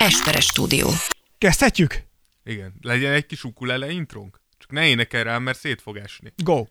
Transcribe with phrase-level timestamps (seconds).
[0.00, 0.88] Esperes stúdió.
[1.38, 2.02] Kezdhetjük?
[2.44, 2.74] Igen.
[2.80, 4.40] Legyen egy kis ukulele intrónk?
[4.58, 6.32] Csak ne énekel rám, mert szét fog esni.
[6.44, 6.64] Go!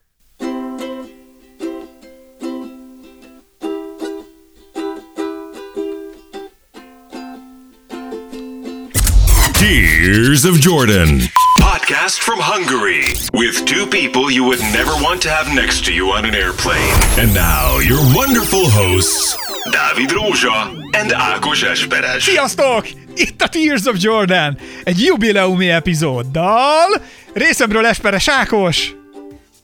[9.54, 11.20] Tears of Jordan.
[11.59, 13.04] Podcast from Hungary
[13.34, 16.93] with two people you would never want to have next to you on an airplane.
[17.20, 19.38] And now, your wonderful hosts,
[19.71, 22.23] Dávid Rózsa and Ákos Esperes.
[22.23, 23.08] Sziasztok!
[23.20, 27.01] Itt a Tears of Jordan, egy jubileumi epizóddal.
[27.33, 28.92] Részemről Esperes Ákos.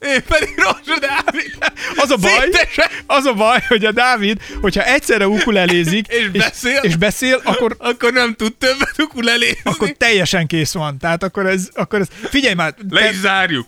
[0.01, 1.57] Én pedig Rózsa Dávid!
[1.95, 3.03] Az a baj, Szétesek!
[3.05, 6.79] az a baj, hogy a Dávid, hogyha egyszerre ukulelézik, És beszél?
[6.81, 9.59] és, és beszél akkor, Akkor nem tud többet ukulelézni.
[9.63, 10.97] akkor teljesen kész van.
[10.97, 13.67] Tehát akkor ez, akkor ez figyelj már, Le te, is zárjuk.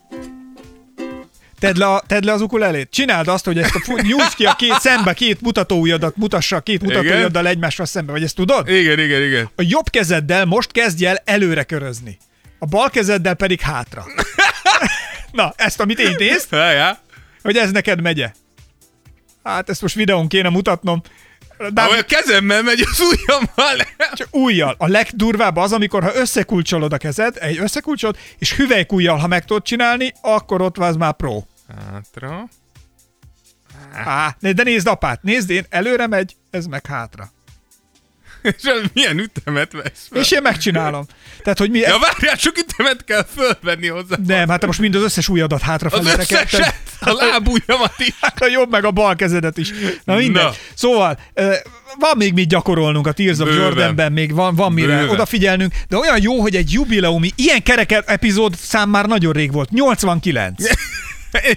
[1.59, 2.89] Tedd, le, a- tedd le az ukulelét.
[2.91, 6.81] Csináld azt, hogy ezt a, nyújtsd ki a két szembe, két mutatóujjadat, mutassa a két
[6.81, 8.69] mutatóujjaddal egymásra szembe, vagy ezt tudod?
[8.69, 9.49] Igen, igen, igen.
[9.55, 12.17] A jobb kezeddel most kezdj el előre körözni.
[12.59, 14.05] A bal kezeddel pedig hátra.
[15.31, 16.55] Na, ezt, amit én nézd,
[17.41, 18.31] hogy ez neked megye.
[19.43, 21.01] Hát ezt most videón kéne mutatnom.
[21.57, 23.85] De Ahogy a kezemmel megy az ujjammal.
[24.13, 24.75] csak újjal.
[24.77, 29.63] A legdurvább az, amikor ha összekulcsolod a kezed, egy összekulcsolod, és hüvelykújjal, ha meg tudod
[29.63, 31.41] csinálni, akkor ott van már pro.
[31.91, 32.47] Hátra.
[33.93, 37.31] Á, de nézd apát, nézd én, előre megy, ez meg hátra.
[38.57, 40.21] És milyen ütemet vesz fel?
[40.21, 41.05] És én megcsinálom.
[41.43, 41.79] Tehát, hogy mi...
[41.79, 44.15] Ja, várjál, sok ütemet kell fölvenni hozzá.
[44.25, 48.13] Nem, hát te most mind az összes ujjadat hátrafelé Az összeset, a lábujjamat is.
[48.21, 49.71] Hát a jobb meg a bal kezedet is.
[50.03, 50.43] Na mindegy.
[50.43, 50.53] Na.
[50.73, 51.19] Szóval
[51.99, 53.61] van még mit gyakorolnunk a Tears of Bőven.
[53.63, 55.09] Jordanben, még van, van mire Bőven.
[55.09, 59.69] odafigyelnünk, de olyan jó, hogy egy jubileumi, ilyen kerek epizód szám már nagyon rég volt,
[59.69, 60.63] 89.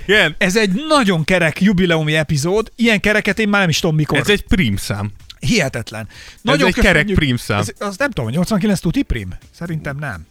[0.07, 0.35] Igen.
[0.39, 4.19] Ez egy nagyon kerek jubileumi epizód, ilyen kereket én már nem is tudom mikor.
[4.19, 5.13] Ez egy prímszám.
[5.41, 6.09] Hihetetlen.
[6.43, 7.19] Nagyon egy kerek köszönjük.
[7.19, 7.59] prímszám.
[7.59, 9.35] Ez, az nem tudom, 89 tuti prim?
[9.55, 10.27] Szerintem nem.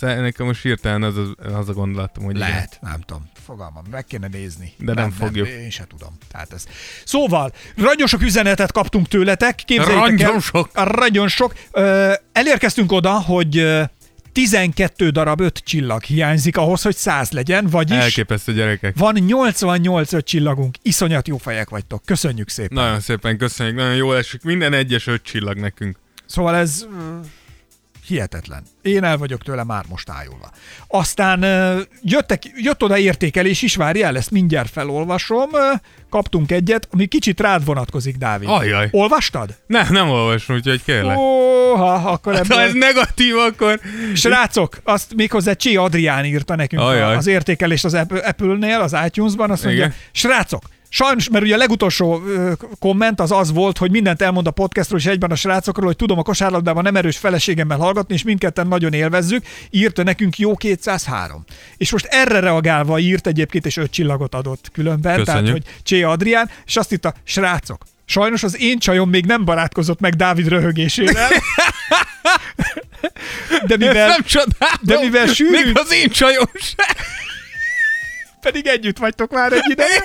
[0.00, 1.16] Nekem most hirtelen az
[1.54, 3.30] az a gondolatom, hogy Lehet, nem tudom.
[3.46, 4.72] Fogalmam, meg kéne nézni.
[4.78, 5.48] De nem fogjuk.
[5.48, 6.18] én sem tudom.
[6.30, 6.64] Tehát ez.
[7.04, 9.54] Szóval, nagyon sok üzenetet kaptunk tőletek.
[9.54, 10.70] Képzeljétek Nagyon el, sok.
[10.74, 11.54] Nagyon sok.
[11.70, 13.56] Ö, elérkeztünk oda, hogy
[14.34, 18.96] 12 darab 5 csillag hiányzik ahhoz, hogy 100 legyen, vagyis Elképesztő gyerekek.
[18.98, 20.76] van 88 5 csillagunk.
[20.82, 22.02] Iszonyat jó fejek vagytok.
[22.04, 22.84] Köszönjük szépen.
[22.84, 24.42] Nagyon szépen köszönjük, nagyon jól esik.
[24.42, 25.96] Minden egyes öt csillag nekünk.
[26.26, 26.86] Szóval ez
[28.06, 28.62] hihetetlen.
[28.82, 30.50] Én el vagyok tőle már most ájulva.
[30.88, 31.40] Aztán
[32.02, 35.50] jöttek, jött oda értékelés is, várjál, ezt mindjárt felolvasom.
[36.10, 38.48] Kaptunk egyet, ami kicsit rád vonatkozik, Dávid.
[38.48, 38.88] Ajaj.
[38.90, 39.56] Olvastad?
[39.66, 41.16] Nem, nem olvasom, úgyhogy kérlek.
[41.16, 42.58] Óha, akkor Ha ebből...
[42.58, 43.80] ez negatív, akkor...
[44.14, 47.14] Srácok, azt méghozzá Csé Adrián írta nekünk Ajaj.
[47.16, 49.94] az értékelést az Apple- Apple-nél, az iTunes-ban, azt mondja, Igen.
[50.12, 50.62] srácok,
[50.94, 54.98] Sajnos, mert ugye a legutolsó ö, komment az az volt, hogy mindent elmond a podcastról
[54.98, 58.92] és egyben a srácokról, hogy tudom a kosárlabdában nem erős feleségemmel hallgatni, és mindketten nagyon
[58.92, 59.44] élvezzük.
[59.70, 61.44] Írta nekünk jó 203.
[61.76, 65.44] És most erre reagálva írt egyébként, és öt csillagot adott különben, Köszönjük.
[65.46, 70.00] tehát hogy Csé Adrián, és azt írta, srácok, Sajnos az én csajom még nem barátkozott
[70.00, 71.28] meg Dávid röhögésével.
[73.66, 74.16] De mivel,
[74.80, 76.86] de mivel sűrű- Még az én csajom sem.
[78.44, 80.02] Pedig együtt vagytok már egy ideje.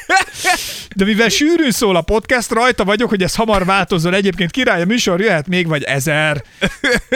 [0.96, 4.14] De mivel sűrűn szól a podcast, rajta vagyok, hogy ez hamar változzon.
[4.14, 6.44] Egyébként király a műsor jöhet még, vagy ezer.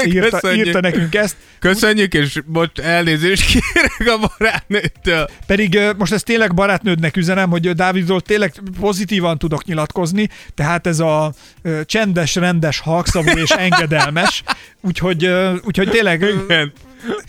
[0.05, 0.65] Írta, Köszönjük.
[0.65, 1.35] írta nekünk ezt.
[1.59, 5.29] Köszönjük, és most elnézést kérek a barátnőtől.
[5.47, 11.33] Pedig most ezt tényleg barátnődnek üzenem, hogy Dávidról tényleg pozitívan tudok nyilatkozni, tehát ez a
[11.85, 14.43] csendes, rendes, halkszavú és engedelmes,
[14.81, 15.29] úgyhogy,
[15.63, 16.73] úgyhogy tényleg, Igen.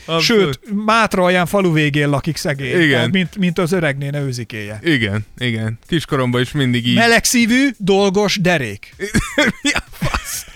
[0.07, 0.23] Abszolút.
[0.23, 3.11] sőt, Mátra alján falu végén lakik szegény, Igen.
[3.11, 4.79] Mint, mint az öregnéne őzikéje.
[4.83, 5.79] Igen, igen.
[5.87, 6.95] Kiskoromban is mindig így.
[6.97, 8.95] Melegszívű, dolgos, derék.
[9.63, 10.47] Mi a fasz?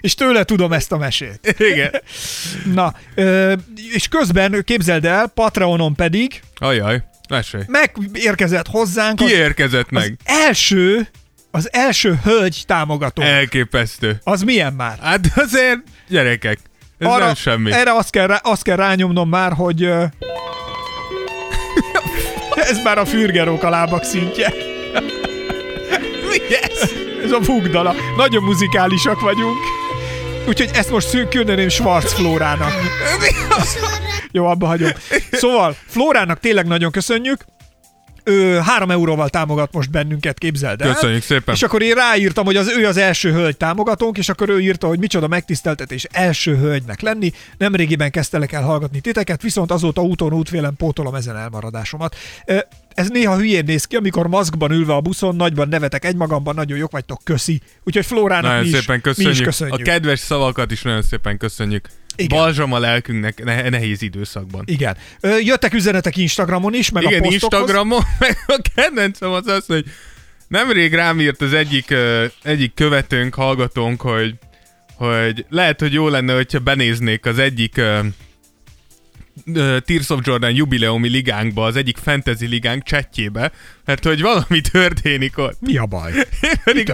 [0.00, 1.54] És tőle tudom ezt a mesét.
[1.58, 1.90] Igen.
[2.74, 2.94] Na,
[3.92, 7.62] és közben képzeld el, Patreonon pedig Ajaj, mesélj.
[7.66, 10.18] megérkezett hozzánk Ki az, érkezett az meg?
[10.24, 11.08] első,
[11.50, 13.22] az első hölgy támogató.
[13.22, 14.20] Elképesztő.
[14.24, 14.98] Az milyen már?
[14.98, 16.58] Hát azért, gyerekek,
[17.04, 17.72] ez Arra, nem semmi.
[17.72, 19.82] Erre azt kell, rá, azt kell rányomnom már, hogy
[22.70, 24.52] ez már a fürgerók a lábak szintje.
[26.30, 26.90] Mi ez?
[27.24, 27.94] Ez a fugdala.
[28.16, 29.58] Nagyon muzikálisak vagyunk.
[30.48, 32.72] Úgyhogy ezt most küldeném Schwarz Flórának.
[34.32, 34.90] Jó, abba hagyom.
[35.30, 37.44] Szóval, Flórának tényleg nagyon köszönjük.
[38.24, 40.92] Ő három euróval támogat most bennünket, képzeld el.
[40.92, 41.54] Köszönjük szépen.
[41.54, 44.86] És akkor én ráírtam, hogy az ő az első hölgy támogatónk, és akkor ő írta,
[44.86, 47.32] hogy micsoda megtiszteltetés első hölgynek lenni.
[47.58, 52.16] Nemrégiben kezdtelek el hallgatni titeket, viszont azóta úton útvélen pótolom ezen elmaradásomat.
[52.94, 56.90] Ez néha hülyén néz ki, amikor maszkban ülve a buszon, nagyban nevetek egymagamban, nagyon jók
[56.90, 57.60] vagytok, köszi.
[57.84, 59.34] Úgyhogy Flórának Nagyon mi is, szépen mi köszönjük.
[59.34, 59.78] is köszönjük.
[59.78, 61.88] A kedves szavakat is nagyon szépen köszönjük.
[62.16, 62.38] Igen.
[62.38, 64.62] Balzsam a lelkünknek ne- nehéz időszakban.
[64.66, 64.96] Igen.
[65.20, 67.60] Ö, jöttek üzenetek Instagramon is, meg Igen, a posztokhoz.
[67.60, 69.84] Instagramon, meg a kedvencem az az, hogy
[70.48, 74.34] nemrég rám írt az egyik, ö, egyik követőnk, hallgatónk, hogy,
[74.94, 77.98] hogy lehet, hogy jó lenne, hogyha benéznék az egyik ö,
[79.54, 83.52] ö, Tears of Jordan jubileumi ligánkba, az egyik fantasy ligánk chatjébe,
[83.84, 85.56] mert hogy valami történik ott.
[85.60, 86.12] Mi a baj?
[86.40, 86.92] Én pedig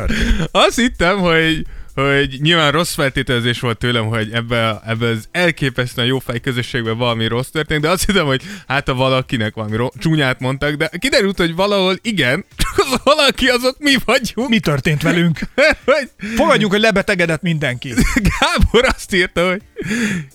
[0.51, 1.67] azt hittem, hogy
[2.07, 7.27] hogy nyilván rossz feltételezés volt tőlem, hogy ebbe, ebbe az elképesztően jó fej közösségben valami
[7.27, 11.39] rossz történt, de azt hittem, hogy hát a valakinek valami ro- csúnyát mondtak, de kiderült,
[11.39, 14.49] hogy valahol igen, csak az valaki azok mi vagyunk.
[14.49, 15.39] Mi történt velünk?
[15.85, 17.95] Hogy Fogadjuk, hogy lebetegedett mindenki.
[18.41, 19.63] Gábor azt írta, hogy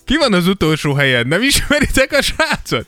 [0.04, 2.86] ki van az utolsó helyen, nem ismeritek a srácot?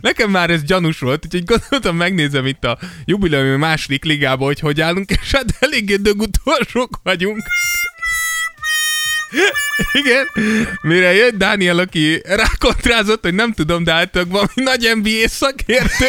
[0.00, 4.80] Nekem már ez gyanús volt, úgyhogy gondoltam megnézem itt a jubileumi második ligába, hogy hogy
[4.80, 7.42] állunk, és hát eléggé dögutolsók vagyunk.
[9.92, 10.26] Igen,
[10.82, 16.06] mire jött Dániel, aki rákontrázott, hogy nem tudom, de ők valami nagy NBA szakértő.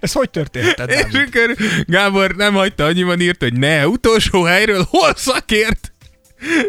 [0.00, 5.12] Ez hogy történhetett, És akkor Gábor nem hagyta annyiban írt, hogy ne, utolsó helyről hol
[5.16, 5.92] szakért?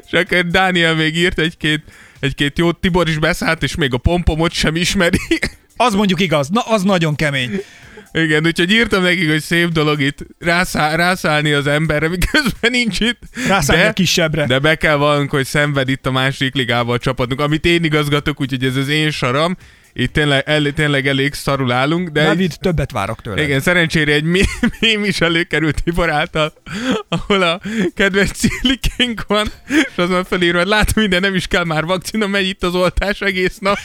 [0.06, 1.84] És akkor Dániel még írt egy-két,
[2.20, 5.20] egy-két jót, Tibor is beszállt, és még a pompomot sem ismeri.
[5.76, 6.50] Az mondjuk igaz.
[6.50, 7.62] Na, az nagyon kemény.
[8.12, 13.20] Igen, úgyhogy írtam nekik, hogy szép dolog itt rászá, rászállni az emberre, miközben nincs itt.
[13.48, 14.46] Rászállni De- a kisebbre.
[14.46, 18.42] De be kell vallanunk, hogy szenved itt a másik ligával a csapatunk, amit én igazgatok,
[18.42, 19.58] úgyhogy ez az én saram.
[19.94, 22.24] Itt tényleg, el, tényleg elég szarul állunk, de...
[22.24, 23.44] Dávid, többet várok tőle.
[23.44, 24.50] Igen, szerencsére egy mém-
[24.80, 26.54] mém is előkerült Tibor által,
[27.08, 27.62] ahol a
[27.96, 32.28] kedves cilikénk van, és az van felírva, hogy látom minden, nem is kell már vakcina,
[32.28, 33.78] megy itt az oltás egész nap.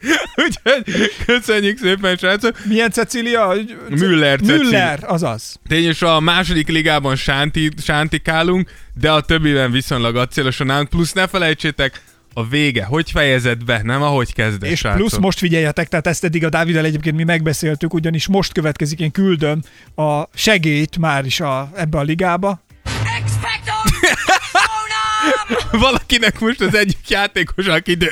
[0.44, 2.64] Úgyhogy köszönjük szépen, srácok.
[2.64, 3.54] Milyen Cecília?
[3.88, 4.62] Müller Cecília.
[4.62, 5.56] Müller, azaz.
[5.68, 10.88] Tényleg a második ligában sánti, sántikálunk, de a többiben viszonylag acélosan állunk.
[10.88, 12.02] Plusz ne felejtsétek,
[12.38, 14.98] a vége, hogy fejezed be, nem ahogy kezded, És srácok.
[14.98, 19.10] plusz most figyeljetek, tehát ezt eddig a Dáviddal egyébként mi megbeszéltük, ugyanis most következik, én
[19.10, 19.62] küldöm
[19.94, 22.62] a segélyt már is a, ebbe a ligába.
[23.18, 23.72] Expecto
[24.52, 25.80] Patronum!
[25.88, 28.10] Valakinek most az egyik játékos, aki idő.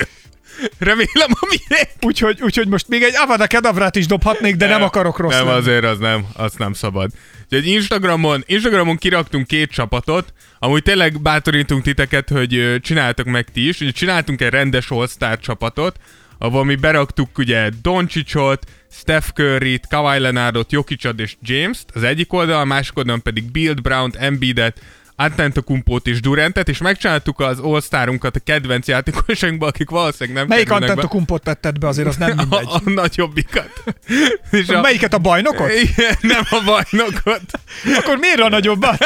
[0.79, 1.89] Remélem a miénk.
[2.01, 5.59] Úgyhogy, úgyhogy most még egy Avada Kedavrát is dobhatnék, de nem, akarok rossz Nem, lenni.
[5.59, 7.11] azért az nem, azt nem szabad.
[7.45, 13.81] Úgyhogy Instagramon, Instagramon kiraktunk két csapatot, amúgy tényleg bátorítunk titeket, hogy csináltok meg ti is.
[13.81, 15.07] Ugye csináltunk egy rendes all
[15.41, 15.97] csapatot,
[16.39, 22.61] ahol mi beraktuk ugye Doncsicsot, Steph Curry-t, Kawhi Leonardot, Jokicot és James-t, az egyik oldalon,
[22.61, 24.81] a másik oldalon pedig Bill Brown-t, Embiidet,
[25.17, 27.81] Antetokumpót és Durantet, és megcsináltuk az all
[28.21, 30.71] a kedvenc játékosainkba, akik valószínűleg nem Melyik.
[30.71, 32.67] Antetokumpot tetted be, azért az nem A, mindegy.
[32.69, 33.71] a nagyobbikat.
[34.51, 35.71] és a, Melyiket a bajnokot?
[35.73, 37.43] igen, nem a bajnokot.
[37.99, 38.99] Akkor miért a nagyobbat?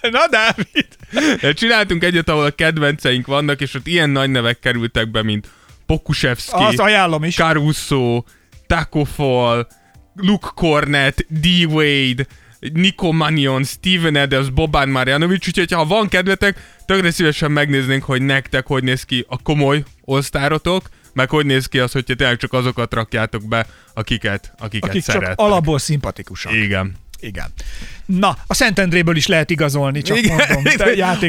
[0.00, 0.86] Na, Dávid!
[1.54, 5.48] Csináltunk egyet, ahol a kedvenceink vannak, és ott ilyen nagy nevek kerültek be, mint
[5.86, 7.34] Pokusevski, Azt ajánlom is.
[7.34, 8.22] Caruso,
[8.66, 9.66] Taco Fall,
[10.14, 11.46] Luke Cornett, D.
[12.60, 18.66] Nico Manion, Steven Adams, Boban Marjanovic, úgyhogy ha van kedvetek, tökre szívesen megnéznénk, hogy nektek
[18.66, 22.94] hogy néz ki a komoly osztárotok, meg hogy néz ki az, hogyha tényleg csak azokat
[22.94, 25.38] rakjátok be, akiket, akiket Akik szerettek.
[25.38, 26.52] alapból szimpatikusak.
[26.52, 26.94] Igen.
[27.20, 27.52] Igen.
[28.16, 30.62] Na, a Szentendréből is lehet igazolni, csak Igen, mondom.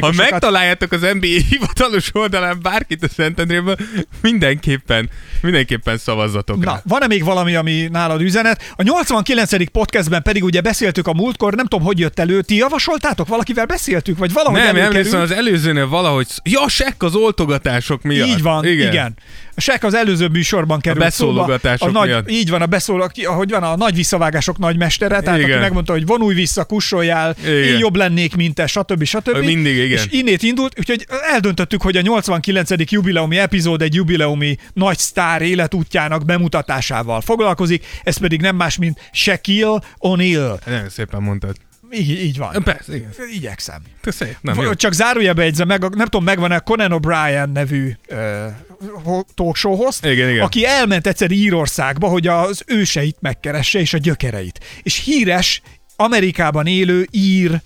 [0.00, 3.76] Ha megtaláljátok az NBA hivatalos oldalán bárkit a Szentendréből,
[4.20, 5.10] mindenképpen,
[5.42, 6.82] mindenképpen szavazzatok Na, rá.
[6.84, 8.72] van-e még valami, ami nálad üzenet?
[8.76, 9.70] A 89.
[9.70, 12.42] podcastben pedig ugye beszéltük a múltkor, nem tudom, hogy jött elő.
[12.42, 13.28] Ti javasoltátok?
[13.28, 14.18] Valakivel beszéltük?
[14.18, 16.26] Vagy valahogy Nem, emlékszem, az előzőnél valahogy...
[16.42, 18.28] Ja, sekk az oltogatások miatt.
[18.28, 18.92] Így van, igen.
[18.92, 19.14] igen.
[19.56, 21.98] Sek az előző műsorban került A beszólogatások szóba.
[21.98, 22.30] A nagy, miatt.
[22.30, 25.50] így van, a beszólok, ahogy van, a nagy visszavágások nagy mestere, tehát Igen.
[25.50, 29.04] aki megmondta, hogy vonulj vissza, kussoljál, én jobb lennék, mint te, stb.
[29.04, 29.44] stb.
[29.44, 29.90] Mindig, igen.
[29.90, 32.70] És innét indult, úgyhogy eldöntöttük, hogy a 89.
[32.90, 39.82] jubileumi epizód egy jubileumi nagy sztár életútjának bemutatásával foglalkozik, ez pedig nem más, mint Shaquille
[39.98, 40.66] O'Neal.
[40.66, 41.56] Nagyon szépen mondtad.
[41.92, 42.62] Így, így van.
[42.64, 43.10] Persze, igen.
[43.32, 43.82] Igyekszem.
[44.00, 44.74] Te Szép, nem, jó.
[44.74, 50.30] Csak zárójelbe egyzem meg, nem tudom, megvan-e Conan O'Brien nevű uh, talk show host, Igen,
[50.30, 50.44] igen.
[50.44, 54.60] aki elment egyszer Írországba, hogy az őseit megkeresse és a gyökereit.
[54.82, 55.62] És híres,
[56.00, 57.60] Amerikában élő ír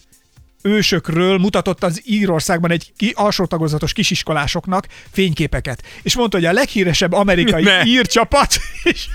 [0.62, 5.82] ősökről mutatott az Írországban egy ki, alsó tagozatos kisiskolásoknak fényképeket.
[6.02, 7.84] És mondta, hogy a leghíresebb amerikai Ne.
[7.84, 9.06] ír csapat, és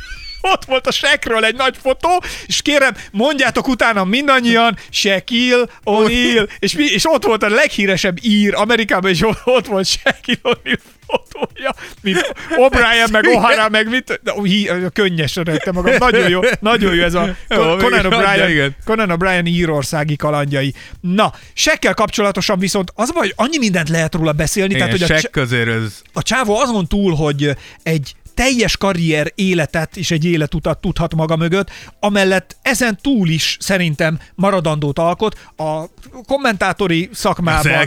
[0.42, 6.74] ott volt a sekről egy nagy fotó, és kérem, mondjátok utána mindannyian, Shaquille O'Neal, és,
[6.74, 10.80] mi, és ott volt a leghíresebb ír Amerikában, és ott, volt Shaquille O'Neal
[11.10, 16.96] fotója, mint O'Brien, meg O'Hara, meg mit, de, hí, könnyesen rejtem magam, nagyon jó, nagyon
[16.96, 18.72] jó ez a Conan O'Brien.
[18.86, 20.74] Conan O'Brien írországi kalandjai.
[21.02, 25.40] Na, Sekkel kapcsolatosan viszont az hogy annyi mindent lehet róla beszélni, Igen, tehát hogy a,
[25.40, 26.02] azért az...
[26.14, 31.70] a csávó azon túl, hogy egy teljes karrier életet és egy életutat tudhat maga mögött,
[32.00, 35.84] amellett ezen túl is szerintem maradandót alkot a
[36.28, 37.86] kommentátori szakmában,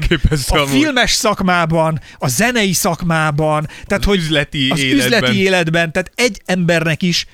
[0.49, 5.07] a filmes szakmában, a zenei szakmában, tehát Az hogy üzleti az életben.
[5.07, 7.27] üzleti életben, tehát egy embernek is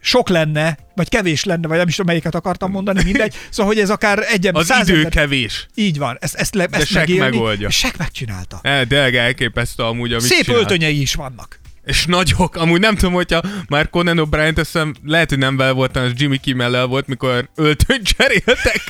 [0.00, 3.34] sok lenne, vagy kevés lenne, vagy nem is tudom, melyiket akartam mondani, mindegy.
[3.50, 5.66] Szóval, hogy ez akár egy ember, Az idő ember, kevés.
[5.74, 7.70] így van, ezt, ezt, le, ezt Shaq megélni, megoldja.
[7.70, 8.58] Shaq megcsinálta.
[8.62, 10.60] E, de elképesztő amúgy, amit Szép csinál.
[10.60, 11.60] öltönyei is vannak.
[11.84, 12.56] És nagyok.
[12.56, 16.38] Amúgy nem tudom, hogyha már Conan O'Brien teszem, lehet, hogy nem vele voltam, az Jimmy
[16.38, 18.80] Kimmel volt, mikor öltönyt cseréltek.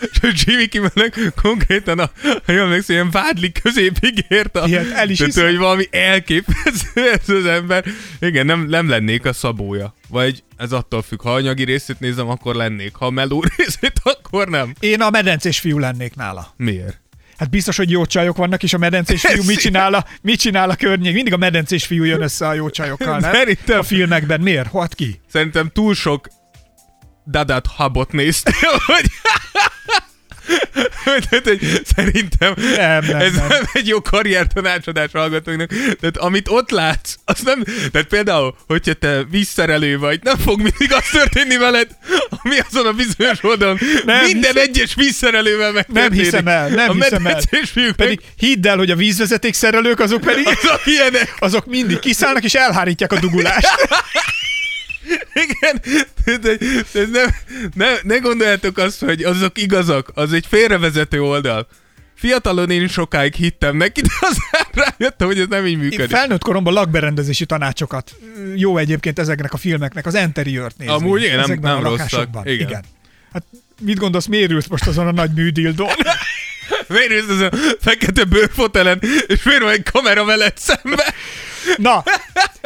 [0.00, 2.10] És Jimmy Kimmelnek konkrétan, a,
[2.46, 4.66] ha jól emlékszem, ilyen vádli középig ért a...
[4.66, 7.84] Ilyet el is tehát, hogy valami elképesztő ez az ember.
[8.20, 9.94] Igen, nem, nem lennék a szabója.
[10.08, 12.94] Vagy ez attól függ, ha anyagi részét nézem, akkor lennék.
[12.94, 14.74] Ha meló részét, akkor nem.
[14.80, 16.54] Én a medencés fiú lennék nála.
[16.56, 17.00] Miért?
[17.36, 20.70] Hát biztos, hogy jó csajok vannak, és a medencés fiú mit csinál a, mit csinál
[20.70, 21.14] a környék?
[21.14, 23.32] Mindig a medencés fiú jön össze a jó csajokkal, nem?
[23.32, 24.40] Szerintem- A filmekben.
[24.40, 24.68] Miért?
[24.68, 25.20] Hogy ki?
[25.32, 26.28] Szerintem túl sok
[27.30, 29.10] Dadat Hubot néztél, hogy...
[31.04, 33.46] Tehát, hogy szerintem Nem, nem, ez nem.
[33.48, 33.62] nem.
[33.72, 35.70] egy jó karrier tanácsadás hallgatóknak.
[36.00, 37.62] Tehát amit ott látsz, az nem...
[37.92, 41.88] Tehát például, hogyha te vízszerelő vagy, nem fog mindig az történni veled,
[42.28, 46.10] ami azon a bizonyos oldalon Nem minden hiszem- egyes vízszerelővel megtörténik.
[46.10, 47.40] Nem hiszem el, nem a hiszem el.
[47.72, 51.34] fiúk Pedig hidd el, hogy a vízvezeték szerelők azok pedig azok ilyenek.
[51.38, 53.68] azok mindig kiszállnak és elhárítják a dugulást.
[55.34, 55.82] Igen,
[56.24, 56.56] de,
[56.92, 57.28] de, nem,
[57.74, 61.66] ne, ne gondoljátok azt, hogy azok igazak, az egy félrevezető oldal.
[62.14, 64.66] Fiatalon én sokáig hittem neki, de aztán
[64.98, 66.10] rájöttem, hogy ez nem így Én működik.
[66.16, 68.14] felnőtt koromban lakberendezési tanácsokat
[68.54, 70.94] jó egyébként ezeknek a filmeknek, az interiört nézni.
[70.94, 72.28] Amúgy igen, nem- nem rosszak.
[72.44, 72.68] Igen.
[72.68, 72.84] igen.
[73.32, 73.44] Hát
[73.80, 75.88] mit gondolsz, miért most azon a nagy műdildon?
[76.88, 81.14] Miért ülsz ez a fekete bőrfotelen, és miért van egy kamera veled szembe?
[81.76, 82.04] Na,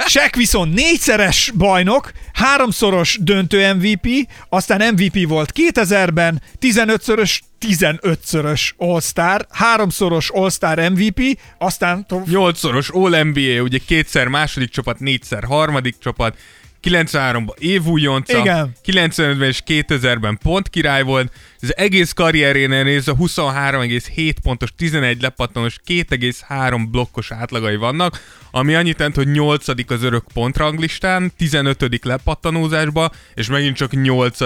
[0.07, 4.09] Shaq viszont négyszeres bajnok, háromszoros döntő MVP,
[4.49, 14.29] aztán MVP volt 2000-ben, 15-szörös, 15-szörös All-Star, háromszoros All-Star MVP, aztán Nyolcszoros All-NBA, ugye kétszer
[14.29, 16.37] második csapat, négyszer harmadik csapat,
[16.83, 18.77] 93-ban évújonca, Igen.
[18.85, 26.87] 95-ben és 2000-ben pont király volt, az egész karrierénél nézve 23,7 pontos, 11 lepattanos, 2,3
[26.91, 28.21] blokkos átlagai vannak,
[28.51, 34.41] ami annyit jelent, hogy 8 az örök pontranglistán, 15 lepattanózásba, és megint csak 8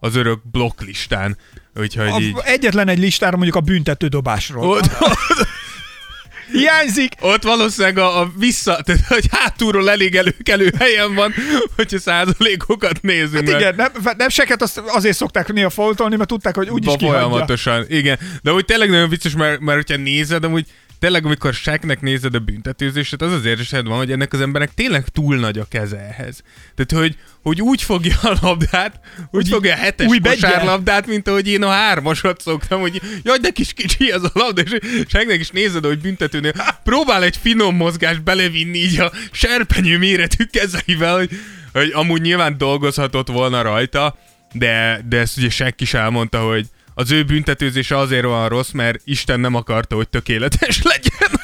[0.00, 1.36] az örök blokklistán.
[1.74, 2.32] Úgyhogy így...
[2.36, 4.80] a, egyetlen egy listára mondjuk a büntető dobásról.
[6.52, 7.12] Hiányzik!
[7.20, 11.34] Ott valószínűleg a, a vissza, tehát hogy hátulról elég előkelő helyen van,
[11.76, 13.48] hogyha százalékokat nézünk.
[13.48, 17.20] Hát igen, nem, nem seket azt azért szokták néha foltolni, mert tudták, hogy úgyis kihagyja.
[17.20, 18.18] Folyamatosan, igen.
[18.42, 20.66] De úgy tényleg nagyon vicces, mert, mert hogyha nézed, amúgy
[20.98, 25.08] tényleg amikor seknek nézed a büntetőzését, az az érzésed van, hogy ennek az embernek tényleg
[25.08, 26.42] túl nagy a keze ehhez.
[26.74, 31.28] Tehát, hogy, hogy úgy fogja a labdát, úgy Hogy fogja a hetes új kosárlabdát, mint
[31.28, 35.40] ahogy én a hármasat szoktam, hogy jaj, de kis kicsi ez a labda, és seknek
[35.40, 36.52] is nézed, hogy büntetőnél
[36.84, 41.30] próbál egy finom mozgást belevinni így a serpenyő méretű kezeivel, hogy,
[41.72, 44.18] hogy amúgy nyilván dolgozhatott volna rajta,
[44.52, 46.66] de, de ezt ugye senki is elmondta, hogy
[46.98, 51.40] az ő büntetőzése azért van rossz, mert Isten nem akarta, hogy tökéletes legyen.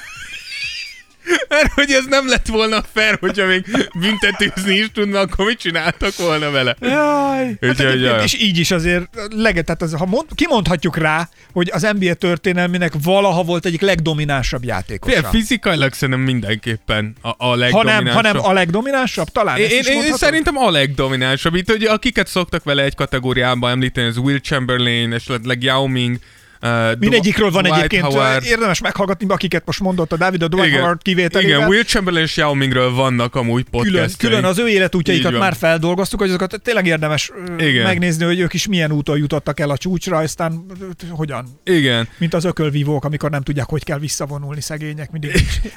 [1.49, 3.65] Mert hogy ez nem lett volna fair, hogyha még
[3.95, 6.77] büntetőzni is tudna, akkor mit csináltak volna vele?
[6.81, 8.23] Jaj, hát Úgyhogy, egyébként, jaj.
[8.23, 12.93] és így is azért leget, tehát az, ha mond, kimondhatjuk rá, hogy az NBA történelmének
[13.03, 15.17] valaha volt egyik legdominánsabb játékosa.
[15.17, 18.15] Figyelj, fizikailag szerintem mindenképpen a, a ha nem, legdominánsabb.
[18.15, 21.55] ha nem a legdominánsabb, talán Én, én, én szerintem a legdominánsabb.
[21.55, 26.19] Itt ugye akiket szoktak vele egy kategóriában említeni, az Will Chamberlain, esetleg Yao Ming,
[26.65, 28.45] uh, Mindegyikről van Dwight egyébként, Howard.
[28.45, 31.57] érdemes meghallgatni, akiket most mondott a David, a Dwight Howard kivételével.
[31.57, 34.17] igen, Will Chamberlain és Yao Mingről vannak amúgy külön, podcastjaink.
[34.19, 37.83] külön az ő életútjaikat már feldolgoztuk, hogy azokat tényleg érdemes Igen.
[37.83, 40.67] megnézni, hogy ők is milyen úton jutottak el a csúcsra, aztán
[41.11, 41.47] hogyan.
[41.65, 42.09] Igen.
[42.19, 45.11] Mint az ökölvívók, amikor nem tudják, hogy kell visszavonulni szegények.
[45.11, 45.33] Mindig,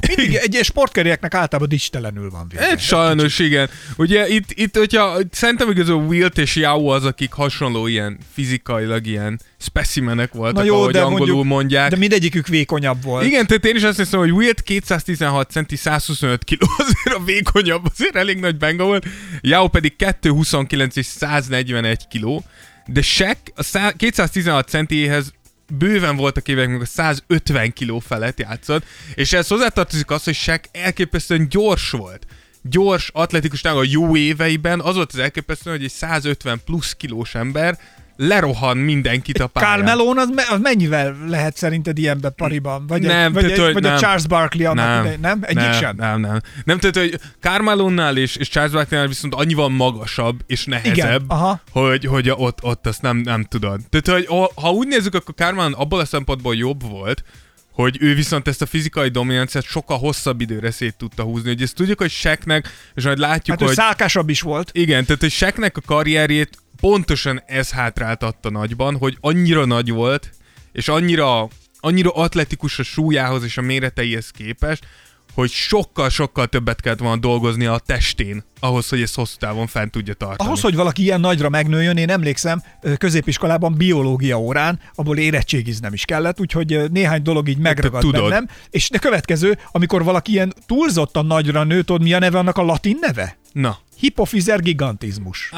[0.07, 2.69] mindig egy sportkerjeknek általában dicstelenül van vége.
[2.69, 3.69] Egy sajnos, igen.
[3.97, 9.39] Ugye itt, itt hogyha szerintem igazán Wilt és Yao az, akik hasonló ilyen fizikailag ilyen
[9.59, 11.89] specimenek voltak Na jó, ahogy angolul mondják.
[11.89, 13.25] De mindegyikük vékonyabb volt.
[13.25, 17.85] Igen, tehát én is azt hiszem, hogy Wilt 216 centi, 125 kiló, azért a vékonyabb,
[17.93, 19.05] azért elég nagy benga volt.
[19.41, 22.43] Yao pedig 229 és 141 kiló.
[22.85, 25.33] De Shaq a szá- 216 centiéhez
[25.77, 30.69] bőven voltak évek, meg a 150 kiló felett játszott, és ez hozzátartozik az, hogy Shaq
[30.71, 32.25] elképesztően gyors volt.
[32.61, 37.79] Gyors, atletikus a jó éveiben az volt az elképesztő, hogy egy 150 plusz kilós ember
[38.17, 39.71] lerohan mindenkit a pályán.
[39.75, 42.87] Carmelon az, me- az mennyivel lehet szerinted ilyenben pariban?
[42.87, 43.97] Vagy, Nem, egy, vagy, tehát, egy, vagy a nem.
[43.97, 45.39] Charles Barkley annak Nem, idején, nem?
[45.41, 45.95] Egyik nem, sem?
[45.95, 46.41] Nem, nem.
[46.63, 51.61] Nem, tehát, hogy Carmelonnál és, és Charles Barkley-nál viszont annyival magasabb és nehezebb, Igen, aha.
[51.71, 53.79] hogy, hogy ott, ott azt nem, nem tudod.
[53.89, 57.23] Tehát, hogy ha- úgy nézzük, akkor Carmelon abból a szempontból jobb volt,
[57.71, 61.47] hogy ő viszont ezt a fizikai dominanciát sokkal hosszabb időre szét tudta húzni.
[61.47, 63.77] Hogy ezt tudjuk, hogy Shaqnek, és majd látjuk, Hát hogy...
[63.77, 64.69] szálkásabb is volt.
[64.73, 70.29] Igen, tehát hogy Shaqnek a karrierjét pontosan ez hátráltatta nagyban, hogy annyira nagy volt,
[70.71, 71.47] és annyira,
[71.79, 74.87] annyira atletikus a súlyához és a méreteihez képest,
[75.33, 80.13] hogy sokkal-sokkal többet kellett volna dolgozni a testén, ahhoz, hogy ezt hosszú távon fent tudja
[80.13, 80.49] tartani.
[80.49, 82.63] Ahhoz, hogy valaki ilyen nagyra megnőjön, én emlékszem
[82.97, 88.29] középiskolában biológia órán, abból érettségiznem is kellett, úgyhogy néhány dolog így megragadt tudod.
[88.29, 88.47] bennem.
[88.69, 92.63] És a következő, amikor valaki ilyen túlzottan nagyra nő, tudod mi a neve annak a
[92.63, 93.37] latin neve?
[93.51, 95.51] Na, Hipofizer gigantizmus.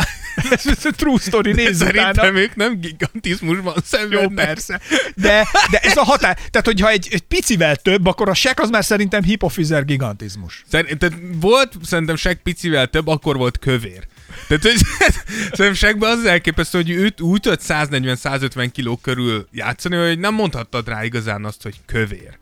[0.51, 1.93] ez, a true story, nézz utána.
[1.93, 4.46] szerintem ők nem gigantizmusban Jó, szenvednek.
[4.46, 4.79] persze.
[5.15, 6.36] De, de ez a határ.
[6.36, 10.63] Tehát, hogyha egy, egy picivel több, akkor a sek az már szerintem hipofizer gigantizmus.
[10.72, 14.08] Szerint, tehát volt szerintem Shaq picivel több, akkor volt kövér.
[14.48, 14.77] Tehát, hogy
[15.55, 20.88] szerintem Shaqben az elképesztő, hogy őt úgy tudott 140-150 kiló körül játszani, hogy nem mondhattad
[20.88, 22.38] rá igazán azt, hogy kövér.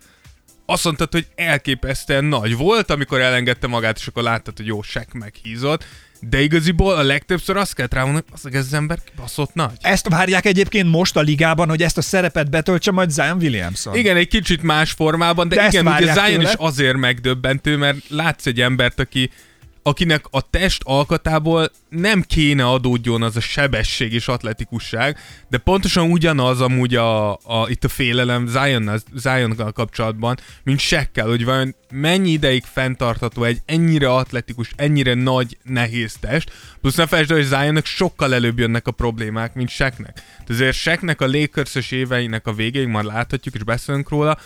[0.70, 5.08] Azt mondtad, hogy elképesztően nagy volt, amikor elengedte magát, és akkor láttad, hogy jó, Shaq
[5.14, 5.86] meghízott,
[6.20, 9.78] de igaziból a legtöbbször azt kellett rá mondani, hogy az, az ember baszott nagy.
[9.82, 13.96] Ezt várják egyébként most a ligában, hogy ezt a szerepet betöltse majd Zion Williamson.
[13.96, 16.50] Igen, egy kicsit más formában, de, De igen, ugye Zion tőle.
[16.50, 19.30] is azért megdöbbentő, mert látsz egy embert, aki
[19.88, 25.18] akinek a test alkatából nem kéne adódjon az a sebesség és atletikusság,
[25.50, 31.46] de pontosan ugyanaz amúgy a, a itt a félelem Zion, Zionnal kapcsolatban, mint Sekkel, hogy
[31.46, 36.52] vajon mennyi ideig fenntartható egy ennyire atletikus, ennyire nagy, nehéz test,
[36.82, 40.22] plusz ne felejtsd el, hogy Zionnak sokkal előbb jönnek a problémák, mint Seknek.
[40.48, 44.38] Azért Seknek a lakers éveinek a végéig már láthatjuk, és beszélünk róla,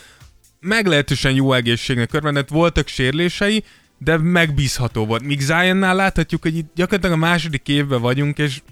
[0.60, 3.64] meglehetősen jó egészségnek örvendett, voltak sérlései,
[4.04, 5.22] de megbízható volt.
[5.22, 8.62] Míg Zionnál láthatjuk, hogy itt gyakorlatilag a második évben vagyunk, és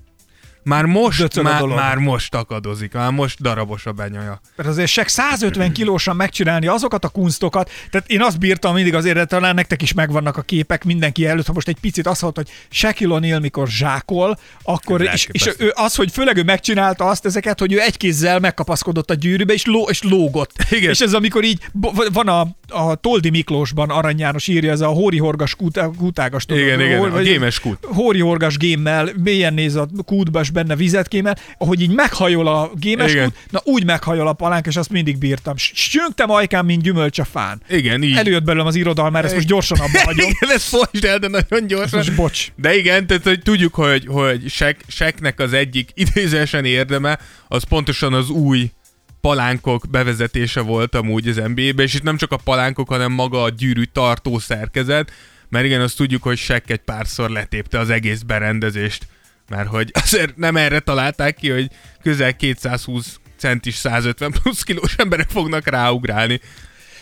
[0.62, 4.40] már most, már, már most akadozik, már most darabos a benyaja.
[4.56, 9.14] Mert azért Sek 150 kilósan megcsinálni azokat a kunstokat, tehát én azt bírtam mindig azért,
[9.14, 12.42] de talán nektek is megvannak a képek mindenki előtt, ha most egy picit azt mondta,
[12.44, 17.26] hogy Shaquille O'Neal mikor zsákol, akkor, és, és ő az, hogy főleg ő megcsinálta azt
[17.26, 20.52] ezeket, hogy ő egy kézzel megkapaszkodott a gyűrűbe, és, ló, és lógott.
[20.70, 20.90] Igen.
[20.90, 21.68] És ez amikor így,
[22.12, 26.44] van a, a Toldi Miklósban, Arany János írja, ez a Hóri Horgas kút, kútágas.
[26.44, 27.78] tudod, Igen, igen, hol- a gémes kút.
[27.84, 32.70] Hóri Horgas gémmel, mélyen néz a kútba, és benne vizet kémel, ahogy így meghajol a
[32.74, 33.32] gémes Igen.
[33.50, 35.56] na úgy meghajol a palánk, és azt mindig bírtam.
[35.56, 37.62] Sünktem ajkám, mint gyümölcs a fán.
[37.68, 38.16] Igen, így.
[38.16, 40.30] Előjött belőlem az irodalmár, ezt most gyorsan abba hagyom.
[40.40, 41.98] Igen, ezt folytsd el, de nagyon gyorsan.
[41.98, 42.52] Most bocs.
[42.56, 48.12] De igen, tehát hogy tudjuk, hogy, hogy Shaq, Shaqnek az egyik idézésen érdeme, az pontosan
[48.12, 48.70] az új
[49.20, 53.48] palánkok bevezetése volt amúgy az NBA-be, és itt nem csak a palánkok, hanem maga a
[53.48, 55.12] gyűrű tartó szerkezet,
[55.48, 59.06] mert igen, azt tudjuk, hogy Shaq egy párszor letépte az egész berendezést,
[59.50, 61.70] mert hogy azért nem erre találták ki, hogy
[62.02, 66.40] közel 220 centis 150 plusz kilós emberek fognak ráugrálni.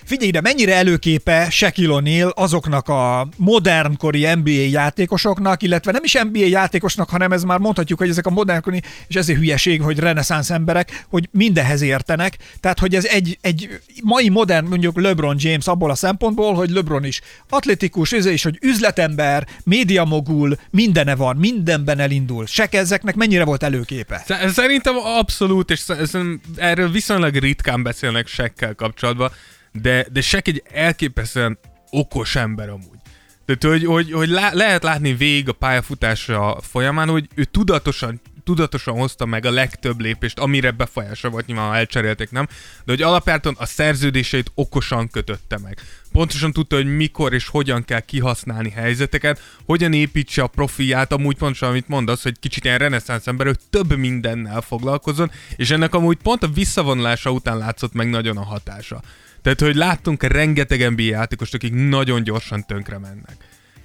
[0.08, 6.46] Figyelj ide, mennyire előképe Shaquille O'Neal azoknak a modernkori NBA játékosoknak, illetve nem is NBA
[6.46, 11.04] játékosnak, hanem ez már mondhatjuk, hogy ezek a modernkori, és ezért hülyeség, hogy reneszánsz emberek,
[11.08, 12.36] hogy mindenhez értenek.
[12.60, 17.04] Tehát, hogy ez egy, egy mai modern, mondjuk LeBron James abból a szempontból, hogy LeBron
[17.04, 22.46] is atletikus, ez is, hogy üzletember, médiamogul, mindene van, mindenben elindul.
[22.46, 24.22] Sek ezeknek mennyire volt előképe?
[24.24, 29.30] Sz- Szerintem abszolút, és sz- szerintem erről viszonylag ritkán beszélnek Sekkel kapcsolatban,
[29.80, 31.58] de, de Sek egy elképesztően
[31.90, 32.98] okos ember amúgy.
[33.44, 38.94] Tehát, hogy, hogy, hogy lá, lehet látni végig a pályafutása folyamán, hogy ő tudatosan tudatosan
[38.94, 42.46] hozta meg a legtöbb lépést, amire befolyása volt, nyilván elcserélték, nem?
[42.84, 45.78] De hogy alapjáton a szerződéseit okosan kötötte meg.
[46.12, 51.68] Pontosan tudta, hogy mikor és hogyan kell kihasználni helyzeteket, hogyan építse a profilját, amúgy pontosan,
[51.68, 56.42] amit mondasz, hogy kicsit ilyen reneszánsz ember, hogy több mindennel foglalkozzon, és ennek amúgy pont
[56.42, 59.02] a visszavonulása után látszott meg nagyon a hatása.
[59.48, 63.37] Tehát, hogy láttunk rengeteg NBA játékost, akik nagyon gyorsan tönkre mennek.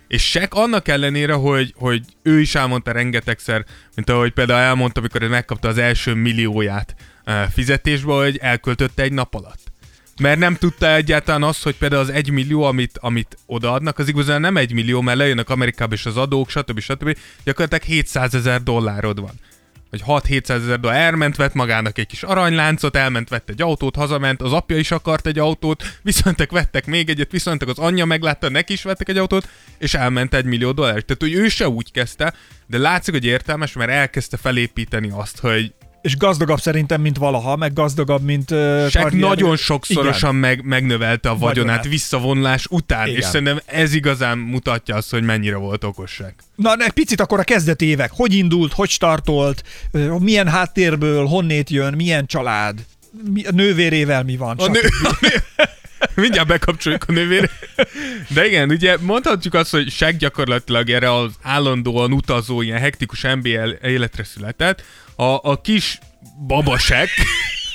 [0.07, 5.23] És Sek annak ellenére, hogy, hogy ő is elmondta rengetegszer, mint ahogy például elmondta, amikor
[5.23, 6.95] megkapta az első millióját
[7.25, 9.71] uh, fizetésbe, hogy elköltötte egy nap alatt.
[10.21, 14.41] Mert nem tudta egyáltalán azt, hogy például az egy millió, amit, amit odaadnak, az igazán
[14.41, 16.79] nem egy millió, mert lejönnek Amerikába is az adók, stb.
[16.79, 17.17] stb.
[17.43, 19.39] Gyakorlatilag 700 ezer dollárod van
[19.93, 24.41] vagy 6-700 ezer dollár elment, vett magának egy kis aranyláncot, elment, vett egy autót, hazament,
[24.41, 28.73] az apja is akart egy autót, viszontek vettek még egyet, viszontek az anyja meglátta, neki
[28.73, 31.01] is vettek egy autót, és elment egy millió dollár.
[31.01, 32.33] Tehát, hogy ő se úgy kezdte,
[32.67, 35.73] de látszik, hogy értelmes, mert elkezdte felépíteni azt, hogy
[36.03, 41.31] és gazdagabb szerintem, mint valaha, meg gazdagabb, mint uh, Sek nagyon sokszorosan meg, megnövelte a
[41.31, 43.19] vagyonát, vagyonát visszavonulás után, Igen.
[43.19, 46.35] és szerintem ez igazán mutatja azt, hogy mennyire volt okosság.
[46.55, 48.11] Na, egy picit akkor a kezdeti évek.
[48.13, 49.63] Hogy indult, hogy startolt,
[50.19, 52.85] milyen háttérből, honnét jön, milyen család,
[53.33, 54.57] mi, a nővérével mi van?
[54.57, 54.79] A nő,
[56.15, 57.49] Mindjárt bekapcsoljuk a nővére.
[58.27, 63.75] De igen, ugye mondhatjuk azt, hogy Seg gyakorlatilag erre az állandóan utazó, ilyen hektikus NBA
[63.81, 64.83] életre született.
[65.15, 65.99] A, a kis
[66.47, 67.09] babasek,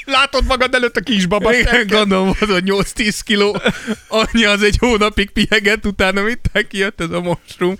[0.08, 3.60] Látod magad előtt a kis baba Igen, gondolom, volt, hogy 8-10 kiló.
[4.08, 7.76] Annyi az egy hónapig piheget, utána mit kijött ez a mostrum.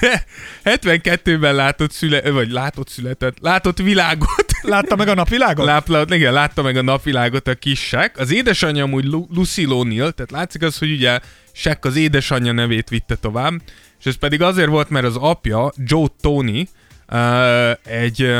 [0.00, 0.24] De
[0.64, 4.46] 72-ben látott szüle, vagy látott született, látott világot.
[4.62, 5.64] Látta meg a napvilágot?
[5.64, 8.18] Látta, igen, látta meg a napvilágot a kisek.
[8.18, 11.20] Az édesanyja amúgy Lucy Lonil, tehát látszik az, hogy ugye
[11.52, 13.52] Shaq az édesanyja nevét vitte tovább,
[14.00, 16.68] és ez pedig azért volt, mert az apja, Joe Tony,
[17.84, 18.34] egy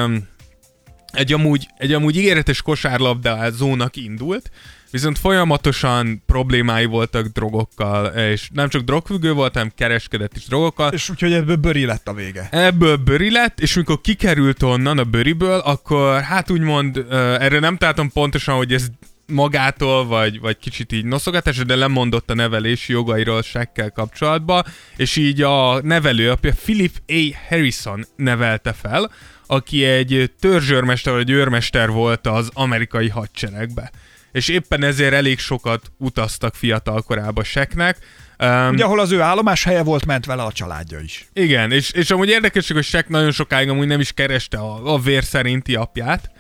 [1.13, 4.51] egy amúgy, egy amúgy ígéretes kosárlabdázónak indult,
[4.91, 10.93] viszont folyamatosan problémái voltak drogokkal, és nem csak drogfüggő volt, hanem kereskedett is drogokkal.
[10.93, 12.49] És úgyhogy ebből bőri lett a vége.
[12.51, 18.13] Ebből bőri lett, és amikor kikerült onnan a bőriből, akkor hát úgymond, erre nem találtam
[18.13, 18.87] pontosan, hogy ez
[19.27, 24.65] magától, vagy, vagy kicsit így noszogatás, de lemondott a nevelési jogairól sekkel kapcsolatban,
[24.97, 27.37] és így a nevelőapja Philip A.
[27.49, 29.11] Harrison nevelte fel,
[29.47, 33.91] aki egy törzsőrmester vagy őrmester volt az amerikai hadseregbe.
[34.33, 37.99] És éppen ezért elég sokat utaztak fiatal korába Seknek.
[38.39, 41.27] Um, Ugye, ahol az ő állomás helye volt, ment vele a családja is.
[41.33, 44.99] Igen, és, és amúgy érdekes, hogy Sek nagyon sokáig amúgy nem is kereste a, a
[44.99, 46.31] vér szerinti apját.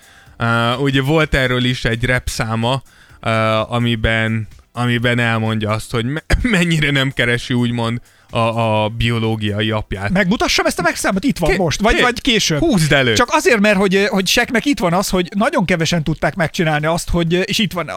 [0.42, 2.82] Uh, ugye volt erről is egy rap száma,
[3.22, 8.00] uh, amiben, amiben elmondja azt, hogy me- mennyire nem keresi úgymond
[8.32, 10.10] a, a biológiai apját.
[10.10, 11.24] Megmutassam ezt a megszámot?
[11.24, 12.58] Itt van Ké- most, vagy, vagy később.
[12.58, 13.12] Húzd elő.
[13.12, 17.10] Csak azért, mert hogy, hogy Seknek itt van az, hogy nagyon kevesen tudták megcsinálni azt,
[17.10, 17.90] hogy, és itt van,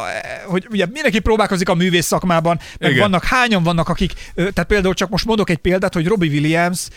[0.46, 3.02] hogy ugye mindenki próbálkozik a művész szakmában, meg Igen.
[3.02, 6.88] vannak, hányan vannak, akik, tehát például csak most mondok egy példát, hogy Robbie Williams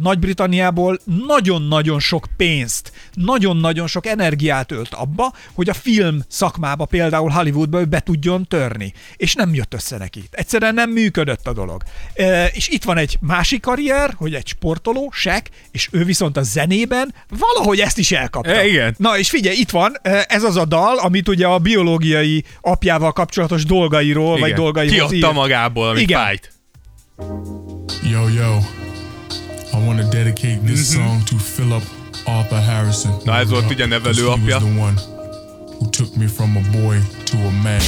[0.00, 7.84] Nagy-Britanniából nagyon-nagyon sok pénzt, nagyon-nagyon sok energiát ölt abba, hogy a film szakmába, például Hollywoodba
[7.84, 8.92] be tudjon törni.
[9.16, 10.24] És nem jött össze neki.
[10.30, 11.82] Egyszerűen nem működött a dolog.
[12.52, 17.14] És itt van egy másik karrier, hogy egy sportoló, sek, és ő viszont a zenében
[17.28, 18.50] valahogy ezt is elkapta.
[18.50, 18.94] E, igen.
[18.98, 23.12] Na és figyelj, itt van, e, ez az a dal, amit ugye a biológiai apjával
[23.12, 24.40] kapcsolatos dolgairól, igen.
[24.40, 25.32] vagy dolgaihoz Kiadta ír.
[25.32, 26.20] magából, amit igen.
[26.20, 26.52] fájt.
[28.10, 28.58] Yo, yo.
[29.72, 31.06] I want to dedicate this mm-hmm.
[31.06, 31.82] song to Philip
[32.24, 33.16] Arthur Harrison.
[33.24, 34.60] Na ez volt ugye nevelő apja.
[35.78, 37.82] who took me from a boy to a man.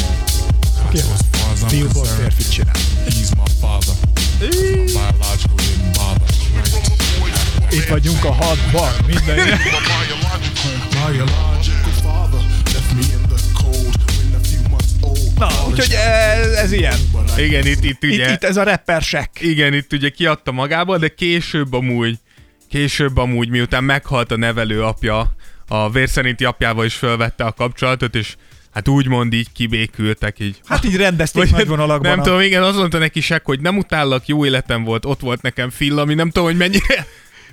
[0.87, 0.99] Okay.
[0.99, 2.75] So as far as I'm férfit csinál.
[3.05, 4.16] He's my father.
[7.71, 9.37] Itt vagyunk a hadban, minden.
[15.39, 16.99] Na, úgyhogy ez, ez ilyen.
[17.37, 18.27] Igen, itt, itt ugye...
[18.27, 19.31] Itt, itt ez a rapper sek.
[19.41, 22.19] Igen, itt ugye kiadta magából, de később amúgy,
[22.69, 25.35] később amúgy, miután meghalt a nevelő apja,
[25.69, 28.37] a vérszerinti apjával is felvette a kapcsolatot, és
[28.77, 30.61] hát úgymond így kibékültek így.
[30.65, 32.11] Hát így rendezték Vagy, nagy vonalakban.
[32.11, 32.23] Nem a...
[32.23, 35.71] tudom, igen, azt mondta neki sek, hogy nem utállak, jó életem volt, ott volt nekem
[35.71, 37.07] Phil, ami nem tudom, hogy mennyire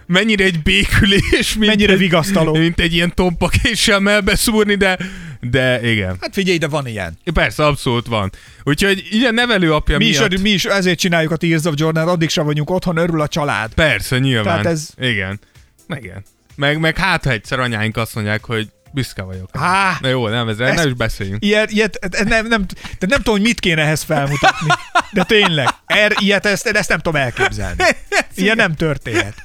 [0.06, 2.54] mennyire egy békülés, mint mennyire egy, vigasztaló.
[2.54, 4.98] Mint egy ilyen tompakéssel melbeszúrni, de,
[5.42, 6.18] de igen.
[6.22, 7.18] Hát figyelj, de van ilyen.
[7.34, 8.32] Persze, abszolút van.
[8.64, 10.34] Úgyhogy ilyen nevelőapja mi miatt...
[10.34, 13.28] Is, mi is ezért csináljuk a Tears of Jordan, addig sem vagyunk otthon, örül a
[13.28, 13.74] család.
[13.74, 14.44] Persze, nyilván.
[14.44, 14.90] Tehát ez...
[15.00, 15.40] Igen.
[15.88, 16.24] Igen.
[16.56, 19.50] Meg, meg hát, ha egyszer anyáink azt mondják, hogy büszke vagyok.
[19.58, 21.44] Há, Na jó, nem, ezzel nem is beszéljünk.
[21.44, 22.66] Ilyet, ilyet nem, nem,
[23.00, 24.68] de nem tudom, hogy mit kéne ehhez felmutatni.
[25.12, 27.84] De tényleg, er, ilyet, ezt, ezt nem tudom elképzelni.
[28.36, 29.36] Ilyen nem történhet.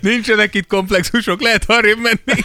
[0.00, 2.40] Nincsenek itt komplexusok, lehet arrébb menni.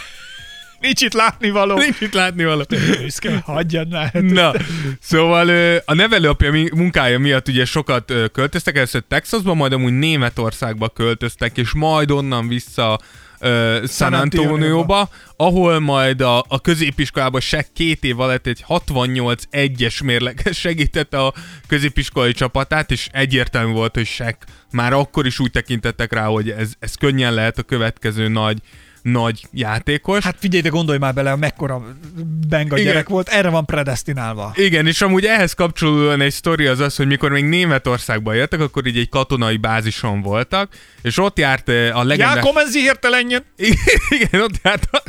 [0.80, 1.76] Nincs itt látnivaló.
[1.76, 2.64] Nincs itt látni való.
[3.00, 4.12] Büszke, hagyjad már.
[4.12, 4.52] Na,
[5.00, 5.48] szóval
[5.84, 12.10] a nevelőapja munkája miatt ugye sokat költöztek, először Texasba, majd amúgy Németországba költöztek, és majd
[12.10, 13.00] onnan vissza
[13.38, 15.08] ö, San Antonioba.
[15.36, 21.34] Ahol majd a, a középiskolában se két év alatt egy 68 egyes mérleges segítette a
[21.66, 26.72] középiskolai csapatát, és egyértelmű volt, hogy Sek már akkor is úgy tekintettek rá, hogy ez,
[26.78, 28.58] ez könnyen lehet a következő nagy
[29.04, 30.24] nagy játékos.
[30.24, 31.96] Hát figyelj, de gondolj már bele, mekkora
[32.48, 32.92] benga Igen.
[32.92, 34.52] gyerek volt, erre van predestinálva.
[34.56, 38.86] Igen, és amúgy ehhez kapcsolódóan egy sztori az az, hogy mikor még Németországban jöttek, akkor
[38.86, 42.44] így egy katonai bázison voltak, és ott járt eh, a Ja, legendás...
[42.44, 43.44] kommen Sie hirtelenjen!
[44.20, 45.02] Igen, ott járt a...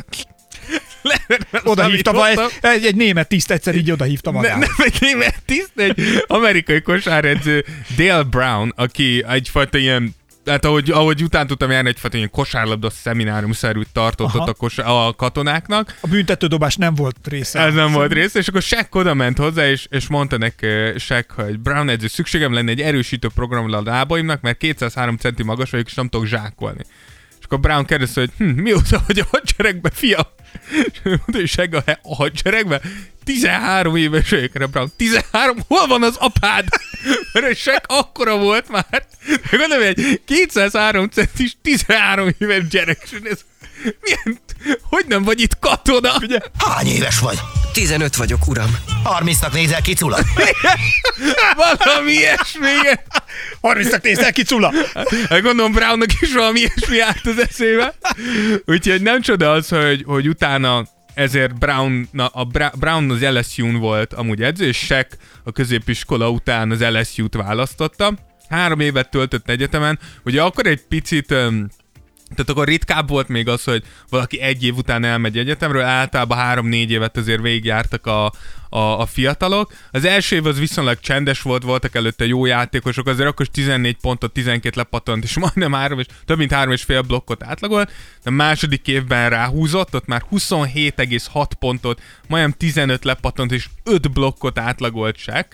[1.64, 4.58] Oda hívta ma egy, egy, egy német tiszt egyszer így oda hívta Ne, magát.
[4.58, 7.64] nem egy német tiszt, egy amerikai kosáredző,
[7.96, 10.14] Dale Brown, aki egyfajta ilyen
[10.46, 14.38] tehát ahogy, ahogy után tudtam járni, egyfajta ilyen kosárlabda szeminárium-szerűt tartott Aha.
[14.38, 17.60] ott a, kos- a katonáknak, A büntetődobás nem volt része.
[17.60, 20.96] Ez nem volt része, és akkor Shaq oda ment hozzá, és, és mondta neki uh,
[20.96, 25.70] Shaq, hogy Brown edző, szükségem lenne egy erősítő programra a lábaimnak, mert 203 centi magas
[25.70, 26.84] vagyok, és nem tudok zsákolni.
[27.46, 30.34] Akkor Brown kérdezte, hogy hm, mióta vagy a hadseregbe, fia?
[30.70, 31.48] És mondta, hogy
[32.02, 32.80] a, hadseregbe?
[33.24, 34.92] 13 éves vagyok, Brown.
[34.96, 35.58] 13?
[35.68, 36.68] Hol van az apád?
[37.32, 39.06] Mert a Shaq akkora volt már.
[39.50, 42.98] Gondolom, egy 203 centis, 13 éves gyerek.
[43.02, 43.44] és Ez,
[44.00, 44.40] milyen,
[44.82, 46.12] hogy nem vagy itt katona?
[46.20, 46.38] Ugye?
[46.58, 47.38] Hány éves vagy?
[47.72, 48.76] 15 vagyok, uram.
[49.04, 50.18] 30-nak nézel ki, Cula?
[51.84, 52.68] Valami ilyesmi.
[52.80, 53.00] igen.
[53.60, 54.72] 30 nézel ki, Cula!
[55.28, 57.94] Hát gondolom Brownnak is valami ilyesmi állt az eszébe.
[58.64, 63.76] Úgyhogy nem csoda az, hogy, hogy utána ezért Brown, na, a Bra- Brown az LSU-n
[63.78, 65.08] volt amúgy edző, és Shaq
[65.44, 68.14] a középiskola után az LSU-t választotta.
[68.48, 71.70] Három évet töltött egyetemen, ugye akkor egy picit öm,
[72.30, 76.90] tehát akkor ritkább volt még az, hogy valaki egy év után elmegy egyetemről, általában három-négy
[76.90, 78.32] évet azért végigjártak a,
[78.68, 79.72] a, a fiatalok.
[79.90, 83.96] Az első év az viszonylag csendes volt, voltak előtte jó játékosok, azért akkor is 14
[84.00, 87.92] pontot, 12 lepattant, és majdnem három és, több mint három és fél blokkot átlagolt,
[88.24, 95.16] de második évben ráhúzott, ott már 27,6 pontot, majdnem 15 lepattant, és 5 blokkot átlagolt
[95.16, 95.46] Shaq.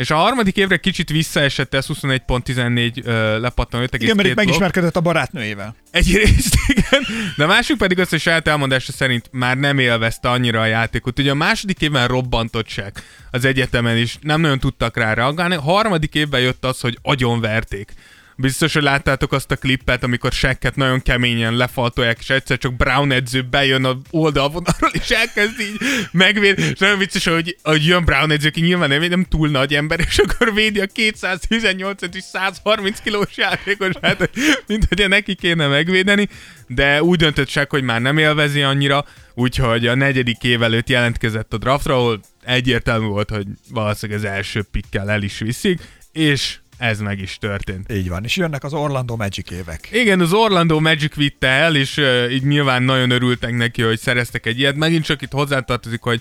[0.00, 5.74] És a harmadik évre kicsit visszaesett, ez 21.14 lepattan 5,2 Igen, mert megismerkedett a barátnőjével.
[5.90, 7.02] Egyrészt igen,
[7.36, 11.18] de a másik pedig az, hogy saját elmondása szerint már nem élvezte annyira a játékot.
[11.18, 12.92] Ugye a második évben robbantott se
[13.30, 15.54] az egyetemen is, nem nagyon tudtak rá reagálni.
[15.54, 17.92] A harmadik évben jött az, hogy agyonverték.
[18.40, 23.12] Biztos, hogy láttátok azt a klippet, amikor sekket nagyon keményen lefaltolják, és egyszer csak Brown
[23.12, 25.76] edző bejön a oldalvonalról, és elkezd így
[26.12, 26.62] megvédni.
[26.62, 30.00] És nagyon vicces, hogy, hogy jön Brown edző, aki nyilván nem, nem túl nagy ember,
[30.00, 34.30] és akkor védi a 218 és 130 kilós játékosát, hogy
[34.66, 36.28] mint hogy neki kéne megvédeni,
[36.66, 41.52] de úgy döntött csak, hogy már nem élvezi annyira, úgyhogy a negyedik év előtt jelentkezett
[41.52, 45.80] a draftra, ahol egyértelmű volt, hogy valószínűleg az első pikkel el is viszik,
[46.12, 47.92] és ez meg is történt.
[47.92, 49.88] Így van, és jönnek az Orlando Magic évek.
[49.92, 54.46] Igen, az Orlando Magic vitte el, és uh, így nyilván nagyon örültek neki, hogy szereztek
[54.46, 54.76] egy ilyet.
[54.76, 56.20] Megint csak itt hozzátartozik, hogy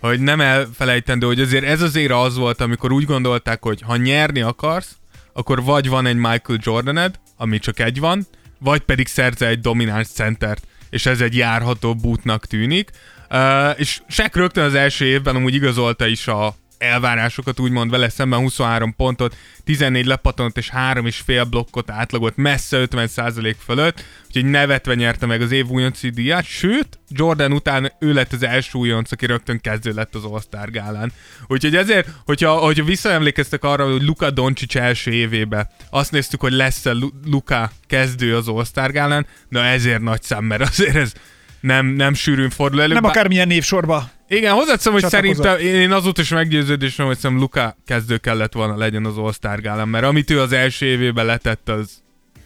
[0.00, 3.96] hogy nem elfelejtendő, hogy azért ez az éra az volt, amikor úgy gondolták, hogy ha
[3.96, 4.96] nyerni akarsz,
[5.32, 8.26] akkor vagy van egy Michael Jordaned, ami csak egy van,
[8.58, 12.90] vagy pedig szerze egy domináns centert, és ez egy járható bootnak tűnik.
[13.30, 18.38] Uh, és Shaq rögtön az első évben amúgy igazolta is a elvárásokat, úgymond vele szemben
[18.38, 25.42] 23 pontot, 14 lepatonot és 3,5 blokkot átlagolt messze 50% fölött, úgyhogy nevetve nyerte meg
[25.42, 29.92] az év újonci díját, sőt, Jordan után ő lett az első újonc, aki rögtön kezdő
[29.92, 31.12] lett az All-Star gálán.
[31.46, 36.92] Úgyhogy ezért, hogyha, hogyha visszaemlékeztek arra, hogy Luka Doncic első évébe, azt néztük, hogy lesz-e
[36.92, 41.12] Lu- Luka kezdő az All-Star gálán, na ezért nagy szám, mert azért ez
[41.60, 42.92] nem, nem sűrűn fordul elő.
[42.92, 44.10] Nem Bár- akármilyen névsorba.
[44.32, 49.04] Igen, hozzáteszem, hogy szerintem én azóta is meggyőződésem, hogy szerintem Luka kezdő kellett volna legyen
[49.04, 51.88] az All-Star gálán, mert amit ő az első évében letett, az...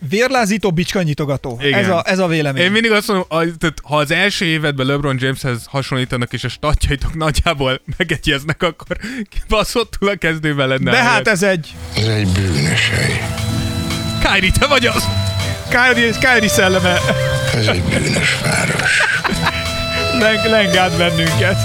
[0.09, 1.59] Vérlázító, bicskanyitogató.
[1.63, 1.79] Igen.
[1.79, 2.63] Ez a, ez a vélemény.
[2.63, 6.49] Én mindig azt mondom, a- tehát, ha az első évedben LeBron Jameshez hasonlítanak, és a
[6.49, 8.97] statjaitok nagyjából megegyeznek, akkor
[9.29, 10.91] kibaszottul a kezdőben lenne.
[10.91, 13.21] De hát ez egy Ez egy bűnös hely.
[14.23, 15.05] Kyrie, te vagy az!
[15.69, 16.99] Kyrie, Kyrie szelleme
[17.55, 19.01] Ez egy bűnös város.
[20.19, 21.57] Leng, lengált bennünket.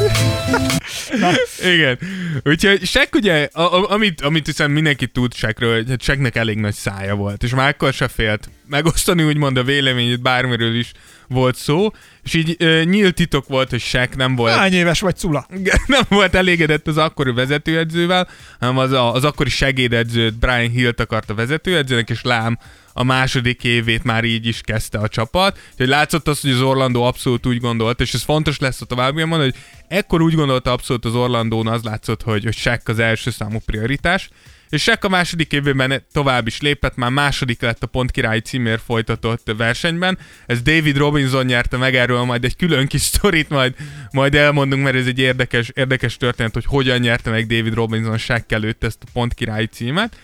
[1.74, 2.00] Igen.
[2.44, 6.58] Úgyhogy Shaq ugye, a, a, amit, amit hiszen mindenki tud Shaqről, hogy hát Shaqnek elég
[6.58, 10.92] nagy szája volt, és már akkor se félt megosztani úgymond a véleményét, bármiről is
[11.28, 11.92] volt szó,
[12.24, 15.48] és így ö, nyílt titok volt, hogy Shaq nem volt Hány éves vagy, Cula?
[15.86, 18.28] nem volt elégedett az akkori vezetőedzővel,
[18.60, 22.58] hanem az, a, az akkori segédedzőt Brian Hill-t akarta vezetőedzőnek, és lám
[23.00, 25.60] a második évét már így is kezdte a csapat.
[25.72, 29.40] Úgyhogy látszott az, hogy az Orlandó abszolút úgy gondolt, és ez fontos lesz a továbbiakban,
[29.40, 29.56] hogy
[29.88, 34.30] ekkor úgy gondolta abszolút az Orlandón, az látszott, hogy, hogy Shaq az első számú prioritás,
[34.70, 39.52] és Shaq a második évben tovább is lépett, már második lett a pontkirályi címért folytatott
[39.58, 40.18] versenyben.
[40.46, 43.76] Ez David Robinson nyerte meg, erről majd egy külön kis sztorit majd,
[44.12, 48.54] majd elmondunk, mert ez egy érdekes, érdekes történet, hogy hogyan nyerte meg David Robinson Shaq
[48.56, 50.18] előtt ezt a pontkirályi címet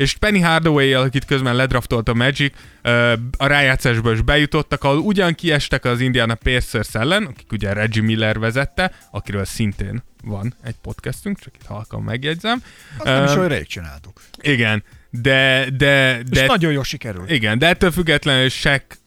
[0.00, 2.54] és Penny hardaway akit közben ledraftolt a Magic,
[3.36, 8.38] a rájátszásba is bejutottak, ahol ugyan kiestek az Indiana Pacers ellen, akik ugye Reggie Miller
[8.38, 12.62] vezette, akiről szintén van egy podcastünk, csak itt halkan megjegyzem.
[12.96, 14.20] Azt nem is olyan rég csináltuk.
[14.40, 17.30] igen, de, de, És de nagyon jól sikerült.
[17.30, 18.48] igen, de ettől függetlenül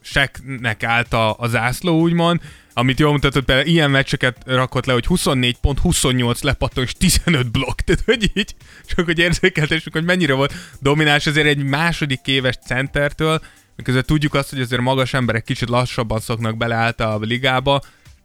[0.02, 2.40] Shaqnek állt a, a zászló, úgymond,
[2.74, 7.50] amit jól mutatott, például ilyen meccseket rakott le, hogy 24 pont, 28 lepatton és 15
[7.50, 8.54] blokk, tehát hogy így,
[8.86, 13.40] csak hogy érzékeltessük, hogy mennyire volt domináns azért egy második éves centertől,
[13.76, 17.82] miközben tudjuk azt, hogy azért magas emberek kicsit lassabban szoknak bele általában a ligába,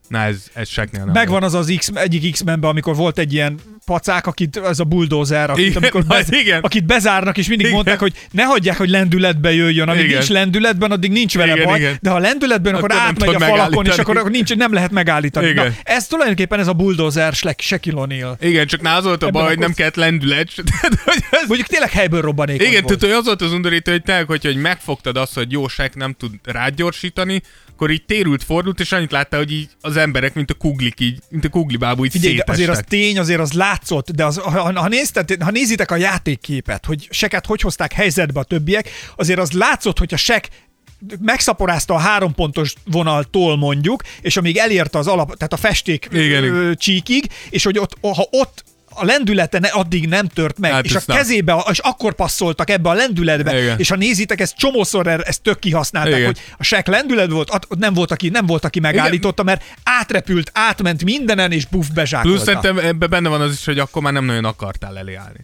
[0.10, 1.54] na ez, ez Shaqnél nem Megvan volt.
[1.54, 5.66] az az X, egyik X-menben, amikor volt egy ilyen pacák, akit, ez a bulldozer, akit,
[5.66, 6.62] Igen, amikor bez, igen.
[6.62, 7.76] akit bezárnak, és mindig Igen.
[7.76, 9.90] mondták, hogy ne hagyják, hogy lendületbe jöjjön.
[9.90, 10.18] Amíg Igen.
[10.18, 11.98] nincs lendületben, addig nincs vele Igen, baj, igen.
[12.02, 15.48] de ha lendületben, akkor, Akkor átmegy a falakon, és akkor, akkor nincs, nem lehet megállítani.
[15.48, 15.66] Igen.
[15.68, 18.36] Na, ez tulajdonképpen ez a bulldozer Shaq- Shaquille O'Neal.
[18.42, 20.48] Igen, csak nála az volt a baj, hogy nem kellett lendület,
[21.32, 24.56] ez, Mondjuk tényleg helyből robbanékony Igen, tehát az volt az undorító, hogy tényleg, hogy, hogy
[24.56, 27.42] megfogtad azt, hogy jó Shaq nem tud rátgyorsítani,
[27.80, 31.20] akkor így térült, fordult, és annyit látta, hogy így az emberek, mint a kuglik, így,
[31.30, 34.88] mint a kuglibábú, így Figyelj, azért az tény, azért az látszott, de az, ha, ha,
[34.88, 40.00] nézted, ha nézitek a játékképet, hogy seket hogy hozták helyzetbe a többiek, azért az látszott,
[40.00, 40.50] hogy a sek
[41.20, 46.44] megszaporázta a három pontos vonaltól mondjuk, és amíg elérte az alap, tehát a festék Igen,
[46.44, 50.86] ö, csíkig, és hogy ott, ha ott a lendülete ne, addig nem tört meg, Hát
[50.86, 51.18] és a nem.
[51.18, 53.80] kezébe, és akkor passzoltak ebbe a lendületbe, Igen.
[53.80, 56.26] és ha nézitek, ezt csomószor ezt tök kihasználták, Igen.
[56.26, 61.04] hogy a sek lendület volt, nem volt, aki, nem volt, aki megállította, mert átrepült, átment
[61.04, 62.36] mindenen, és buff bezsákolta.
[62.36, 65.40] Plusz szerintem ebben benne van az is, hogy akkor már nem nagyon akartál elé állni.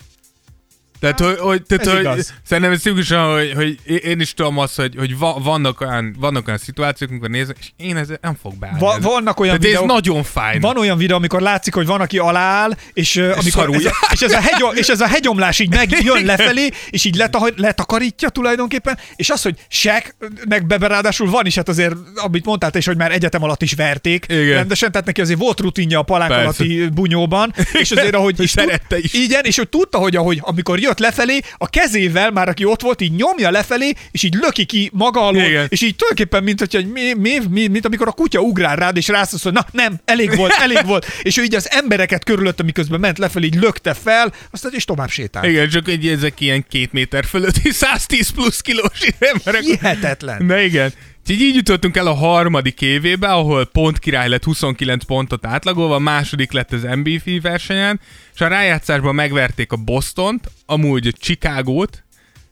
[0.99, 2.33] Tehát, hogy, hogy, tehát, ez hogy igaz.
[2.43, 6.47] szerintem ez szívüsen, hogy, hogy én is tudom azt, hogy, hogy va, vannak, olyan, vannak
[6.47, 8.79] olyan szituációk, amikor nézek, és én ezzel nem fog beállni.
[8.79, 10.59] Va- vannak olyan Tehát ez videók- nagyon fáj.
[10.59, 13.81] Van olyan videó, amikor látszik, hogy van, aki alááll, és, uh, amikor ez
[14.11, 18.29] és, ez a hegy, és ez a hegyomlás így megjön lefelé, és így leta, letakarítja
[18.29, 22.85] tulajdonképpen, és az, hogy Shaq-nek be ráadásul van is, hát azért, amit mondtál te is,
[22.85, 24.45] hogy már egyetem alatt is verték Igen.
[24.55, 26.43] rendesen, tehát neki azért volt rutinja a palánk Persze.
[26.45, 29.13] alatti bunyóban, és azért, ahogy Hogy és tud- is.
[29.13, 33.01] Igen, és hogy tudta, hogy ahogy, amikor jött lefelé, a kezével már, aki ott volt,
[33.01, 35.65] így nyomja lefelé, és így löki ki maga alól, Igen.
[35.69, 39.07] és így tulajdonképpen, mint, hogyha, mi, mi, mi, mint amikor a kutya ugrál rád, és
[39.07, 42.99] rászólsz, hogy na nem, elég volt, elég volt, és ő így az embereket körülötte, miközben
[42.99, 45.45] ment lefelé, így lökte fel, aztán is tovább sétált.
[45.45, 49.61] Igen, csak egy, ezek ilyen két méter fölötti 110 plusz kilós emberek.
[49.61, 50.45] Hihetetlen.
[50.45, 50.93] Na igen.
[51.29, 56.51] Úgyhogy így jutottunk el a harmadik évébe, ahol pont király lett 29 pontot átlagolva, második
[56.51, 57.99] lett az MVP versenyen,
[58.33, 62.03] és a rájátszásban megverték a Bostont, amúgy a Chicagót,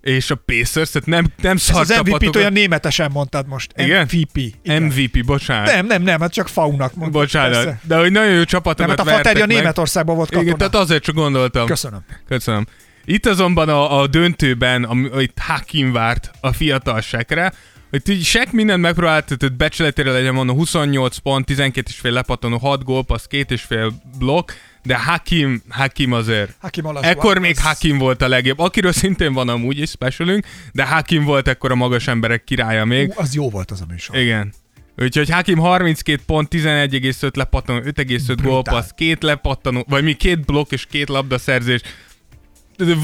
[0.02, 3.72] és a Pacers, tehát nem, nem Ez szar az MVP-t olyan németesen mondtad most.
[3.76, 4.02] Igen?
[4.12, 4.38] MVP.
[4.64, 4.84] Igen.
[4.84, 5.74] MVP, bocsánat.
[5.74, 7.22] Nem, nem, nem, hát csak faunak mondtad.
[7.22, 7.64] bocsánat.
[7.64, 7.80] persze.
[7.84, 9.46] De hogy nagyon jó Nem, csapatokat hát a faterja.
[9.46, 10.46] Németországban volt katona.
[10.46, 11.66] Igen, tehát azért csak gondoltam.
[11.66, 12.00] Köszönöm.
[12.28, 12.66] Köszönöm.
[13.06, 17.54] Itt azonban a, a döntőben, am, itt Hakim várt a fiatal sekre,
[17.94, 22.58] hogy így Sek mindent megpróbált, tehát becsületére legyen mondva 28 pont, 12 és fél lepattanó,
[22.58, 24.52] 6 gólpassz, 2 és fél blokk,
[24.84, 26.56] de Hakim, Hakim azért.
[26.60, 30.46] Hakim Olajuwon, Ekkor még az- Hakim volt a legjobb, akiről szintén van amúgy is specialünk,
[30.72, 33.10] de Hakim volt ekkor a magas emberek királya még.
[33.10, 34.18] Ú, az jó volt az a műsor.
[34.18, 34.54] Igen.
[34.98, 40.86] Úgyhogy Hakim 32 pont, 11,5 lepattanó, 5,5 gólpassz, két lepattanó, vagy mi két blokk és
[40.86, 41.82] két labdaszerzés.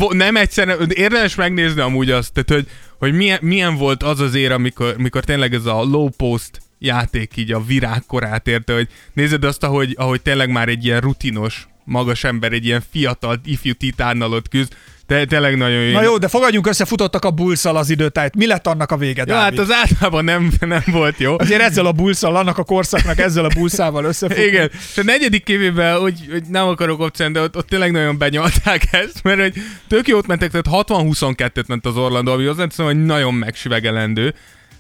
[0.10, 4.52] Nem egyszer, érdemes megnézni amúgy azt, tehát, hogy, hogy milyen, milyen, volt az az ér,
[4.52, 9.64] amikor, amikor tényleg ez a low post játék így a virágkorát érte, hogy nézed azt,
[9.64, 14.50] ahogy, ahogy tényleg már egy ilyen rutinos, magas ember, egy ilyen fiatal, ifjú titánnal ott
[14.50, 14.76] küzd,
[15.10, 15.92] te, tényleg nagyon jó.
[15.92, 18.36] Na jó, de fogadjunk össze, futottak a bulszal az időtájt.
[18.36, 21.40] Mi lett annak a vége, Ja, hát az általában nem, nem volt jó.
[21.40, 24.44] Azért ezzel a bulszal, annak a korszaknak ezzel a bulszával összefutni.
[24.44, 28.18] Igen, és a negyedik évében, hogy, hogy nem akarok opcián, de ott, ott tényleg nagyon
[28.18, 29.54] benyalták ezt, mert hogy
[29.88, 34.34] tök jót mentek, tehát 60-22-et ment az Orlando, ami azt hiszem, hogy nagyon megsüvegelendő,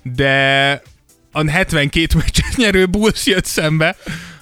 [0.04, 0.82] de
[1.32, 3.96] a 72 meccset nyerő Bulls jött szembe,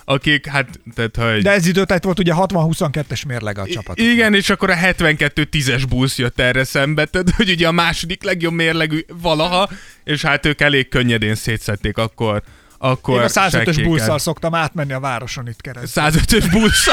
[0.09, 1.41] akik, hát, tehát, hogy...
[1.41, 3.99] De ez időtájt volt ugye 60-22-es mérleg a csapat.
[3.99, 8.53] Igen, és akkor a 72-10-es busz jött erre szembe, tehát, hogy ugye a második legjobb
[8.53, 9.69] mérlegű valaha,
[10.03, 12.41] és hát ők elég könnyedén szétszették akkor.
[12.77, 13.83] akkor Én a 105-ös sekkéket.
[13.83, 16.03] buszal szoktam átmenni a városon itt keresztül.
[16.03, 16.45] 105-ös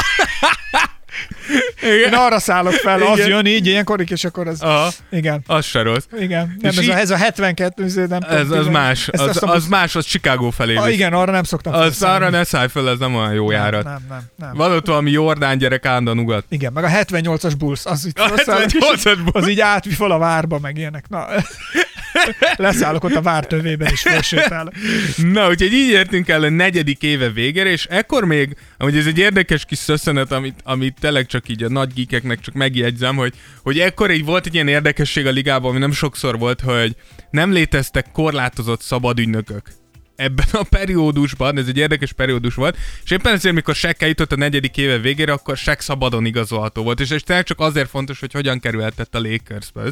[1.49, 1.91] busz.
[2.07, 3.29] Én arra szállok fel, az Igen.
[3.29, 4.61] jön így, ilyenkorik, és akkor az...
[4.61, 4.91] Aha.
[5.11, 5.43] Igen.
[5.47, 6.05] Az se rossz.
[6.19, 8.67] Igen, nem, És ez, így- a, ez a 72, ez nem tudom, Ez, az 10
[8.73, 12.31] más, az, az busz- más, az Chicago felé Ah, igen, arra nem szoktam Az arra
[12.31, 13.85] ne szállj föl, ez nem olyan jó járat.
[13.85, 14.51] Nem, nem, nem.
[14.55, 16.45] Van ott valami Jordán gyerek állandóan ugat.
[16.49, 19.35] Igen, meg a 78-as busz, az itt A felszállok, és 78-as busz.
[19.43, 21.05] az így átvi fel a várba, meg ilyenek.
[21.09, 21.27] Na,
[22.57, 24.75] leszállok ott a vár tövében, és felsétálok.
[25.17, 29.19] Na, úgyhogy így értünk el a negyedik éve végére, és ekkor még, amúgy ez egy
[29.19, 33.79] érdekes kis szösszenet, amit, amit tényleg csak így a nagy geekeknek csak megjegyzem, hogy, hogy
[33.79, 36.97] ekkor így volt egy ilyen érdekesség a ligában, ami nem sokszor volt, hogy
[37.31, 39.63] nem léteztek korlátozott szabadügynökök
[40.17, 44.37] ebben a periódusban, ez egy érdekes periódus volt, és éppen ezért, mikor Shaq eljutott a
[44.37, 48.61] negyedik éve végére, akkor Shaq szabadon igazolható volt, és ez csak azért fontos, hogy hogyan
[48.61, 49.83] kerülhetett a Lakersbe.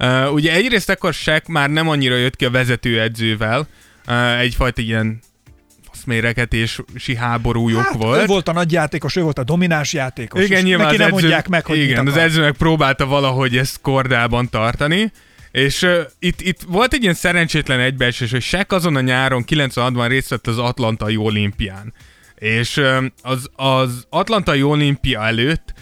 [0.00, 3.66] Uh, ugye egyrészt akkor Shaq már nem annyira jött ki a vezetőedzővel,
[4.08, 5.20] uh, egyfajta ilyen
[5.90, 8.22] faszméregetési háborújuk Hát, volt.
[8.22, 10.44] ő volt a nagy játékos, ő volt a domináns játékos.
[10.44, 12.24] Igen, nyilván neki az nem edző, mondják meg, hogy igen, az akar.
[12.24, 15.12] edző meg próbálta valahogy ezt kordában tartani,
[15.50, 20.04] és uh, itt, itt volt egy ilyen szerencsétlen egybeesés, hogy Shaq azon a nyáron 96-ban
[20.08, 21.92] részt vett az Atlantai olimpián.
[22.34, 25.72] És uh, az, az Atlantai olimpia előtt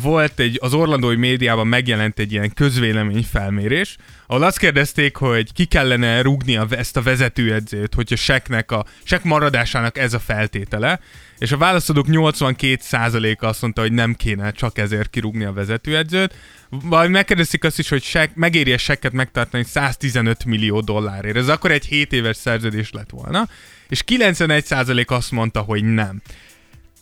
[0.00, 3.96] volt egy, az orlandói médiában megjelent egy ilyen közvélemény felmérés,
[4.26, 9.28] ahol azt kérdezték, hogy ki kellene rúgni a, ezt a vezetőedzőt, hogyha Shaqnek a Shaq
[9.28, 11.00] maradásának ez a feltétele,
[11.38, 16.34] és a válaszadók 82%-a azt mondta, hogy nem kéne csak ezért kirúgni a vezetőedzőt.
[16.68, 21.36] Vagy megkérdezték azt is, hogy Shaq, megéri Shaqet megtartani 115 millió dollárért.
[21.36, 23.48] Ez akkor egy 7 éves szerződés lett volna.
[23.88, 26.22] És 91% azt mondta, hogy nem.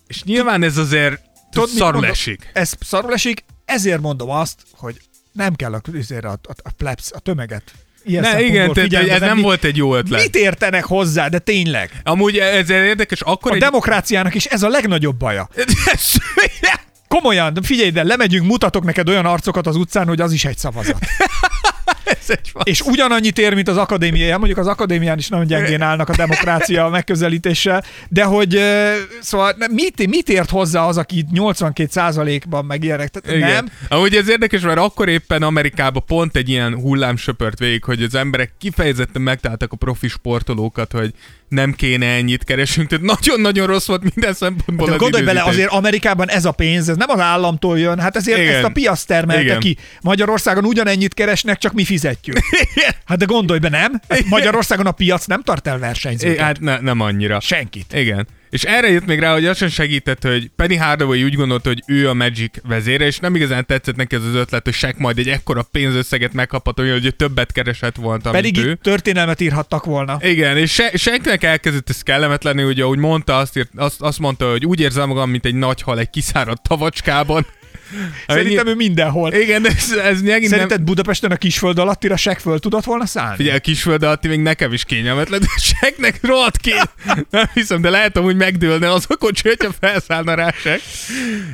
[0.07, 2.51] És nyilván ez azért Tudod, mit szarul esik.
[2.53, 4.97] Ez szarul esik, ezért mondom azt, hogy
[5.33, 5.81] nem kell a,
[6.23, 7.63] a, a, a plebs, a tömeget.
[8.05, 9.43] Ilyen Ne, igen, tehát ez nem venni.
[9.43, 10.23] volt egy jó ötlet.
[10.23, 12.01] Mit értenek hozzá, de tényleg?
[12.03, 13.61] Amúgy ez érdekes, akkor A egy...
[13.61, 15.49] demokráciának is ez a legnagyobb baja.
[17.09, 20.99] Komolyan, figyelj, de lemegyünk, mutatok neked olyan arcokat az utcán, hogy az is egy szavazat.
[22.63, 26.89] És ugyanannyit ér, mint az akadémiáján, mondjuk az akadémián is nagyon gyengén állnak a demokrácia
[26.97, 28.61] megközelítéssel, de hogy
[29.21, 33.09] szóval mit, mit ért hozzá az, aki 82%-ban meg ilyenek?
[33.09, 33.51] Tehát Igen.
[33.51, 33.69] Nem?
[33.89, 38.15] Amúgy ez érdekes, mert akkor éppen Amerikában pont egy ilyen hullám söpört végig, hogy az
[38.15, 41.13] emberek kifejezetten megtaláltak a profi sportolókat, hogy
[41.49, 42.89] nem kéne ennyit keresünk.
[42.89, 46.97] Tehát nagyon-nagyon rossz volt minden szempontból az gondolj bele, azért Amerikában ez a pénz, ez
[46.97, 48.55] nem az államtól jön, hát ezért Igen.
[48.55, 49.61] ezt a piac termelte Igen.
[49.61, 49.77] ki.
[50.03, 52.37] Magyarországon ugyanennyit keresnek, csak mi fizetjük.
[53.05, 54.01] Hát de gondolj be, nem?
[54.09, 56.41] Hát Magyarországon a piac nem tart el versenyzőket.
[56.45, 57.41] hát ne, nem annyira.
[57.41, 57.93] Senkit.
[57.93, 58.27] Igen.
[58.51, 61.83] És erre jött még rá, hogy az sem segített, hogy Penny Hardaway úgy gondolta, hogy
[61.87, 65.19] ő a Magic vezére, és nem igazán tetszett neki ez az ötlet, hogy Shaq majd
[65.19, 68.79] egy ekkora pénzösszeget megkaphat, olyan, hogy ő többet keresett volna, mint Pedig ő.
[68.83, 70.19] történelmet írhattak volna.
[70.21, 74.51] Igen, és se, senknek elkezdett ez kellemetlenni, ugye, ahogy mondta, azt, írt, azt, azt mondta,
[74.51, 77.47] hogy úgy érzem magam, mint egy nagy hal egy kiszáradt tavacskában.
[78.27, 79.33] Szerintem ő mindenhol.
[79.33, 80.85] Igen, ez, ez megint Szerinted nem...
[80.85, 83.37] Budapesten a kisföld alattira sek föl tudott volna szállni?
[83.37, 86.73] Figyelj, a kisföld alatti még nekem is kényelmetlen, de seknek rohadt ki.
[87.31, 90.81] Nem hiszem, de lehet hogy megdőlne az a kocsi, hogyha felszállna rá sek.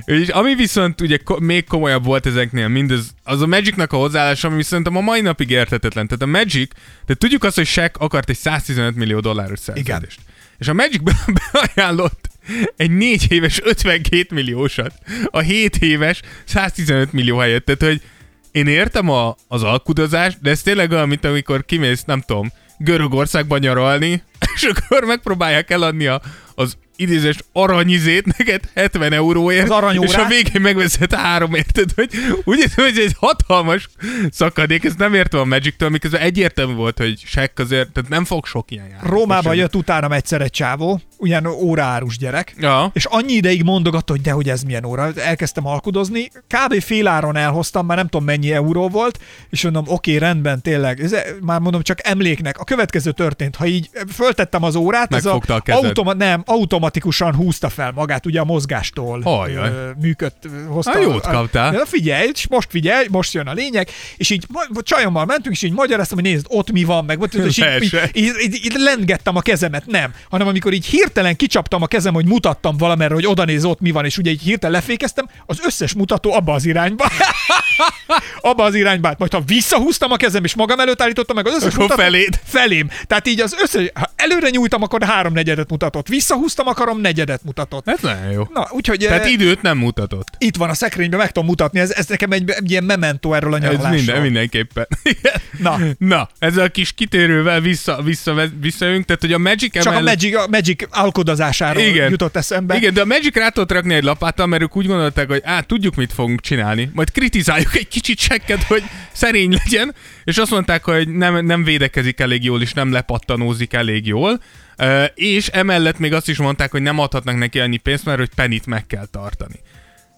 [0.04, 4.48] És ami viszont ugye ko- még komolyabb volt ezeknél, mindez, az a Magicnak a hozzáállása,
[4.48, 6.06] ami viszont a mai napig érthetetlen.
[6.06, 6.70] Tehát a Magic,
[7.06, 10.18] de tudjuk azt, hogy Shaq akart egy 115 millió dolláros szerződést.
[10.62, 12.28] És a Magic be- beajánlott
[12.76, 14.92] egy 4 éves 52 milliósat.
[15.26, 17.64] A 7 éves 115 millió helyett.
[17.64, 18.02] Tehát, hogy
[18.50, 23.58] én értem a, az alkudozást, de ez tényleg olyan, mint amikor kimész, nem tudom, Görögországba
[23.58, 24.22] nyaralni,
[24.54, 26.20] és akkor megpróbálják eladni a,
[26.54, 30.10] az idézés aranyizét neked 70 euróért, Az aranyórát?
[30.10, 32.10] és a végén megveszed három érted, hogy
[32.44, 33.88] úgy érzem, hogy ez egy hatalmas
[34.30, 38.46] szakadék, ezt nem értem a Magic-től, miközben egyértelmű volt, hogy Shaq azért, tehát nem fog
[38.46, 39.08] sok ilyen járni.
[39.08, 42.90] Rómába jött utána egyszer egy csávó, ugyan óraárus gyerek, Ja.
[42.94, 45.12] és annyi ideig mondogatta, hogy de hogy ez milyen óra.
[45.16, 46.80] Elkezdtem alkudozni, kb.
[46.80, 49.18] féláron elhoztam, már nem tudom mennyi euró volt,
[49.50, 52.58] és mondom, oké, rendben, tényleg, ez, már mondom, csak emléknek.
[52.58, 55.84] A következő történt, ha így föltettem az órát, ez a, Megfogta a kezed.
[55.84, 59.68] automa- nem, automatikusan húzta fel magát, ugye a mozgástól Ajaj.
[59.72, 60.90] ö, működt, hozta.
[60.92, 61.72] Hát jót kaptál.
[61.72, 65.62] Na figyelj, és most figyelj, most jön a lényeg, és így ma- csajommal mentünk, és
[65.62, 69.36] így magyaráztam, hogy nézd, ott mi van, meg és így, így, így, így, így lengettem
[69.36, 73.44] a kezemet, nem, hanem amikor így hirtelen kicsaptam a kezem, hogy mutattam valamerre, hogy oda
[73.44, 77.06] néz, ott mi van, és ugye így hirtelen lefékeztem, az összes mutató abba az irányba.
[78.40, 81.68] abba az irányba, majd ha visszahúztam a kezem, és magam előtt állítottam meg az összes
[81.72, 82.40] Akkor mutató, feléd.
[82.44, 82.88] felém.
[83.06, 86.08] Tehát így az összes, ha előre nyújtam, akkor háromnegyedet mutatott.
[86.08, 87.88] Visszahúztam a akarom, negyedet mutatott.
[87.88, 88.48] Ez nagyon jó.
[88.52, 90.28] Na, úgyhogy Tehát eh, időt nem mutatott.
[90.38, 93.52] itt van a szekrényben, meg tudom mutatni, ez, ez nekem egy, egy ilyen memento erről
[93.52, 93.94] a Ez nyaralásról.
[93.96, 94.86] minden, mindenképpen.
[95.58, 95.78] Na.
[95.98, 100.14] Na, ezzel a kis kitérővel vissza, vissza, visszajönk, tehát hogy a Magic Csak a emellett-
[100.14, 102.10] Magic, a Magic alkodozásáról Igen.
[102.10, 102.76] jutott eszembe.
[102.76, 105.60] Igen, de a Magic rá tudott rakni egy lapáttal, mert ők úgy gondolták, hogy á,
[105.60, 106.90] tudjuk, mit fogunk csinálni.
[106.92, 108.82] Majd kritizáljuk egy kicsit sekket, hogy
[109.12, 109.94] szerény legyen,
[110.24, 114.42] és azt mondták, hogy nem, nem védekezik elég jól, és nem lepattanózik elég jól.
[114.78, 118.30] Uh, és emellett még azt is mondták, hogy nem adhatnak neki annyi pénzt, mert hogy
[118.34, 119.60] penit meg kell tartani.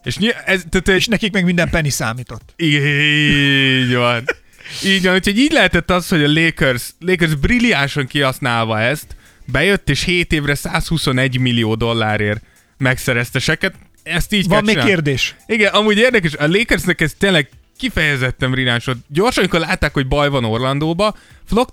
[0.03, 2.53] És ny- ez, tehát És nekik meg minden penny számított.
[2.57, 4.23] így van.
[4.85, 9.14] Így van, úgyhogy így lehetett az, hogy a Lakers, Lakers brilliánsan kihasználva ezt,
[9.45, 12.41] bejött és 7 évre 121 millió dollárért
[12.77, 13.73] megszerezte seket.
[14.03, 14.91] Ezt így Van kell még csinálni.
[14.91, 15.35] kérdés?
[15.47, 18.51] Igen, amúgy érdekes, a Lakersnek ez tényleg kifejezetten
[18.85, 18.97] volt.
[19.07, 21.15] Gyorsan, amikor látták, hogy baj van Orlandóba,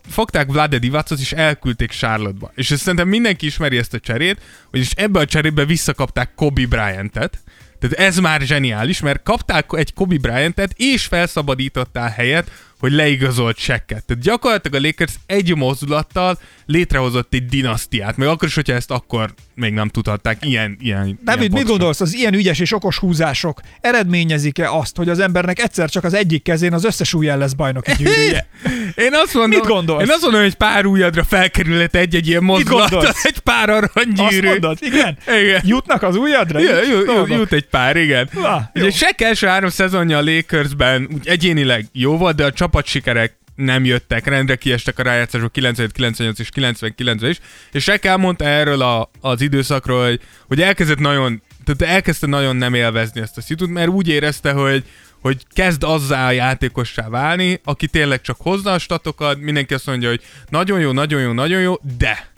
[0.09, 2.53] fogták Vlade Divacot és elküldték Charlotte-ba.
[2.55, 7.39] És ezt szerintem mindenki ismeri ezt a cserét, vagyis ebbe a cserébe visszakapták Kobe Bryant-et.
[7.79, 14.05] Tehát ez már zseniális, mert kapták egy Kobe Bryant-et, és felszabadítottál helyet, hogy leigazolt sekket.
[14.05, 16.39] Tehát gyakorlatilag a Lakers egy mozdulattal
[16.73, 20.45] létrehozott egy dinasztiát, meg akkor is, hogyha ezt akkor még nem tudhatták.
[20.47, 21.70] Ilyen, ilyen, ilyen David, mit pontosan.
[21.77, 26.14] gondolsz, az ilyen ügyes és okos húzások eredményezik-e azt, hogy az embernek egyszer csak az
[26.14, 28.47] egyik kezén az összes ujjel lesz bajnoki gyűrűje?
[28.95, 30.03] Én azt mondom, Mit gondolsz?
[30.03, 32.93] Én azt mondom, hogy pár ujjadra felkerülhet egy-egy ilyen mozdulat,
[33.23, 34.49] egy pár Azt aranygyűrű.
[34.49, 35.18] mondod, igen?
[35.41, 35.61] Igen.
[35.64, 36.59] Jutnak az ujjadra?
[36.59, 38.29] Jut, jut, jut, jut egy pár, igen.
[38.35, 38.83] Ah, jó.
[38.83, 43.84] Ugye Shaq első három szezonja a Lakersben úgy egyénileg jó volt, de a csapatsikerek nem
[43.84, 47.38] jöttek, rendre kiestek a rájátszásból 97, 98 és 99 is,
[47.72, 52.74] és Shaq elmondta erről a, az időszakról, hogy, hogy elkezdett nagyon, tehát elkezdte nagyon nem
[52.74, 54.84] élvezni ezt a szitut, mert úgy érezte, hogy
[55.22, 60.09] hogy kezd azzá a játékossá válni, aki tényleg csak hozza a statokat, mindenki azt mondja,
[60.09, 62.32] hogy nagyon jó, nagyon jó, nagyon jó, de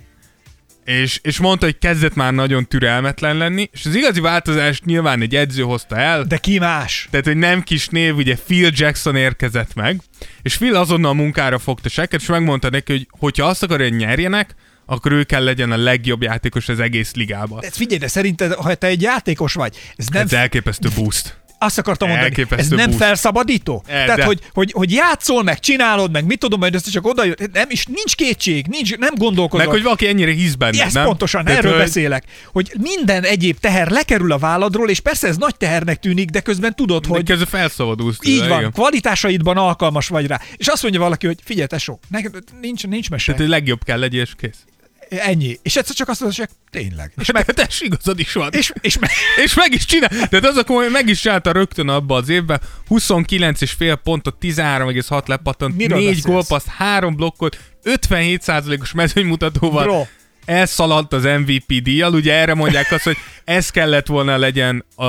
[0.85, 5.35] és, és mondta, hogy kezdett már nagyon türelmetlen lenni, és az igazi változást nyilván egy
[5.35, 7.09] edző hozta el, De ki más?
[7.11, 10.01] tehát, hogy nem kis név, ugye Phil Jackson érkezett meg,
[10.43, 14.55] és Phil azonnal munkára fogta seket, és megmondta neki, hogy hogyha azt akarja, hogy nyerjenek,
[14.87, 17.61] akkor ő kell legyen a legjobb játékos az egész ligában.
[17.61, 21.43] De figyelj, de szerinted, ha te egy játékos vagy, ez nem Ez elképesztő boost.
[21.65, 22.97] Azt akartam mondani, ez nem boost.
[22.99, 23.83] felszabadító?
[23.87, 24.25] E, Tehát, de.
[24.25, 27.37] hogy, hogy, hogy játszol, meg csinálod, meg mit tudom, majd ezt csak oda jön.
[27.53, 29.65] Nem, és nincs kétség, nincs, nem gondolkozol.
[29.67, 31.05] Meg, hogy valaki ennyire hisz benne, Ezt nem?
[31.05, 32.25] pontosan, Tehát, erről hogy- beszélek.
[32.53, 36.75] Hogy minden egyéb teher lekerül a válladról, és persze ez nagy tehernek tűnik, de közben
[36.75, 38.19] tudod, Hogy közben felszabadulsz.
[38.23, 38.73] így tőle, van, igen.
[38.73, 40.41] kvalitásaidban alkalmas vagy rá.
[40.57, 42.01] És azt mondja valaki, hogy figyelj, tesó,
[42.61, 43.25] nincs, nincs mese.
[43.25, 44.65] Tehát, hogy legjobb kell legyél, és kész.
[45.09, 45.59] Ennyi.
[45.63, 47.13] És egyszer csak azt mondod, hogy tényleg.
[47.21, 47.45] És meg.
[47.45, 48.53] Tess, igazad is van.
[48.53, 49.11] és, és meg,
[49.45, 50.09] És meg is csinál.
[50.09, 52.61] Tehát az a komoly, meg is csinálta rögtön abba az évben.
[52.89, 56.25] 29,5 pontot, 13,6 lepattant, Miről 4 beszélsz?
[56.25, 59.83] gólpaszt, 3 blokkot, 57%-os mezőnymutatóval.
[59.85, 60.07] Bro.
[60.45, 65.05] Elszaladt az MVP díjjal, ugye erre mondják azt, hogy ez kellett volna legyen a,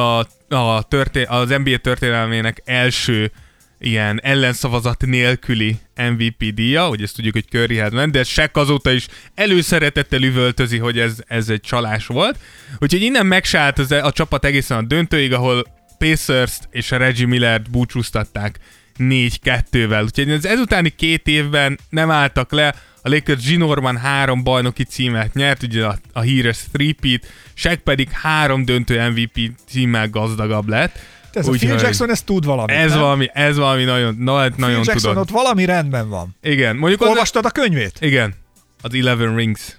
[0.55, 3.31] a történ- az NBA történelmének első
[3.79, 9.07] ilyen ellenszavazat nélküli MVP díja, hogy ezt tudjuk, hogy Curryhez ment, de Shaq azóta is
[9.35, 12.39] előszeretettel üvöltözi, hogy ez, ez egy csalás volt.
[12.79, 15.63] Úgyhogy innen megsállt az, a csapat egészen a döntőig, ahol
[15.97, 18.59] Pacers-t és a Reggie Millert búcsúztatták
[18.99, 20.03] 4-2-vel.
[20.03, 25.63] Úgyhogy az ezutáni két évben nem álltak le, a Lakers zsinórban három bajnoki címet nyert,
[25.63, 30.99] ugye a, a híres three-peat, Shaq pedig három döntő MVP címmel gazdagabb lett.
[31.35, 32.75] Ez a Phil Jackson, ez tud valamit.
[32.75, 32.99] ez nem?
[32.99, 35.17] valami, ez valami nagyon, na, Phil nagyon Jackson, tudod.
[35.17, 36.35] ott valami rendben van.
[36.41, 37.97] Igen, mondjuk az, Olvastad a könyvét?
[37.99, 38.33] igen,
[38.81, 39.77] az Eleven Rings.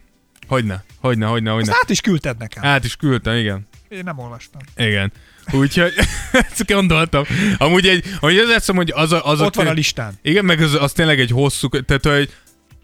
[0.49, 1.71] Hogyne, hogyne, hogyne, hogyne.
[1.71, 2.65] Azt át is küldted nekem.
[2.65, 3.67] Át is küldtem, igen.
[3.89, 4.61] Én nem olvastam.
[4.77, 5.13] Igen.
[5.53, 5.95] Úgyhogy
[6.51, 7.25] ezt gondoltam.
[7.59, 10.19] Amúgy egy, hogy az eszem, hogy az a, az Ott van a listán.
[10.23, 12.35] Igen, meg az, az tényleg egy hosszú, tehát hogy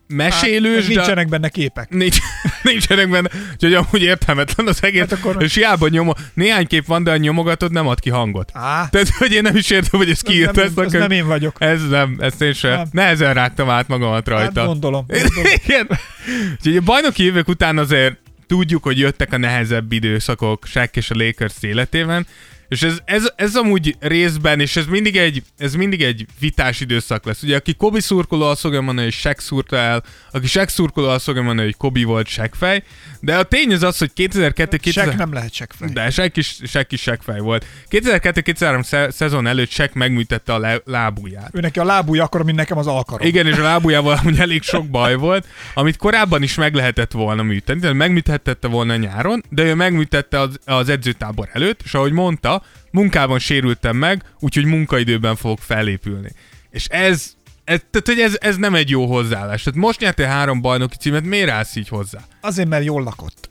[0.07, 0.95] mesélős, Hát, de...
[0.95, 1.91] nincsenek benne képek.
[1.91, 2.17] Nincs,
[2.63, 5.01] nincsenek benne, úgyhogy amúgy értelmetlen az egész.
[5.01, 5.43] Hát Hát akkor-.
[5.43, 8.51] És hiába nyomo, néhány kép van, de a nyomogatod nem ad ki hangot.
[8.55, 10.91] Á, Tehát, hogy én nem is értem, hogy ez az kiírta nem, könyv.
[10.91, 11.57] nem én vagyok.
[11.59, 12.71] Ez nem, ezt én sem.
[12.73, 12.89] Nem.
[12.93, 14.65] Nehezen rágtam át magamat Hát rajta.
[14.67, 15.05] gondolom.
[15.09, 15.53] gondolom.
[15.65, 15.89] Igen.
[16.53, 21.15] Úgyhogy a bajnoki évek után azért tudjuk, hogy jöttek a nehezebb időszakok Shaq és a
[21.17, 22.27] Lakers életében,
[22.73, 27.25] és ez, ez, ez amúgy részben, és ez mindig, egy, ez mindig egy vitás időszak
[27.25, 27.43] lesz.
[27.43, 31.25] Ugye, aki Kobe szurkoló, azt fogja mondani, hogy Shaq szúrta el, aki Shaq szurkoló, azt
[31.25, 32.83] fogja mondani, hogy Kobe volt Shaq fej,
[33.21, 35.89] de a tény az az, hogy 2002 Sek 2000 nem lehet sekfej.
[35.89, 37.67] de Shaq is, Shaq is Shaq fej volt.
[37.91, 41.51] 2002-2003 sze- szezon előtt Shaq megműtette a lá- lábujját.
[41.53, 43.27] Ő neki a lábúja akkor, mint nekem az alkarom.
[43.27, 47.43] Igen, és a lábujjával amúgy elég sok baj volt, amit korábban is meg lehetett volna
[47.43, 52.62] műteni, tehát megműtette volna nyáron, de ő megműtette az, az edzőtábor előtt, és ahogy mondta,
[52.93, 56.31] munkában sérültem meg, úgyhogy munkaidőben fogok felépülni.
[56.71, 57.33] És ez,
[57.65, 59.63] ez, tehát, hogy ez, ez nem egy jó hozzáállás.
[59.63, 62.19] Tehát most nyertél három bajnoki címet, miért állsz így hozzá?
[62.41, 63.51] Azért, mert jól lakott.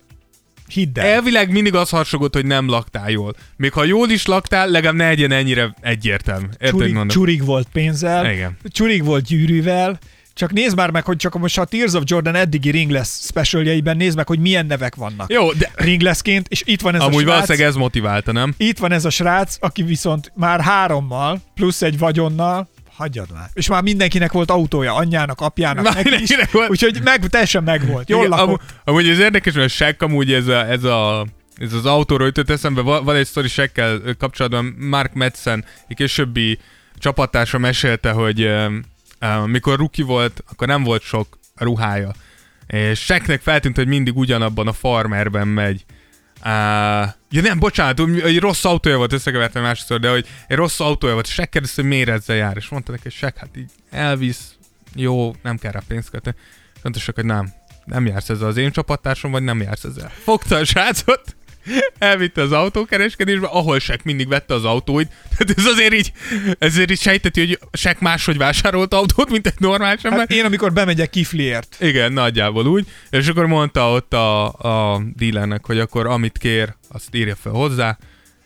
[0.67, 1.05] Hidd el.
[1.05, 3.35] Elvileg mindig az harsogott, hogy nem laktál jól.
[3.57, 6.45] Még ha jól is laktál, legalább ne legyen ennyire egyértelmű.
[6.59, 8.57] Érted, Csurig, csurig volt pénzzel, Igen.
[8.63, 9.99] csurig volt gyűrűvel,
[10.33, 14.15] csak nézd már meg, hogy csak most a Tears of Jordan eddigi Ringless specialjeiben nézd
[14.15, 15.31] meg, hogy milyen nevek vannak.
[15.31, 18.53] Jó, de Ringlessként, és itt van ez amúgy a srác, valószínűleg ez motiválta, nem?
[18.57, 23.49] itt van ez a srác, aki viszont már hárommal, plusz egy vagyonnal, hagyjad már.
[23.53, 26.69] És már mindenkinek volt autója, anyjának, apjának, Már neki is, volt.
[26.69, 28.09] úgyhogy meg, teljesen megvolt.
[28.09, 31.25] Jól Igen, amú- Amúgy ez érdekes, mert a Shaq amúgy ez, a, ez, a,
[31.55, 32.81] ez az autóról jutott eszembe.
[32.81, 36.59] Van, egy sztori Shaq-kel kapcsolatban, Mark Madsen, egy későbbi
[36.97, 38.49] csapattársa mesélte, hogy
[39.45, 42.11] mikor ruki volt, akkor nem volt sok ruhája.
[42.67, 45.85] És Shaqnek feltűnt, hogy mindig ugyanabban a farmerben megy.
[46.39, 46.47] Uh,
[47.29, 51.27] ja nem, bocsánat, egy rossz autója volt, összekevertem másodszor, de hogy egy rossz autója volt,
[51.27, 54.55] Shaq kérdezte, hogy miért ezzel jár, és mondta neki, hogy Shaq, hát így elvisz,
[54.95, 56.35] jó, nem kell rá pénzt költeni.
[56.81, 57.53] Mondta hogy nem,
[57.85, 60.09] nem jársz ezzel az én csapattársam, vagy nem jársz ezzel.
[60.23, 61.35] Fogta a srácot,
[61.97, 65.09] elvitte az autókereskedésbe, ahol Shaq mindig vette az autóit.
[65.37, 66.11] Tehát ez azért így,
[66.59, 70.19] ezért így sejteti, hogy Shaq máshogy vásárolt autót, mint egy normális ember.
[70.19, 72.87] Hát én, amikor bemegyek kifliért, Igen, nagyjából úgy.
[73.09, 77.97] És akkor mondta ott a, a dealernek, hogy akkor amit kér, azt írja fel hozzá,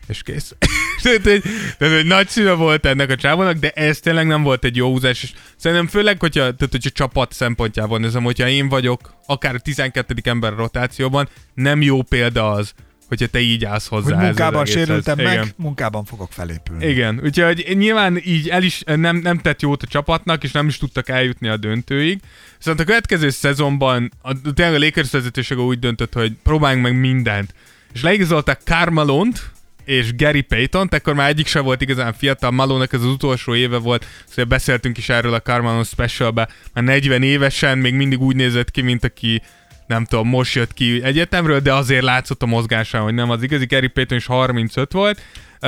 [0.07, 0.55] és kész.
[1.03, 1.41] tehát, hogy,
[1.78, 4.91] tehát, hogy nagy szíve volt ennek a csávónak, de ez tényleg nem volt egy jó
[4.91, 9.59] húzás, és szerintem főleg, hogyha, tehát, hogyha csapat szempontjából nézem, hogyha én vagyok akár a
[9.59, 10.16] 12.
[10.24, 12.74] ember rotációban, nem jó példa az,
[13.18, 14.16] hogyha te így állsz hozzá.
[14.16, 15.38] hogy munkában sérültem Igen.
[15.38, 16.88] meg, munkában fogok felépülni.
[16.88, 20.78] Igen, úgyhogy nyilván így el is nem, nem tett jót a csapatnak, és nem is
[20.78, 22.20] tudtak eljutni a döntőig.
[22.57, 27.53] Viszont a következő szezonban a, tényleg a Lakers vezetősége úgy döntött, hogy próbáljunk meg mindent.
[27.93, 29.53] És leigazolták Carmelont,
[29.86, 33.78] és Gary Payton, akkor már egyik sem volt igazán fiatal, Malónak ez az utolsó éve
[33.78, 38.72] volt, szóval beszéltünk is erről a Carmelon Specialbe, már 40 évesen még mindig úgy nézett
[38.72, 39.41] ki, mint aki
[39.88, 43.65] nem tudom, most jött ki egyetemről, de azért látszott a mozgásán, hogy nem az igazi.
[43.65, 45.21] Gary Payton is 35 volt.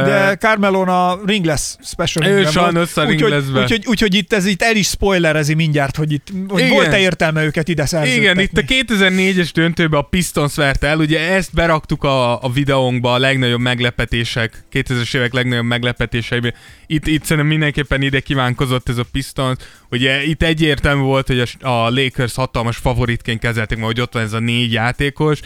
[0.03, 3.63] De Carmelon a Ringless special Ő sajnos a úgyhogy- Ringlessben.
[3.63, 7.67] Úgyhogy, úgyhogy itt ez itt el is spoilerezi mindjárt, hogy itt hogy volt-e értelme őket
[7.67, 8.23] ide szerződtetni.
[8.23, 13.13] Igen, itt a 2004-es döntőben a Pistons verte el, ugye ezt beraktuk a, a videónkba
[13.13, 16.53] a legnagyobb meglepetések, 2000-es évek legnagyobb meglepetéseiben.
[16.87, 19.57] Itt, itt szerintem mindenképpen ide kívánkozott ez a Pistons.
[19.89, 24.23] Ugye itt egyértelmű volt, hogy a, a Lakers hatalmas favoritként kezelték, mert hogy ott van
[24.23, 25.39] ez a négy játékos,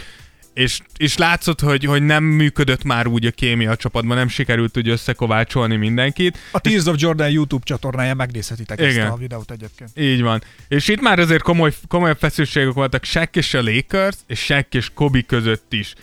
[0.53, 4.77] és, és látszott, hogy, hogy nem működött már úgy a kémia a csapatban, nem sikerült
[4.77, 6.37] úgy összekovácsolni mindenkit.
[6.51, 8.99] A Tears of Jordan YouTube csatornáján megnézhetitek Igen.
[8.99, 9.89] ezt a videót egyébként.
[9.95, 10.43] Így van.
[10.67, 14.89] És itt már azért komoly, komoly feszültségek voltak Shaq és a Lakers, és Shaq és
[14.93, 15.93] Kobe között is.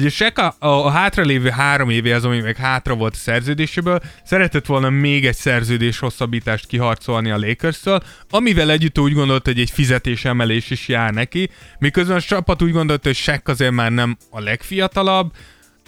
[0.00, 4.00] Ugye Shaq a, a, a hátralévő három évé az, ami meg hátra volt a szerződéséből,
[4.24, 9.70] szeretett volna még egy szerződés hosszabbítást kiharcolni a Lakers-től, amivel együtt úgy gondolta, hogy egy
[9.70, 14.40] fizetésemelés is jár neki, miközben a csapat úgy gondolta, hogy Shaq azért már nem a
[14.40, 15.32] legfiatalabb,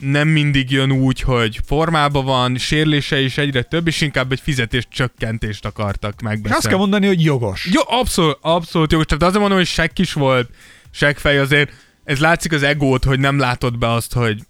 [0.00, 4.86] nem mindig jön úgy, hogy formában van, sérülése is egyre több, és inkább egy fizetés
[4.90, 6.56] csökkentést akartak megbeszélni.
[6.56, 7.68] azt kell mondani, hogy jogos.
[7.72, 9.06] Jó, abszolút, abszolút jogos.
[9.06, 10.50] Tehát azért mondom, hogy Shaq is volt,
[10.90, 11.72] Shaq fej azért,
[12.08, 14.42] ez látszik az egót, hogy nem látod be azt, hogy,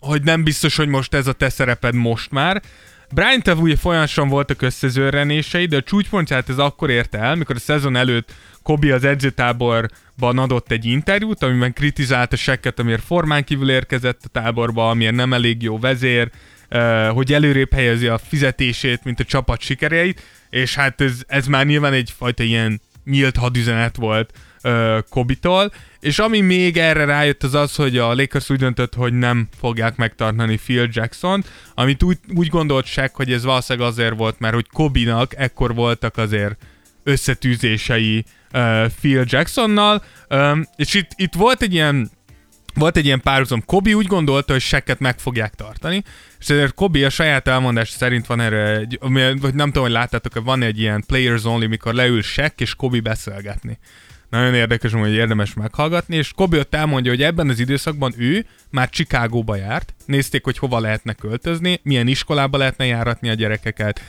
[0.00, 2.62] hogy nem biztos, hogy most ez a te szereped most már.
[3.10, 7.58] Brian Tev ugye folyamatosan voltak összezőrenései, de a csúcspontját ez akkor érte el, mikor a
[7.58, 14.20] szezon előtt Kobi az edzőtáborban adott egy interjút, amiben kritizálta Shaqet, amiért formán kívül érkezett
[14.24, 16.30] a táborba, amiért nem elég jó vezér,
[16.68, 21.66] eh, hogy előrébb helyezi a fizetését, mint a csapat sikereit, és hát ez, ez már
[21.66, 24.32] nyilván egyfajta ilyen nyílt hadüzenet volt
[24.62, 29.12] uh, Kobitól, és ami még erre rájött az az, hogy a Lakers úgy döntött, hogy
[29.12, 31.44] nem fogják megtartani Phil jackson
[31.74, 36.16] amit úgy, úgy gondolt Shaq, hogy ez valószínűleg azért volt, mert hogy Kobinak ekkor voltak
[36.16, 36.56] azért
[37.02, 42.10] összetűzései uh, Phil Jacksonnal, um, és itt, itt volt egy ilyen
[42.78, 43.64] volt egy ilyen párhuzam.
[43.64, 46.02] Kobi úgy gondolta, hogy Shaqet meg fogják tartani,
[46.38, 48.98] és ezért Kobi a saját elmondás szerint van erre, egy,
[49.40, 53.00] vagy nem tudom, hogy láttátok, van egy ilyen players only, mikor leül Shaq és Kobi
[53.00, 53.78] beszélgetni.
[54.30, 58.90] Nagyon érdekes, hogy érdemes meghallgatni, és Kobi ott elmondja, hogy ebben az időszakban ő már
[58.90, 64.00] Chicagóba járt, nézték, hogy hova lehetne költözni, milyen iskolába lehetne járatni a gyerekeket,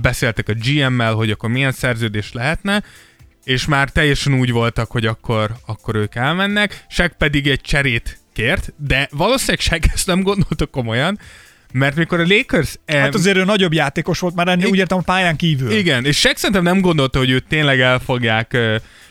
[0.00, 2.82] beszéltek a GM-mel, hogy akkor milyen szerződés lehetne,
[3.48, 8.72] és már teljesen úgy voltak, hogy akkor, akkor ők elmennek, Shaq pedig egy cserét kért,
[8.76, 11.18] de valószínűleg Shaq ezt nem gondolta komolyan,
[11.72, 12.78] mert mikor a Lakers...
[12.84, 15.70] em- Hát azért ő nagyobb játékos volt már ennél, I- úgy értem a pályán kívül.
[15.70, 18.56] igen, és Shaq szerintem nem gondolta, hogy őt tényleg el fogják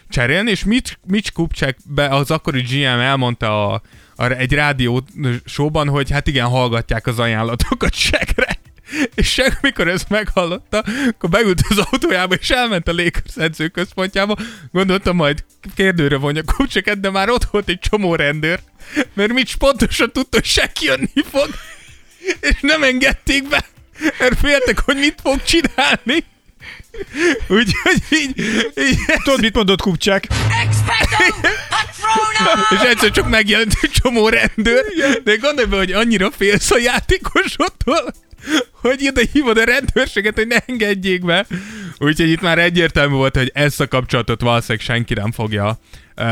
[0.09, 3.81] cserélni, és Mitch, Mitch Kupchak be, az akkori GM elmondta a,
[4.15, 5.03] a, egy rádió
[5.45, 8.57] showban, hogy hát igen, hallgatják az ajánlatokat Shaqre.
[9.15, 14.35] És Shaq, mikor ezt meghallotta, akkor beült az autójába, és elment a Lakers edzőközpontjába.
[14.71, 15.43] Gondoltam, majd
[15.75, 18.59] kérdőre vonja Kucseket, de már ott volt egy csomó rendőr,
[19.13, 21.49] mert Mitch pontosan tudta, hogy Shaq jönni fog,
[22.39, 23.65] és nem engedték be,
[24.19, 26.25] mert féltek, hogy mit fog csinálni.
[27.47, 28.39] Úgyhogy így,
[28.75, 30.27] így Tudod, mit mondott Kupcsák?
[32.69, 34.85] és egyszer csak megjelent egy csomó rendőr,
[35.23, 38.13] de gondolj be, hogy annyira félsz a játékosodtól,
[38.81, 41.45] hogy ide hívod a rendőrséget, hogy ne engedjék be.
[41.97, 45.79] Úgyhogy itt már egyértelmű volt, hogy ezt a kapcsolatot valószínűleg senki nem fogja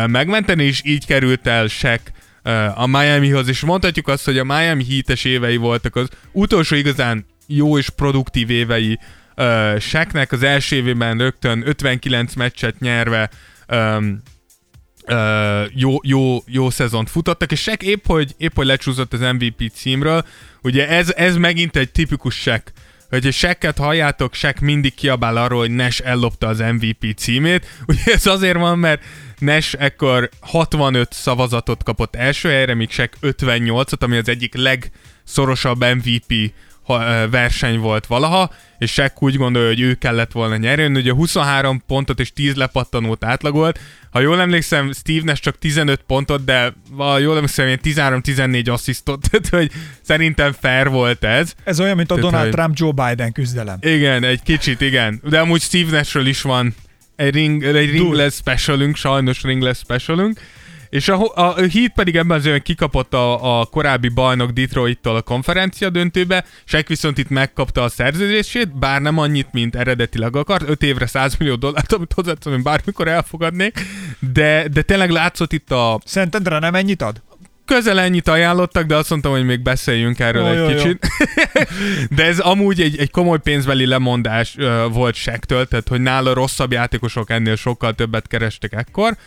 [0.07, 2.01] megmenteni, és így került el Shaq
[2.43, 7.25] uh, a Miamihoz, és mondhatjuk azt, hogy a Miami hítes évei voltak az utolsó igazán
[7.47, 8.99] jó és produktív évei
[9.37, 13.29] uh, az első évében rögtön 59 meccset nyerve
[13.67, 14.21] um,
[15.07, 19.71] uh, jó, jó, jó szezont futottak, és Shaq épp, hogy, épp, hogy lecsúszott az MVP
[19.73, 20.25] címről.
[20.65, 22.63] Ugye ez, ez megint egy tipikus Shaq,
[23.09, 27.65] hogy Shaq-et halljátok, Shaq mindig kiabál arról, hogy Nash ellopta az MVP címét.
[27.87, 29.03] Ugye ez azért van, mert
[29.37, 36.53] Nash ekkor 65 szavazatot kapott első helyre, míg Shaq 58-ot, ami az egyik legszorosabb MVP
[37.29, 40.99] verseny volt valaha, és Shaq úgy gondolja, hogy ő kellett volna nyerni.
[40.99, 43.79] Ugye 23 pontot és 10 lepattanót átlagolt.
[44.11, 49.19] Ha jól emlékszem, Steve Nash csak 15 pontot, de ha jól emlékszem, ilyen 13-14 asszisztot,
[49.29, 49.71] tehát hogy
[50.01, 51.53] szerintem fair volt ez.
[51.63, 53.77] Ez olyan, mint a Tehát, Donald hogy- Trump-Joe Biden küzdelem.
[53.81, 55.21] Igen, egy kicsit, igen.
[55.29, 56.75] De amúgy Steve Nashről is van
[57.15, 60.39] egy, ring, egy ringless specialünk, sajnos ringless specialünk.
[60.95, 65.15] És a, a, a Heat pedig ebben az évben kikapott a, a korábbi bajnok Detroit-tól
[65.15, 70.69] a konferencia döntőbe, Shaq viszont itt megkapta a szerződését, bár nem annyit, mint eredetileg akart,
[70.69, 73.79] 5 évre 100 millió dollárt, amit hozzáteszem, hogy bármikor elfogadnék,
[74.33, 77.21] de, de tényleg látszott itt a Szentendre nem ennyit ad?
[77.65, 80.75] közel ennyit ajánlottak, de azt mondtam, hogy még beszéljünk erről Jó, egy jó, jó.
[80.75, 81.07] kicsit.
[82.17, 86.71] de ez amúgy egy, egy komoly pénzbeli lemondás uh, volt Sektől, tehát hogy nála rosszabb
[86.71, 89.17] játékosok ennél sokkal többet kerestek ekkor.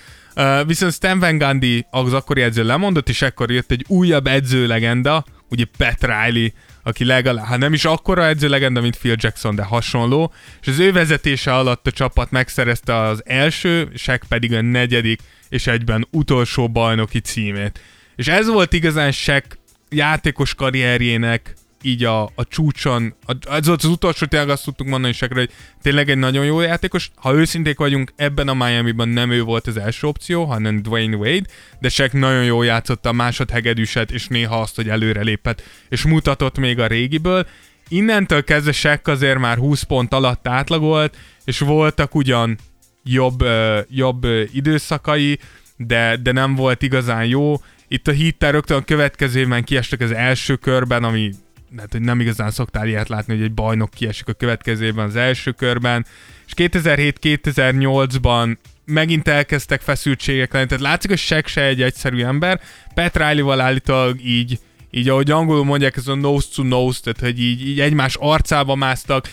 [0.67, 6.05] Viszont Stan Van az akkori edző lemondott, és ekkor jött egy újabb edzőlegenda, ugye Pat
[6.05, 6.49] Riley,
[6.83, 10.93] aki legalább, hát nem is akkora edzőlegenda, mint Phil Jackson, de hasonló, és az ő
[10.93, 17.19] vezetése alatt a csapat megszerezte az első, Shaq pedig a negyedik, és egyben utolsó bajnoki
[17.19, 17.81] címét.
[18.17, 19.57] És ez volt igazán Shaq
[19.91, 23.15] játékos karrierjének így a, a csúcson,
[23.51, 25.51] ez volt az utolsó, tényleg azt tudtuk mondani Shaqra, hogy
[25.83, 27.11] tényleg egy nagyon jó játékos.
[27.15, 31.47] Ha őszinték vagyunk, ebben a Miami-ban nem ő volt az első opció, hanem Dwayne Wade,
[31.81, 36.59] de Shaq nagyon jól játszotta a másodhegedűset, és néha azt, hogy előre lépett, és mutatott
[36.59, 37.47] még a régiből.
[37.89, 42.59] Innentől kezdve Shaq azért már 20 pont alatt átlagolt, és voltak ugyan
[43.05, 43.45] jobb,
[43.89, 45.39] jobb időszakai,
[45.77, 47.57] de, de nem volt igazán jó.
[47.89, 51.31] Itt a Heat rögtön a következő évben kiestek az első körben, ami
[51.77, 55.17] hát, hogy nem igazán szoktál ilyet látni, hogy egy bajnok kiesik a következő évben az
[55.17, 56.07] első körben,
[56.47, 62.61] és 2007-2008-ban megint elkezdtek feszültségek lenni, tehát látszik, hogy Shaq se egy egyszerű ember,
[62.95, 64.59] Pat Riley-val állítólag így
[64.91, 68.75] így ahogy angolul mondják, ez a nose to nose, tehát hogy így, így egymás arcába
[68.75, 69.29] másztak,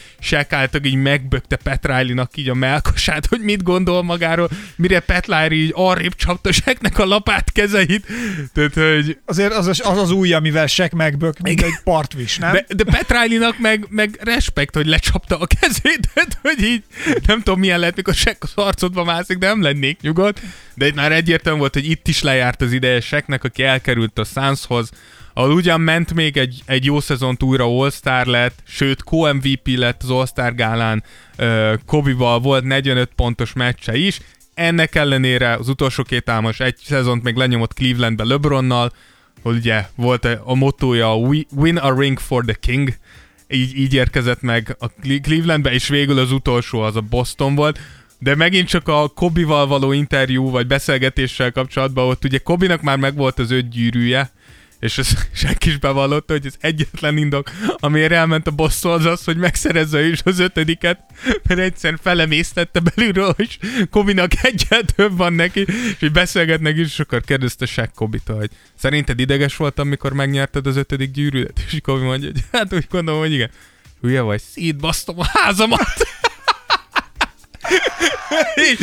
[0.49, 5.51] állítólag így megbökte Pat Riley-nak így a melkasát, hogy mit gondol magáról, mire Pat Riley
[5.51, 8.05] így arrébb csapta Shaqnek a lapát kezeit,
[8.53, 12.51] tehát hogy Azért az az, az, az új, amivel Sek megbök, mint egy partvis, nem?
[12.51, 16.83] de, de Pat Riley-nak meg, meg respekt, hogy lecsapta a kezét, tehát, hogy így
[17.25, 20.41] nem tudom milyen lehet, mikor Shaq az arcodba mászik, de nem lennék nyugodt.
[20.73, 24.23] De itt már egyértelmű volt, hogy itt is lejárt az ideje Shaqnek, aki elkerült a
[24.23, 24.89] Sunshoz,
[25.37, 30.09] ahol ugyan ment még egy, egy jó szezont újra All-Star lett, sőt co-MVP lett az
[30.09, 31.03] All-Star gálán,
[31.85, 34.19] Kobe-val volt 45 pontos meccse is,
[34.53, 38.91] ennek ellenére az utolsó két álmos egy szezont még lenyomott Clevelandbe LeBronnal,
[39.41, 42.97] hogy ugye volt a mottoja a "We- Win a ring for the king,
[43.47, 47.79] így, így érkezett meg a Cle- Clevelandbe, és végül az utolsó az a Boston volt,
[48.19, 53.39] de megint csak a Kobival való interjú, vagy beszélgetéssel kapcsolatban, ott ugye Kobinak már megvolt
[53.39, 54.31] az öt gyűrűje,
[54.79, 59.23] és ez senki is bevallotta, hogy ez egyetlen indok, amiért elment a Boston az az,
[59.23, 60.99] hogy megszerezze ő is az ötödiket,
[61.47, 63.59] mert egyszer felemésztette belülről, hogy
[63.89, 68.49] Kobinak egyel több van neki, és így beszélgetnek is, és akkor kérdezte Shaq Kobitól, hogy
[68.75, 71.59] szerinted ideges voltam, mikor megnyerted az ötödik gyűrűt?
[71.71, 73.49] És Kobi mondja, hogy hát úgy gondolom, hogy igen.
[74.01, 76.07] Hülye vagy, szétbasztom a házamat.
[78.71, 78.81] így,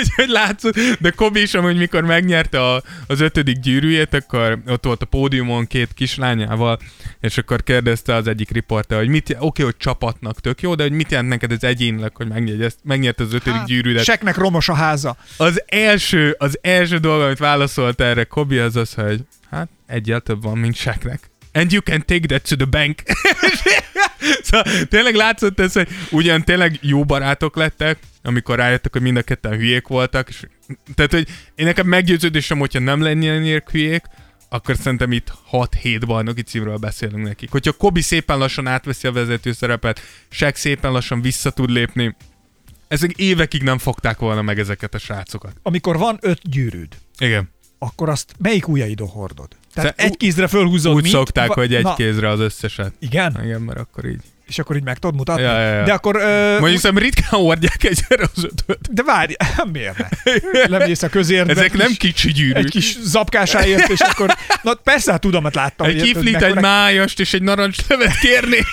[0.00, 4.84] így, hogy látszott, de Kobi is amúgy mikor megnyerte a, az ötödik gyűrűjét, akkor ott
[4.84, 6.78] volt a pódiumon két kislányával,
[7.20, 10.92] és akkor kérdezte az egyik riporter, hogy mit, oké, hogy csapatnak tök jó, de hogy
[10.92, 14.04] mit jelent neked ez egyénileg, hogy megnyert, megnyert az ötödik hát, gyűrűdet.
[14.04, 15.16] Seknek romos a háza.
[15.36, 20.42] Az első, az első dolog, amit válaszolt erre Kobi, az az, hogy hát egyel több
[20.42, 21.30] van, mint Seknek.
[21.52, 23.02] and you can take that to the bank.
[24.46, 29.22] szóval tényleg látszott ez, hogy ugyan tényleg jó barátok lettek, amikor rájöttek, hogy mind a
[29.22, 30.46] ketten hülyék voltak, és,
[30.94, 34.04] tehát, hogy én nekem meggyőződésem, hogyha nem lennének hülyék,
[34.48, 37.50] akkor szerintem itt 6-7 bajnoki címről beszélünk nekik.
[37.50, 42.16] Hogyha Kobi szépen lassan átveszi a vezető szerepet, Shaq szépen lassan vissza tud lépni,
[42.88, 45.52] ezek évekig nem fogták volna meg ezeket a srácokat.
[45.62, 47.50] Amikor van öt gyűrűd, Igen.
[47.78, 49.48] akkor azt melyik ujjaidon hordod?
[49.74, 52.92] Tehát Te- egy kézre fölhúzod Úgy mint, szokták, va- hogy egy Na, kézre az összeset.
[52.98, 53.40] Igen?
[53.44, 54.22] Igen, mert akkor így.
[54.48, 55.42] És akkor így meg tudod mutatni?
[55.42, 55.84] Ja, ja, ja.
[55.84, 56.16] De akkor...
[56.16, 58.92] Ö, Mondjuk szerintem ritkán hordják egyre az ötöt.
[58.94, 59.34] de várj,
[59.72, 60.06] miért ne?
[60.78, 61.52] Lemész a közértbe.
[61.52, 62.56] Ezek nem kicsi gyűrűk.
[62.64, 64.36] Egy kis zapkásáért, és akkor...
[64.62, 65.86] Na persze, hát tudom, hát láttam.
[65.86, 68.66] Egy hogy kiflit, egy mekkora- májast és egy narancslevet kérnék.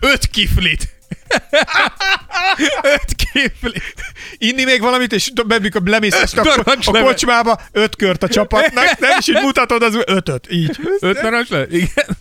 [0.00, 0.88] Öt kiflit.
[2.94, 3.94] Öt kiflit.
[4.38, 6.40] Inni még valamit, és be- mikor lemész a,
[6.84, 10.76] a kocsmába, öt kört a csapatnak, nem is így mutatod az ötöt, így.
[11.00, 11.72] Öt narancslevet?
[11.72, 12.16] Igen.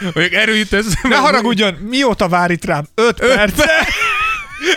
[0.00, 1.08] Mondjuk erről jut eszembe.
[1.08, 2.86] Ne haragudjon, mióta vár itt rám?
[2.94, 3.64] Öt, Öt perc.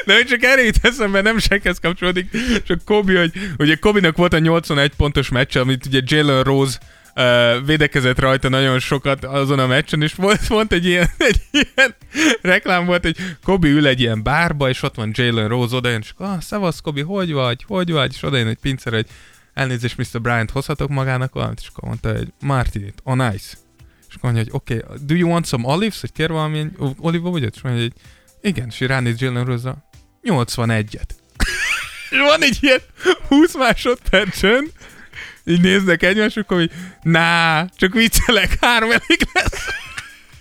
[0.05, 2.29] De hogy csak erre jut eszembe, nem sekhez kapcsolódik,
[2.67, 6.77] csak Kobi, hogy ugye Kobinak volt a 81 pontos meccs, amit ugye Jalen Rose
[7.15, 11.95] uh, védekezett rajta nagyon sokat azon a meccsen, és volt, volt egy ilyen, egy ilyen
[12.41, 16.01] reklám volt, hogy Kobi ül egy ilyen bárba, és ott van Jalen Rose, oda jön,
[16.01, 19.07] és ah, szevasz Kobi, hogy vagy, hogy vagy, és oda jön egy pincér, hogy
[19.53, 20.21] elnézést Mr.
[20.21, 23.66] Bryant, hozhatok magának valamit, és akkor mondta, hogy Martinit, on ice.
[24.09, 27.55] És mondja, hogy oké, okay, do you want some olives, hogy kér valamilyen olívabogyat?
[27.55, 27.93] És mondja, hogy
[28.41, 29.75] igen, és így ránéz Jalen Rose
[30.23, 31.09] 81-et.
[32.09, 32.81] És van egy ilyen
[33.27, 34.71] 20 másodpercen,
[35.45, 36.69] így néznek egymásra, akkor
[37.01, 39.65] ná, csak viccelek, három elég lesz.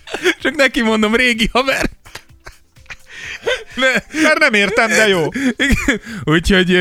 [0.41, 1.89] Csak neki mondom, régi haver.
[3.75, 4.21] Ne.
[4.21, 5.27] Mert nem értem, de jó.
[6.23, 6.77] Úgyhogy,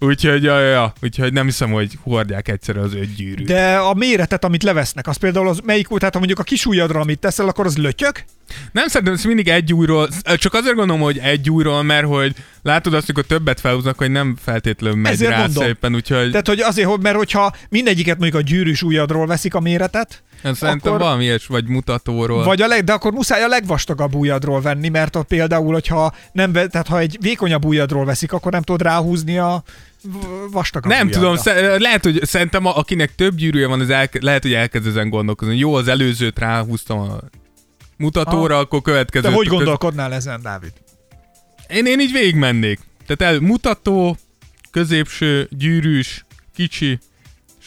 [0.00, 3.46] úgyhogy, ja, ja, úgyhogy nem hiszem, hogy hordják egyszerre az öt gyűrűt.
[3.46, 7.00] De a méretet, amit levesznek, az például az melyik, tehát ha mondjuk a kis ujjadra,
[7.00, 8.24] amit teszel, akkor az lötyök?
[8.72, 12.94] Nem szerintem ez mindig egy újról, csak azért gondolom, hogy egy újról, mert hogy látod
[12.94, 15.64] azt, hogy többet felhúznak, hogy nem feltétlenül megy Ezért rá mondom.
[15.64, 19.60] szépen, úgyhogy Tehát, hogy azért, hogy- mert hogyha mindegyiket mondjuk a gyűrűs ujjadról veszik a
[19.60, 22.44] méretet, hát szerintem akkor- valami ilyes, vagy mutatóról.
[22.44, 26.52] vagy a leg, de akkor muszáj a legvastagabb ujjadról venni, mert ott például, hogyha nem,
[26.52, 29.62] tehát ha egy vékonyabb ujjadról veszik, akkor nem tudod ráhúzni a
[30.50, 31.20] vastagabb Nem ujjadra.
[31.20, 34.86] tudom, sze- lehet, hogy szerintem a- akinek több gyűrűje van, az elke- lehet, hogy elkezd
[34.86, 35.56] ezen gondolkozni.
[35.56, 37.18] Jó, az előzőt ráhúztam a
[37.96, 38.60] mutatóra, Ah.
[38.60, 39.28] akkor következő.
[39.28, 40.72] De hogy gondolkodnál ezen, Dávid?
[41.68, 42.78] Én, én így végigmennék.
[43.06, 44.16] Tehát el, mutató,
[44.70, 46.24] középső, gyűrűs,
[46.54, 46.98] kicsi,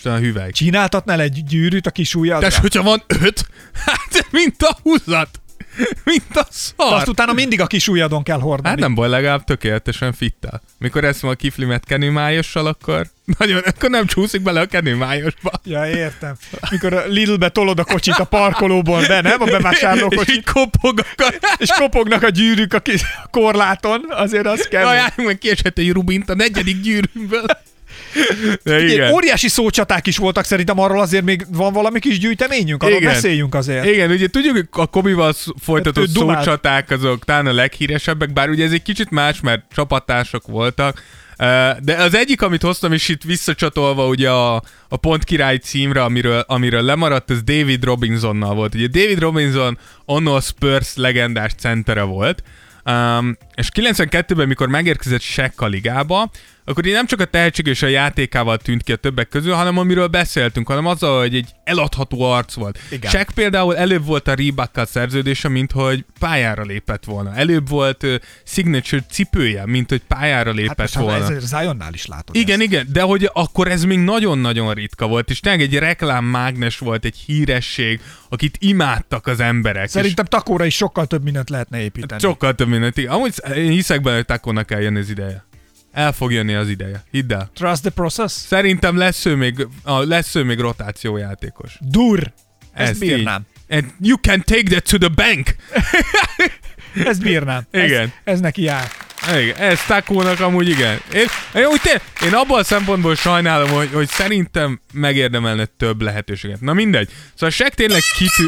[0.03, 0.53] és utána hüvelyk.
[0.53, 2.47] Csináltatnál egy gyűrűt a kis ujjadra?
[2.47, 3.45] Tehát, hogyha van öt,
[3.85, 5.41] hát mint a húzat.
[6.03, 6.93] Mint a szar.
[6.93, 8.67] Azt utána mindig a kis ujjadon kell hordani.
[8.67, 10.61] Hát nem baj, legalább tökéletesen fittel.
[10.77, 15.51] Mikor eszem a kiflimet kenőmájossal, akkor nagyon, akkor nem csúszik bele a kenőmájosba.
[15.63, 16.35] Ja, értem.
[16.69, 19.41] Mikor a Lidlbe tolod a kocsit a parkolóból be, nem?
[19.41, 23.01] A És bevásárlókocsit, így kopog a és kopognak a gyűrűk a kis
[23.31, 24.85] korláton, azért az kell.
[24.85, 27.45] Ajánljuk meg kiesett egy rubint a negyedik gyűrűmből.
[28.63, 29.11] De Igen.
[29.11, 33.13] Óriási szócsaták is voltak szerintem arról azért még van valami kis gyűjteményünk, arról Igen.
[33.13, 33.85] beszéljünk azért.
[33.85, 38.65] Igen, ugye tudjuk, hogy a Kobival folytatott Hát szócsaták azok talán a leghíresebbek, bár ugye
[38.65, 41.03] ez egy kicsit más, mert csapattársak voltak.
[41.79, 44.55] De az egyik, amit hoztam, és itt visszacsatolva ugye a,
[44.89, 48.75] a Pont Király címre, amiről, amiről lemaradt, az David Robinsonnal volt.
[48.75, 52.43] Ugye David Robinson annó a Spurs legendás centere volt,
[52.85, 56.31] Um, és 92-ben, mikor megérkezett Shaq a ligába,
[56.65, 59.77] akkor így nem csak a tehetség és a játékával tűnt ki a többek közül, hanem
[59.77, 62.79] amiről beszéltünk, hanem azzal, hogy egy eladható arc volt.
[62.91, 63.11] Igen.
[63.11, 67.35] Shaq például előbb volt a Reebokkal szerződése, mint hogy pályára lépett volna.
[67.35, 71.31] Előbb volt uh, signature cipője, mint hogy pályára lépett Hát volna.
[71.35, 72.35] ez Zionnál is látod.
[72.35, 72.67] Igen, ezt.
[72.71, 77.17] igen, de hogy akkor ez még nagyon-nagyon ritka volt, és tényleg egy reklámmágnes volt, egy
[77.25, 77.99] híresség,
[78.29, 79.85] akit imádtak az emberek.
[79.85, 82.21] és- Szerintem takóra is sokkal több mindent lehetne építeni.
[82.21, 82.97] Sokkal több mindent.
[83.07, 85.45] Amúgy hiszek benne, hogy Takónak kell jönni az ideje.
[85.93, 87.03] El fog jönni az ideje.
[87.11, 87.49] Hidd el.
[87.55, 88.31] Trust the process?
[88.31, 91.77] Szerintem lesz ő még, a, lesz ő még rotációjátékos.
[91.79, 92.33] Dur!
[92.73, 93.45] Ezt Ezt bírnám.
[93.69, 93.77] így.
[93.77, 95.55] And you can take that to the bank.
[97.09, 97.63] Ezt bírnám.
[97.71, 98.01] Igen.
[98.01, 98.87] Ez, ez neki jár.
[99.39, 100.99] Igen, ez Takónak amúgy igen.
[101.13, 101.25] Én,
[101.55, 106.61] én, úgy té- én abban a szempontból sajnálom, hogy, hogy szerintem megérdemelne több lehetőséget.
[106.61, 107.09] Na mindegy.
[107.33, 108.47] Szóval Shaq tényleg kitű...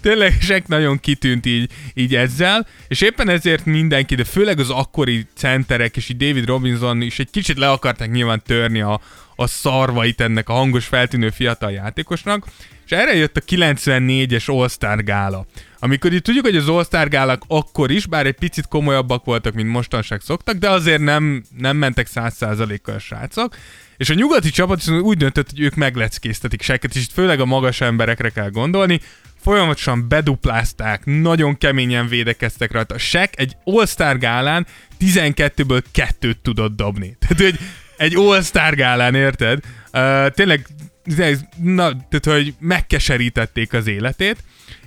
[0.00, 5.26] Tényleg Shaq nagyon kitűnt így, így ezzel, és éppen ezért mindenki, de főleg az akkori
[5.34, 9.00] centerek, és így David Robinson is egy kicsit le akarták nyilván törni a,
[9.36, 12.46] a szarvait ennek a hangos feltűnő fiatal játékosnak,
[12.84, 15.46] és erre jött a 94-es All-Star gála,
[15.78, 19.68] amikor itt tudjuk, hogy az All-Star gálak akkor is, bár egy picit komolyabbak voltak, mint
[19.68, 23.56] mostanság szoktak, de azért nem, nem mentek száz százalékkal a srácok,
[23.96, 27.44] és a nyugati csapat viszont úgy döntött, hogy ők megleckéztetik seket, és itt főleg a
[27.44, 29.00] magas emberekre kell gondolni,
[29.42, 32.98] folyamatosan beduplázták, nagyon keményen védekeztek rajta.
[32.98, 34.66] Sek egy All-Star gálán
[35.00, 37.16] 12-ből kettőt tudott dobni.
[37.20, 37.58] Tehát, hogy
[37.96, 39.58] egy All-Star gálán, érted?
[39.92, 40.66] Uh, tényleg,
[41.62, 44.36] na, tehát, hogy megkeserítették az életét,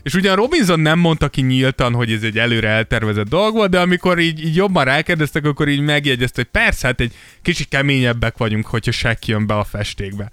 [0.03, 3.79] és ugyan Robinson nem mondta ki nyíltan, hogy ez egy előre eltervezett dolog volt, de
[3.79, 8.65] amikor így, így jobban rákérdeztek, akkor így megjegyezte, hogy persze, hát egy kicsit keményebbek vagyunk,
[8.65, 10.31] hogyha Shaq jön be a festékbe.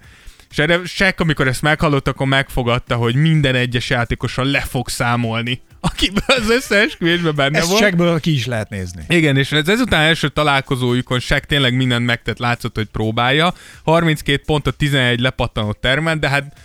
[0.53, 5.61] És erre Shaq, amikor ezt meghallott, akkor megfogadta, hogy minden egyes játékosan le fog számolni,
[5.79, 7.81] akiben az összeesküvésben benne Ezt volt.
[7.81, 9.03] checkből ki is lehet nézni.
[9.07, 13.53] Igen, és ez ezután első találkozójukon Shaq tényleg mindent megtett, látszott, hogy próbálja.
[13.83, 16.57] 32 pontot, 11 lepattanott termelt, de hát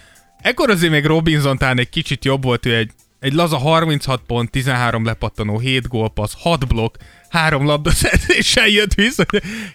[0.43, 2.91] ekkor azért még Robinson talán egy kicsit jobb volt, ő egy,
[3.21, 6.95] egy laza 36 pont, 13 lepattanó, 7 gólpassz, 6 blokk,
[7.29, 9.25] 3 labda szerzéssel jött vissza.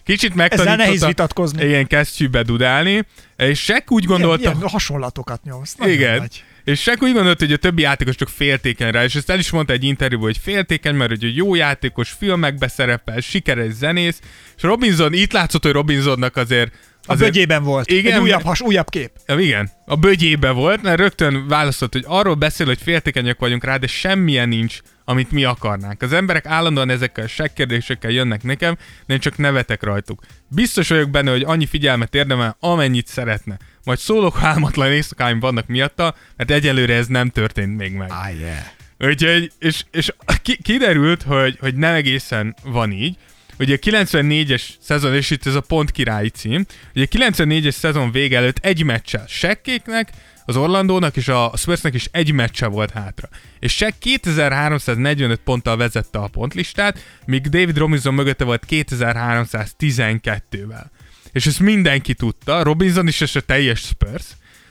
[0.03, 0.75] Kicsit megtanította.
[0.75, 1.65] nehéz vitatkozni.
[1.65, 3.05] Igen, kesztyűbe dudálni.
[3.37, 4.41] És Shaq úgy gondolta...
[4.41, 5.75] Ilyen, ilyen hasonlatokat nyomsz.
[5.75, 6.17] Nagyon Igen.
[6.17, 6.43] Nagy.
[6.63, 9.49] És Shaq úgy gondolt, hogy a többi játékos csak féltékeny rá, és ezt el is
[9.51, 14.19] mondta egy interjúban, hogy féltékeny, mert hogy jó játékos, filmekbe szerepel, sikeres zenész,
[14.55, 16.71] és Robinson, itt látszott, hogy Robinsonnak azért...
[17.05, 17.91] A azért bögyében volt.
[17.91, 19.11] Igen, Egy újabb, has, újabb kép.
[19.27, 23.77] Ja, igen, a bögyébe volt, mert rögtön válaszolt, hogy arról beszél, hogy féltékenyek vagyunk rá,
[23.77, 26.01] de semmilyen nincs, amit mi akarnánk.
[26.01, 30.21] Az emberek állandóan ezekkel a segkérdésekkel jönnek nekem, de én csak nevetek rajtuk.
[30.47, 33.57] Biztos vagyok benne, hogy annyi figyelmet érdemel, amennyit szeretne.
[33.83, 38.11] Majd szólok, ha álmatlan éjszakáim vannak miatta, mert egyelőre ez nem történt még meg.
[38.11, 39.11] Ah, yeah.
[39.11, 43.17] Úgyhogy, és, és ki, kiderült, hogy, hogy nem egészen van így.
[43.59, 48.11] Ugye a 94-es szezon, és itt ez a pont királyi cím, ugye a 94-es szezon
[48.11, 50.09] vége előtt egy meccsel Sekkéknek,
[50.45, 53.29] az Orlandónak és a Spursnek is egy meccse volt hátra.
[53.59, 60.85] És Shaq 2345 ponttal vezette a pontlistát, míg David Robinson mögötte volt 2312-vel.
[61.31, 64.25] És ezt mindenki tudta, Robinson is és a teljes Spurs,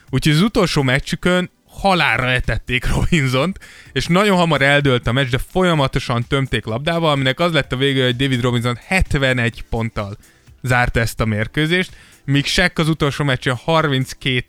[0.09, 1.49] úgyhogy az utolsó meccsükön
[1.83, 3.59] halálra etették Robinsont,
[3.91, 8.03] és nagyon hamar eldőlt a meccs, de folyamatosan tömték labdával, aminek az lett a vége,
[8.03, 10.17] hogy David Robinson 71 ponttal
[10.61, 11.91] zárta ezt a mérkőzést,
[12.25, 14.43] míg Shaq az utolsó meccsen 32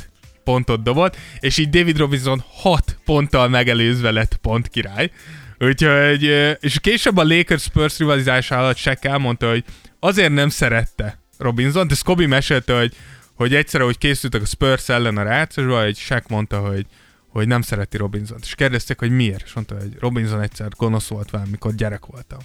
[0.45, 5.11] pontot dobott, és így David Robinson 6 ponttal megelőzve lett pont király.
[5.59, 6.23] Úgyhogy,
[6.61, 9.65] és később a Lakers Spurs rivalizása alatt Shaq elmondta, hogy
[10.01, 12.95] azért nem szerette Robinson, ezt Kobe mesélte, hogy,
[13.35, 16.87] hogy egyszer, hogy készültek a Spurs ellen a rácosba, hogy Shaq mondta, hogy
[17.35, 19.43] hogy nem szereti robinson És kérdezték, hogy miért.
[19.45, 22.39] És mondta, hogy Robinson egyszer gonosz volt velem, mikor gyerek voltam.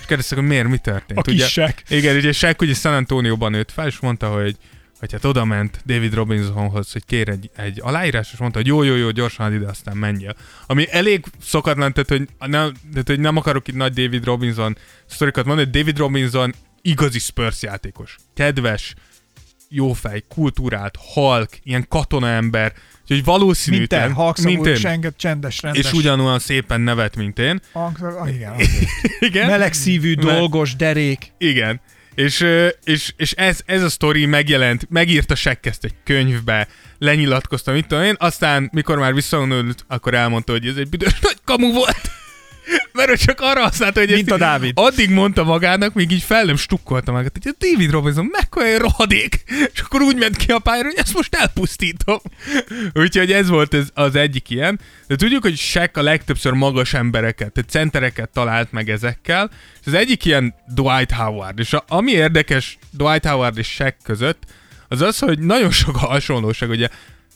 [0.00, 1.18] És kérdezték, hogy miért, mi történt.
[1.18, 1.74] A kis Shaq.
[1.88, 4.56] Igen, ugye Shaq ugye San Antonio-ban nőtt fel, és mondta, hogy
[4.98, 8.82] hogy hát oda ment David Robinsonhoz, hogy kér egy, egy aláírás, és mondta, hogy jó,
[8.82, 10.36] jó, jó, gyorsan ide, aztán menjél.
[10.66, 14.76] Ami elég szokatlan, tehát hogy nem, tehát, hogy nem akarok itt nagy David Robinson
[15.06, 18.16] sztorikat mondani, hogy David Robinson igazi Spurs játékos.
[18.34, 18.94] Kedves,
[19.68, 24.12] jófej, kultúrált, halk, ilyen katonaember, úgyhogy valószínű, Mint te,
[24.42, 25.84] mint én, és enged csendes, rendes.
[25.84, 27.60] és ugyanolyan szépen nevet, mint én.
[27.72, 28.54] Hang, ah, igen.
[29.28, 29.50] Igen?
[29.50, 31.32] Melegszívű, Me- dolgos, derék.
[31.38, 31.80] Igen.
[32.14, 32.46] És,
[32.84, 38.04] és, és ez, ez a sztori megjelent, megírta Shaq ezt egy könyvbe, lenyilatkozta, mit tudom
[38.04, 42.10] én, aztán mikor már visszavonult, akkor elmondta, hogy ez egy büdös nagy kamu volt.
[42.92, 44.72] Mert ő csak arra használta, hogy Mint a Dávid.
[44.74, 48.78] Addig mondta magának, míg így fel nem stukkolta magát, hogy a David Robinson mekkora egy
[48.78, 49.42] rohadék,
[49.72, 52.18] és akkor úgy ment ki a pályára, hogy ezt most elpusztítom.
[52.94, 54.80] Úgyhogy ez volt ez, az egyik ilyen.
[55.06, 59.50] De tudjuk, hogy Shaq a legtöbbször magas embereket, tehát centereket talált meg ezekkel,
[59.80, 64.42] és az egyik ilyen Dwight Howard, és a, ami érdekes Dwight Howard és Shaq között,
[64.88, 66.88] az az, hogy nagyon sok a hasonlóság, ugye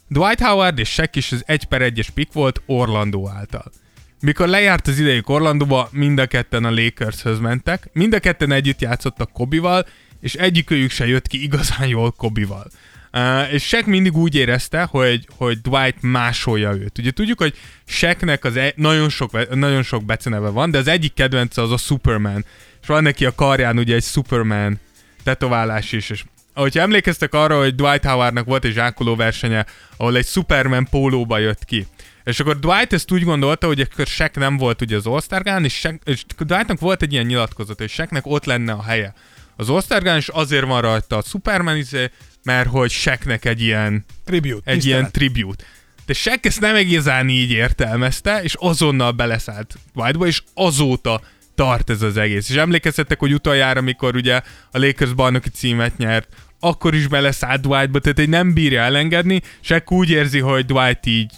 [0.08, 3.72] Dwight Howard és Shaq is az egy per egyes pick volt Orlandó által.
[4.20, 8.80] Mikor lejárt az idejük Orlandóba, mind a ketten a Lakershöz mentek, mind a ketten együtt
[8.80, 9.86] játszottak Kobival,
[10.20, 12.66] és egyikőjük se jött ki igazán jól Kobival.
[13.12, 16.98] Uh, és Shaq mindig úgy érezte, hogy, hogy Dwight másolja őt.
[16.98, 17.54] Ugye tudjuk, hogy
[17.86, 21.76] Shaqnek az e- nagyon, sok, nagyon sok beceneve van, de az egyik kedvence az a
[21.76, 22.44] Superman.
[22.80, 24.78] És van neki a karján ugye egy Superman
[25.22, 29.66] tetoválás is, és ahogy emlékeztek arra, hogy Dwight Howardnak volt egy zsákoló versenye,
[29.96, 31.86] ahol egy Superman pólóba jött ki.
[32.24, 35.74] És akkor Dwight ezt úgy gondolta, hogy akkor Shaq nem volt ugye az all és,
[35.74, 39.14] Shaq, és Dwightnak volt egy ilyen nyilatkozat, hogy Shaqnek ott lenne a helye
[39.60, 42.10] az all és azért van rajta a Superman izé,
[42.42, 44.70] mert hogy Shaqnek egy ilyen, Tribute.
[44.70, 44.84] egy tisztelet.
[44.84, 45.64] ilyen tribute.
[46.06, 51.20] De Shaq ezt nem egészen így értelmezte, és azonnal beleszállt Dwightba, és azóta
[51.54, 52.50] tart ez az egész.
[52.50, 54.40] És emlékeztettek, hogy utoljára, mikor ugye
[54.70, 56.28] a Lakers bajnoki címet nyert,
[56.60, 61.30] akkor is beleszállt Dwightba, tehát egy nem bírja elengedni, Shaq úgy érzi, hogy Dwight így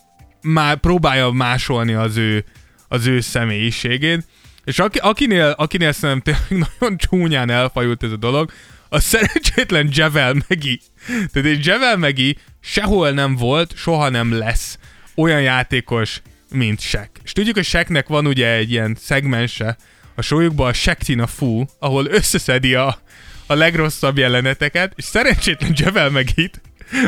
[0.42, 2.44] már próbálja másolni az ő,
[2.88, 4.24] az ő személyiségét.
[4.64, 8.52] És aki, akinél, akinél szerintem tényleg nagyon csúnyán elfajult ez a dolog,
[8.88, 10.80] a szerencsétlen Javel Megi.
[11.06, 14.78] Tehát egy Javel Megi sehol nem volt, soha nem lesz
[15.14, 17.08] olyan játékos, mint Shaq.
[17.24, 19.76] És tudjuk, hogy Shaqnek van ugye egy ilyen szegmense
[20.14, 22.98] a sójukban, a Shaqtina Fu, ahol összeszedi a,
[23.46, 26.60] a legrosszabb jeleneteket, és szerencsétlen Javel Megit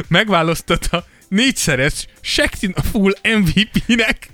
[0.09, 4.28] megválasztotta négyszeres Shaqtina Full MVP-nek.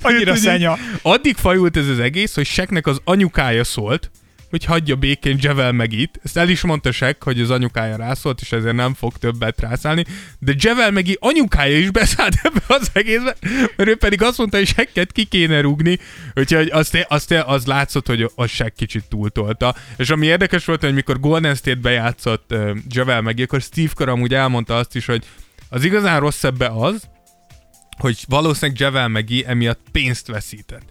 [0.00, 0.78] Annyira Hogy szenya.
[1.02, 4.10] Addig fajult ez az egész, hogy Shaqnek az anyukája szólt,
[4.54, 6.20] hogy hagyja békén Javel Megit.
[6.22, 10.04] Ezt el is mondta Shaq, hogy az anyukája rászólt, és ezért nem fog többet rászállni.
[10.38, 13.36] De Javel Megi anyukája is beszállt ebbe az egészbe,
[13.76, 15.98] mert ő pedig azt mondta, hogy Shaqet ki kéne rúgni,
[16.34, 19.74] úgyhogy azt, azt, az látszott, hogy a Shaq kicsit túltolta.
[19.96, 24.08] És ami érdekes volt, hogy mikor Golden State bejátszott uh, Javel Megi, akkor Steve Kerr
[24.08, 25.24] amúgy elmondta azt is, hogy
[25.68, 27.08] az igazán rossz ebbe az,
[27.98, 30.82] hogy valószínűleg Javel Megi emiatt pénzt veszített.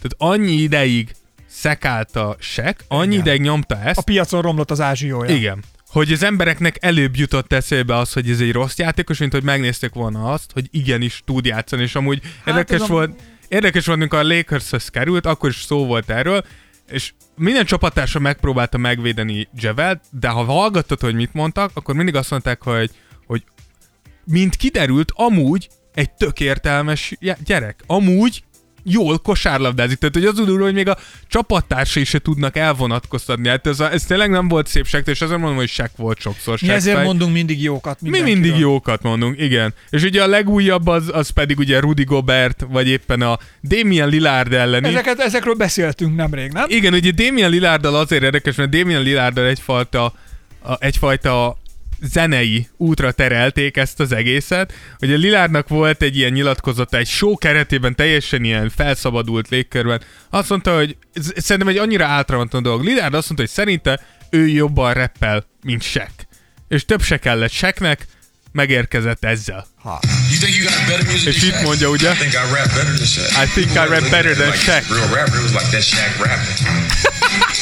[0.00, 1.14] Tehát annyi ideig
[1.46, 3.20] szekálta Sek, annyi Igen.
[3.24, 3.98] ideig nyomta ezt.
[3.98, 5.34] A piacon romlott az ázsiója.
[5.34, 5.62] Igen.
[5.86, 9.92] Hogy az embereknek előbb jutott eszébe az, hogy ez egy rossz játékos, mint hogy megnézték
[9.92, 14.18] volna azt, hogy igenis tud játszani, és amúgy hát érdekes a- volt, érdekes volt, amikor
[14.18, 16.44] a Lakershez került, akkor is szó volt erről,
[16.88, 22.30] és minden csapattársa megpróbálta megvédeni Javel, de ha hallgattad, hogy mit mondtak, akkor mindig azt
[22.30, 22.90] mondták, hogy
[24.24, 27.14] mint kiderült, amúgy egy tök értelmes
[27.44, 27.82] gyerek.
[27.86, 28.42] Amúgy
[28.84, 29.98] jól kosárlabdázik.
[29.98, 30.98] Tehát, hogy az úgy hogy még a
[31.28, 33.48] csapattársai se tudnak elvonatkoztatni.
[33.48, 36.20] Hát ez, a, ez tényleg nem volt szép Shaq, és azért mondom, hogy Shaq volt
[36.20, 36.58] sokszor.
[36.62, 37.04] Mi ezért fej.
[37.04, 39.74] mondunk mindig jókat Mi mindig jókat mondunk, igen.
[39.90, 44.52] És ugye a legújabb az, az pedig ugye Rudy Gobert, vagy éppen a Damian Lillard
[44.52, 44.88] elleni.
[44.88, 46.64] Ezeket, ezekről beszéltünk nemrég, nem?
[46.68, 50.04] Igen, ugye Damian Lillarddal azért érdekes, mert Damian Lillarddal egyfajta,
[50.62, 51.56] a, egyfajta
[52.02, 54.72] zenei útra terelték ezt az egészet.
[55.00, 60.02] Ugye Lillardnak volt egy ilyen nyilatkozata, egy show keretében teljesen ilyen felszabadult légkörben.
[60.30, 60.96] Azt mondta, hogy
[61.36, 62.84] szerintem egy annyira általános dolog.
[62.84, 64.00] Lillard azt mondta, hogy szerinte
[64.30, 66.12] ő jobban reppel, mint Shaq.
[66.68, 68.06] És több se kellett Shaqnek,
[68.52, 69.66] megérkezett ezzel.
[71.06, 72.12] Music És itt mondja, ugye?
[72.12, 73.44] I think I rap better than Shaq.
[73.44, 74.94] I think I rap better than Shaq.
[74.94, 77.60] Real rapper, it was like that Shaq rapping.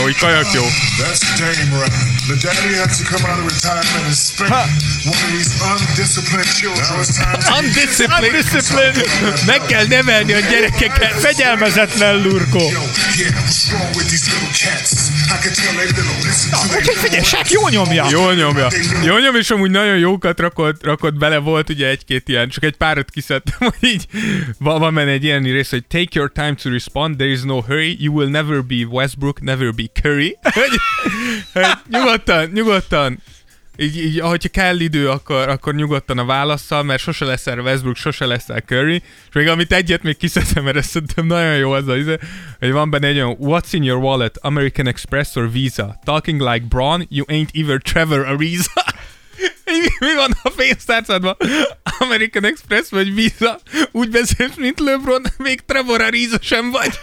[0.00, 0.62] Ahogy kajak jó.
[0.98, 2.08] That's Dame running.
[2.30, 4.50] The daddy had to come out of retirement and spank
[5.04, 6.84] one of these undisciplined children.
[6.88, 8.34] Now it's time to Undisciplined.
[8.34, 8.96] Undisciplined.
[9.46, 11.12] Meg kell nevelni a gyerekeket.
[11.20, 12.58] Fegyelmezetlen lurkó.
[12.58, 15.10] Yo, yeah, what's wrong with these little cats?
[15.30, 18.06] I can tell they little listen to Úgyhogy figyelj, Shaq jó nyomja.
[18.10, 18.68] Jól nyomja.
[19.04, 22.76] Jól nyom, és amúgy nagyon jókat rakott, rakott bele, volt ugye egy-két ilyen, csak egy
[22.76, 24.06] párat kiszedtem, hogy így
[24.58, 27.60] van, van benne egy ilyen rész, hogy take your time to respond, there is no
[27.60, 30.38] hurry, you will never be Westbrook, never be Curry.
[30.42, 30.80] Hogy,
[31.52, 33.18] hogy nyugodtan, nyugodtan,
[33.82, 38.26] így, így, ahogyha kell idő, akkor, akkor nyugodtan a válaszsal, mert sose leszel Westbrook, sose
[38.26, 38.94] leszel Curry,
[39.28, 42.18] és még amit egyet még kiszedtem, mert ezt szerintem nagyon jó az, az
[42.58, 46.00] hogy van benne egy olyan What's in your wallet, American Express or Visa?
[46.04, 48.84] Talking like Braun, you ain't either Trevor Ariza.
[50.00, 51.36] mi van a pénztárcádban?
[51.98, 53.60] American Express vagy Visa?
[53.90, 56.98] Úgy beszélsz, mint LeBron, még Trevor Ariza sem vagy.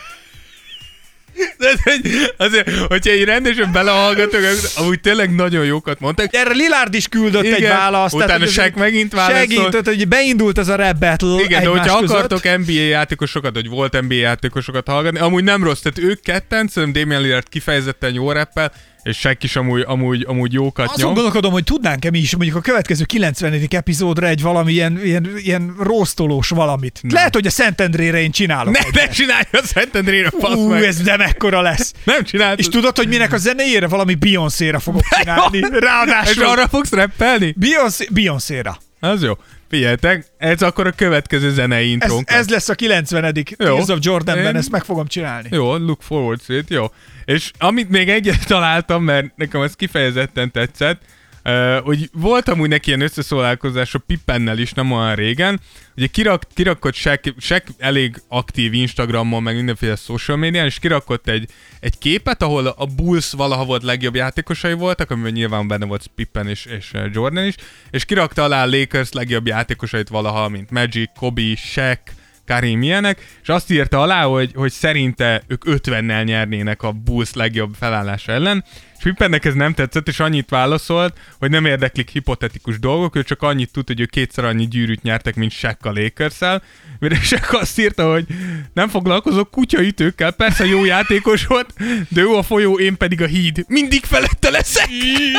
[1.57, 4.41] De egy- azért, hogyha így rendesen belehallgatok,
[4.75, 6.33] amúgy tényleg nagyon jókat mondtak.
[6.35, 8.13] Erre Lillard is küldött Igen, egy választ.
[8.15, 9.49] utána hogy ez- Shaq megint válaszolt.
[9.51, 12.15] Segített, hogy beindult ez a rap battle Igen, de hogyha között.
[12.17, 17.01] akartok NBA játékosokat, vagy volt NBA játékosokat hallgatni, amúgy nem rossz, tehát ők ketten, szerintem
[17.01, 18.71] Damian Lillard kifejezetten jó rappel,
[19.07, 21.13] és Shaq is amúgy, amúgy, amúgy jókat Azon nyom.
[21.13, 23.61] gondolkodom, hogy tudnánk-e mi is mondjuk a következő 90.
[23.69, 26.99] epizódra egy valami ilyen, ilyen, ilyen róztolós valamit.
[27.01, 27.13] Nem.
[27.15, 28.73] Lehet, hogy a Szentendrére én csinálok.
[28.73, 30.83] Ne, ne csinálj a Szentendrére, fasz Ú, meg.
[30.83, 31.93] ez de mekkora lesz.
[32.03, 32.59] Nem csináltad.
[32.59, 35.57] És tudod, hogy minek a zenéjére valami Beyoncé-ra fogok csinálni.
[35.57, 37.53] És Ráadásul arra fogsz rappelni?
[37.57, 38.77] Beyoncé, Beyoncé-ra.
[38.99, 39.33] Az jó.
[39.69, 42.29] Figyeljetek, ez akkor a következő zenei Ez, intrónk.
[42.29, 43.33] ez lesz a 90.
[43.57, 45.49] Tears of Jordanben, Én- ezt meg fogom csinálni.
[45.51, 46.85] Jó, look forward to it, jó.
[47.25, 51.01] És amit még egyet találtam, mert nekem ez kifejezetten tetszett,
[51.47, 55.59] Uh, hogy volt amúgy neki ilyen összeszólálkozás a Pippennel is nem olyan régen.
[55.95, 61.49] Ugye kirak, kirakott Shaq, Shaq elég aktív Instagramon, meg mindenféle social médián, és kirakott egy,
[61.79, 66.47] egy képet, ahol a Bulls valaha volt legjobb játékosai voltak, amiben nyilván benne volt Pippen
[66.47, 67.55] és, és Jordan is,
[67.89, 71.99] és kirakta alá a Lakers legjobb játékosait valaha, mint Magic, Kobe, Shaq,
[72.47, 77.73] Karim ilyenek, és azt írta alá, hogy, hogy szerinte ők 50-nel nyernének a Bulls legjobb
[77.73, 78.63] felállása ellen,
[78.97, 83.41] és Pippennek ez nem tetszett, és annyit válaszolt, hogy nem érdeklik hipotetikus dolgok, ő csak
[83.41, 86.61] annyit tud, hogy ők kétszer annyi gyűrűt nyertek, mint Shaq a lakers
[86.99, 88.25] mire Shaq azt írta, hogy
[88.73, 91.73] nem foglalkozok kutyaütőkkel, persze jó játékos volt,
[92.09, 93.65] de ő a folyó, én pedig a híd.
[93.67, 94.87] Mindig felette leszek!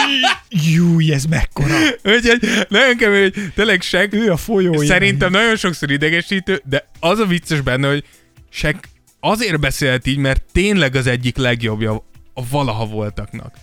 [0.74, 1.74] Júj, ez mekkora.
[2.04, 4.82] Úgyhogy nagyon kemény, hogy tényleg Shaq Ő a folyó.
[4.82, 8.04] Szerintem nagyon sokszor idegesítő, de az a vicces benne, hogy
[8.50, 8.88] Sek
[9.20, 12.06] azért beszélt így, mert tényleg az egyik legjobbja
[12.38, 13.54] a valaha voltaknak.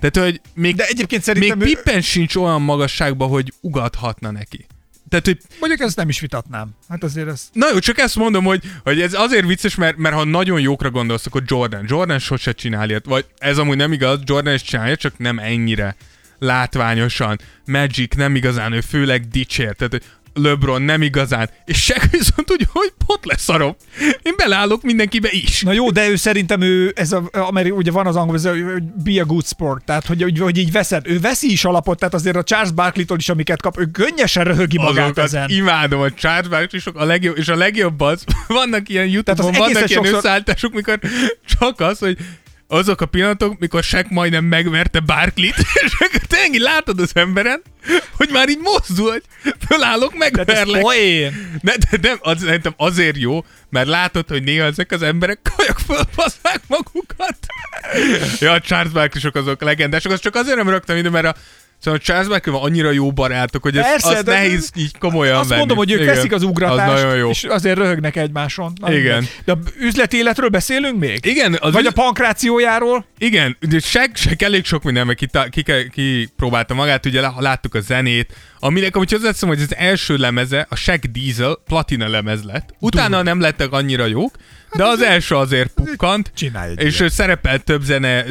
[0.00, 4.66] Tehát, hogy még, De egyébként szerintem még ő- Pippen sincs olyan magasságban, hogy ugathatna neki.
[5.08, 6.70] Tehát, hogy Mondjuk ezt nem is vitatnám.
[6.88, 7.48] Hát azért ez...
[7.52, 10.90] Na jó, csak ezt mondom, hogy, hogy ez azért vicces, mert, mert ha nagyon jókra
[10.90, 11.84] gondolsz, akkor Jordan.
[11.88, 13.04] Jordan sose csinál ilyet.
[13.04, 15.96] Vagy ez amúgy nem igaz, Jordan is csinálja, csak nem ennyire
[16.38, 17.38] látványosan.
[17.66, 19.74] Magic nem igazán, ő főleg dicsér.
[19.74, 20.04] Tehát hogy
[20.34, 21.50] LeBron nem igazán.
[21.64, 23.76] És Shaq viszont úgy, hogy pot leszarom.
[24.22, 25.62] Én beleállok mindenkibe is.
[25.62, 28.52] Na jó, de ő szerintem ő, ez a, ameri, ugye van az angol, ez a,
[29.04, 32.14] be a good sport, tehát hogy, hogy, hogy így veszed, ő veszi is alapot, tehát
[32.14, 35.48] azért a Charles Barkley-tól is, amiket kap, ő könnyesen röhögi magát Azokat ezen.
[35.50, 39.86] imádom, a Charles Barkley-sok a legjobb, és a legjobb az, vannak ilyen youtube vannak ilyen
[39.86, 40.98] sokszor- összeállítások, mikor
[41.58, 42.16] csak az, hogy
[42.72, 47.62] azok a pillanatok, mikor Shaq majdnem megverte Barkley-t, és akkor tényleg így látod az emberen,
[48.16, 49.22] hogy már így mozdul, hogy
[49.68, 50.82] fölállok, megverlek.
[51.60, 55.78] Ne, de nem, az, szerintem azért jó, mert látod, hogy néha ezek az emberek kajak
[55.78, 57.36] fölbasszák magukat.
[58.40, 61.34] ja, a Charles Barkley-sok azok legendások, az csak azért nem rögtem ide, mert a
[61.82, 65.48] Szóval Charles van annyira jó barátok, hogy ez, Persze, az de- nehéz így komolyan Azt
[65.48, 65.58] venni.
[65.58, 67.28] mondom, hogy ők Igen, veszik az ugratást, Az jó.
[67.30, 68.72] és azért röhögnek egymáson.
[68.80, 69.02] Na, Igen.
[69.18, 69.30] mindegy.
[69.44, 71.26] De üzleti életről beszélünk még?
[71.26, 73.04] Igen, az Vagy üz- a pankrációjáról?
[73.18, 76.28] Igen, de se, se elég sok mindenben ki, ki, ki, ki
[76.74, 78.32] magát, ugye lá- láttuk a zenét,
[78.64, 82.74] aminek, amit hozzáteszem, hogy az első lemeze, a Shaq Diesel platina lemez lett.
[82.78, 84.36] Utána nem lettek annyira jók,
[84.76, 86.32] de az első azért pukkant,
[86.76, 87.12] és ilyet.
[87.12, 88.24] szerepelt több zene,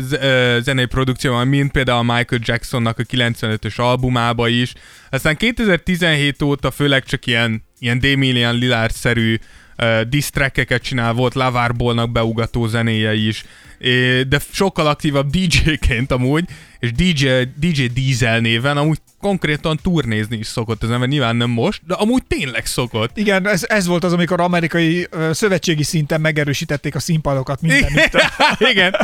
[0.59, 4.73] zenei produkcióban, mint például a Michael Jacksonnak a 95-ös albumába is.
[5.09, 9.39] Aztán 2017 óta főleg csak ilyen, ilyen Damien Lillard-szerű
[9.77, 13.43] uh, disztrekkeket csinál, volt Lavar Ballnak beugató zenéje is,
[13.81, 16.45] É, de sokkal aktívabb DJ-ként amúgy,
[16.81, 17.27] és DJ,
[17.59, 22.23] DJ Diesel néven amúgy konkrétan turnézni is szokott az ember, nyilván nem most, de amúgy
[22.27, 23.17] tényleg szokott.
[23.17, 28.17] Igen, ez, ez volt az, amikor amerikai ö, szövetségi szinten megerősítették a színpadokat mindenütt
[28.71, 28.95] igen,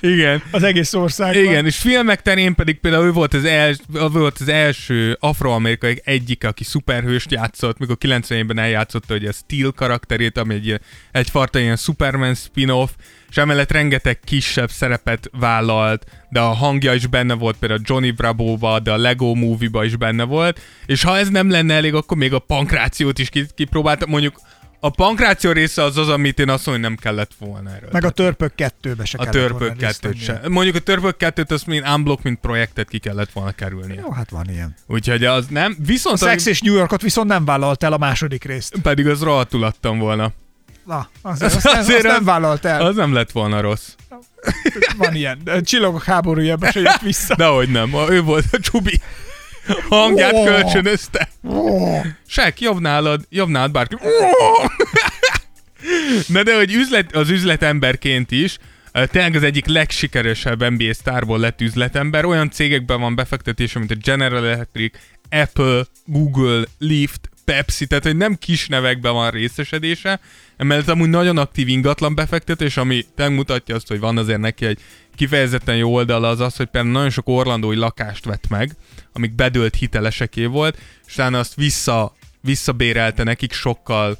[0.00, 0.42] igen.
[0.50, 1.42] az egész országban.
[1.42, 6.00] Igen, és filmek terén pedig például ő volt az, els, ő volt az első afroamerikai
[6.04, 10.80] egyik, aki szuperhőst játszott, mikor 90-ben eljátszotta ugye a Steel karakterét, ami egy,
[11.12, 12.90] egyfajta ilyen Superman spin-off,
[13.30, 18.78] és emellett rengeteg kisebb szerepet vállalt, de a hangja is benne volt, például Johnny Bravo-ba,
[18.78, 22.32] de a Lego Movie-ba is benne volt, és ha ez nem lenne elég, akkor még
[22.32, 24.40] a pankrációt is ki- kipróbáltam, mondjuk
[24.80, 27.88] a pankráció része az az, amit én azt mondom, hogy nem kellett volna erről.
[27.92, 30.40] Meg a törpök kettőbe se A törpök kettőt se.
[30.48, 34.00] Mondjuk a törpök kettőt, azt mint unblock, mint projektet ki kellett volna kerülnie.
[34.00, 34.74] Jó, hát van ilyen.
[34.86, 35.76] Úgyhogy az nem.
[35.86, 38.74] Viszont A Sex és New Yorkot viszont nem vállalt el a második részt.
[38.82, 40.32] pedig az rohadtul adtam volna.
[40.86, 42.80] Na, azért, azt, nem, azt Azért nem az- vállalt el.
[42.86, 43.88] Az nem lett volna rossz.
[44.96, 45.38] Van ilyen.
[45.64, 47.34] Csillagok háborújába se jött vissza.
[47.44, 49.00] Dehogy nem, ő volt a csubi.
[49.88, 50.44] Hangját Ó.
[50.44, 51.28] kölcsönözte.
[52.26, 53.94] Sek, jobb nálad, jobb nálad bárki.
[56.26, 58.58] Na de hogy üzlet, az üzletemberként is,
[58.92, 62.24] tényleg az egyik legsikeresebb NBA sztárból lett üzletember.
[62.24, 64.98] Olyan cégekben van befektetése, mint a General Electric,
[65.30, 70.20] Apple, Google, Lyft, Pepsi, tehát hogy nem kis nevekben van részesedése,
[70.56, 74.80] emellett amúgy nagyon aktív ingatlan befektetés, ami megmutatja azt, hogy van azért neki egy
[75.14, 78.70] kifejezetten jó oldala az az, hogy például nagyon sok orlandói lakást vett meg,
[79.12, 84.18] amik bedőlt hiteleseké volt, és utána azt vissza, visszabérelte nekik sokkal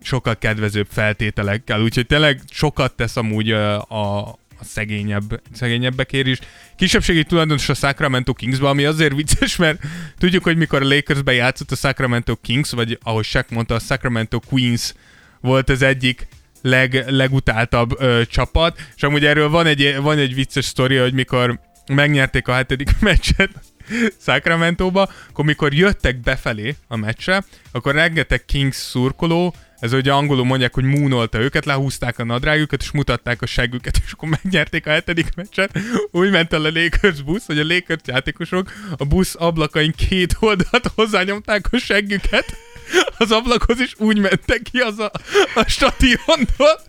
[0.00, 6.38] sokkal kedvezőbb feltételekkel, úgyhogy tényleg sokat tesz amúgy a, a szegényebb, szegényebbekért is.
[6.76, 9.82] Kisebbségi tulajdonos a Sacramento Kingsban, ami azért vicces, mert
[10.18, 14.40] tudjuk, hogy mikor a Lakersben játszott a Sacramento Kings, vagy ahogy Shaq mondta, a Sacramento
[14.40, 14.94] Queens
[15.40, 16.28] volt az egyik
[16.62, 21.60] leg, legutáltabb ö, csapat, és amúgy erről van egy, van egy vicces sztoria, hogy mikor
[21.86, 23.50] megnyerték a hetedik meccset
[24.20, 30.74] Sacramento-ba, akkor mikor jöttek befelé a meccsre, akkor rengeteg Kings szurkoló, ez ugye angolul mondják,
[30.74, 35.34] hogy moonolta őket, lehúzták a nadrágjukat, és mutatták a seggüket, és akkor megnyerték a hetedik
[35.34, 35.78] meccset.
[36.10, 40.90] Úgy ment el a Lakers busz, hogy a Lakers játékosok a busz ablakain két oldalt
[40.94, 42.56] hozzányomták a seggüket
[43.18, 45.10] az ablakhoz, és úgy mentek ki az a,
[45.54, 46.80] a stadiontól.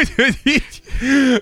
[0.00, 0.82] Úgyhogy így.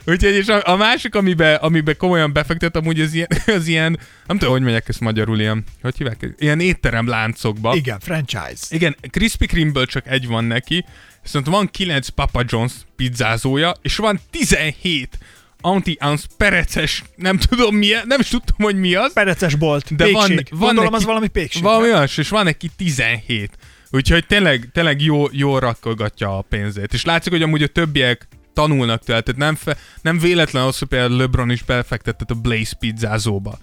[0.07, 4.39] Úgyhogy és a, a másik, amiben, amiben komolyan befektet, amúgy az ilyen, az ilyen, nem
[4.39, 7.75] tudom, hogy mondják ezt magyarul, ilyen, hogy hívják, ilyen étterem láncokba.
[7.75, 8.66] Igen, franchise.
[8.69, 10.85] Igen, Krispy Kremeből csak egy van neki,
[11.23, 15.19] viszont van 9 Papa John's pizzázója, és van 17
[15.60, 19.12] anti-ounce pereces, nem tudom mi, nem is tudtam, hogy mi az.
[19.12, 19.97] Pereces bolt.
[19.97, 20.48] De van, pékség.
[20.51, 21.62] van Gondolom, neki, az valami pékség.
[21.62, 23.51] Valami olyan, és van neki 17.
[23.90, 26.93] Úgyhogy tényleg, tényleg jó, jó rakkolgatja a pénzét.
[26.93, 30.89] És látszik, hogy amúgy a többiek tanulnak tőle, tehát nem, fe, nem véletlen az, hogy
[30.89, 33.59] például LeBron is befektetett a Blaze pizzázóba.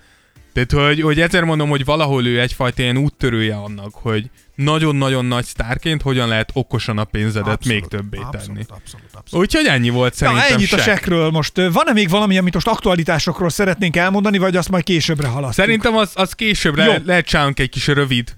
[0.54, 5.46] Tehát, hogy, hogy egyszer mondom, hogy valahol ő egyfajta ilyen úttörője annak, hogy nagyon-nagyon nagy
[5.46, 8.28] sztárként hogyan lehet okosan a pénzedet Abszolút, még többé tenni.
[8.36, 9.46] Abszolút, abszolút, abszolút.
[9.46, 10.90] Úgyhogy ennyi volt Na, szerintem ennyit a Shaq.
[10.90, 11.56] sekről most.
[11.56, 15.68] Van-e még valami, amit most aktualitásokról szeretnénk elmondani, vagy azt majd későbbre halasztunk?
[15.68, 16.84] Szerintem az, az később Jó.
[16.86, 18.36] le, lehet csinálunk egy kis rövid,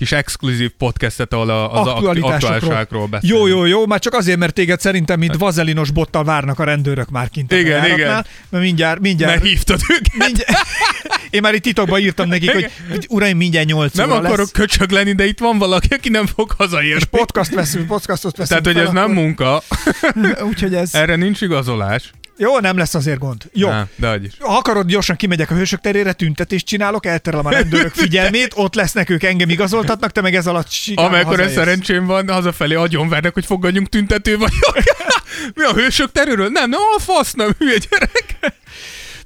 [0.00, 3.38] kis exkluzív podcastet, ahol az aktualitásokról, beszélünk.
[3.38, 7.08] Jó, jó, jó, már csak azért, mert téged szerintem, mint vazelinos bottal várnak a rendőrök
[7.10, 8.08] már kint Igen, igen.
[8.50, 10.14] Mert mindjárt, mindjárt, Mert hívtad őket.
[10.26, 10.58] mindjárt
[11.30, 12.50] én már itt titokban írtam nekik,
[12.90, 14.50] hogy uraim, mindjárt 8 Nem akarok lesz.
[14.50, 17.04] köcsög lenni, de itt van valaki, aki nem fog hazajönni.
[17.10, 19.62] Podcast veszünk, podcastot veszünk Tehát, hogy ez nem akkor- munka,
[20.50, 20.94] Úgyhogy ez...
[20.94, 22.10] erre nincs igazolás.
[22.40, 23.42] Jó, nem lesz azért gond.
[23.52, 23.68] Jó.
[23.68, 24.32] Á, de is.
[24.38, 29.10] Ha akarod, gyorsan kimegyek a hősök terére, tüntetést csinálok, elterelem a rendőrök figyelmét, ott lesznek
[29.10, 31.54] ők, engem igazoltatnak, te meg ez alatt sikán Amekkora hazaérsz.
[31.54, 34.76] szerencsém van, hazafelé agyonvernek, hogy fogadjunk tüntető vagyok.
[35.56, 36.48] Mi a hősök terülről?
[36.48, 38.36] Nem, nem, a fasz, nem, hülye gyerek.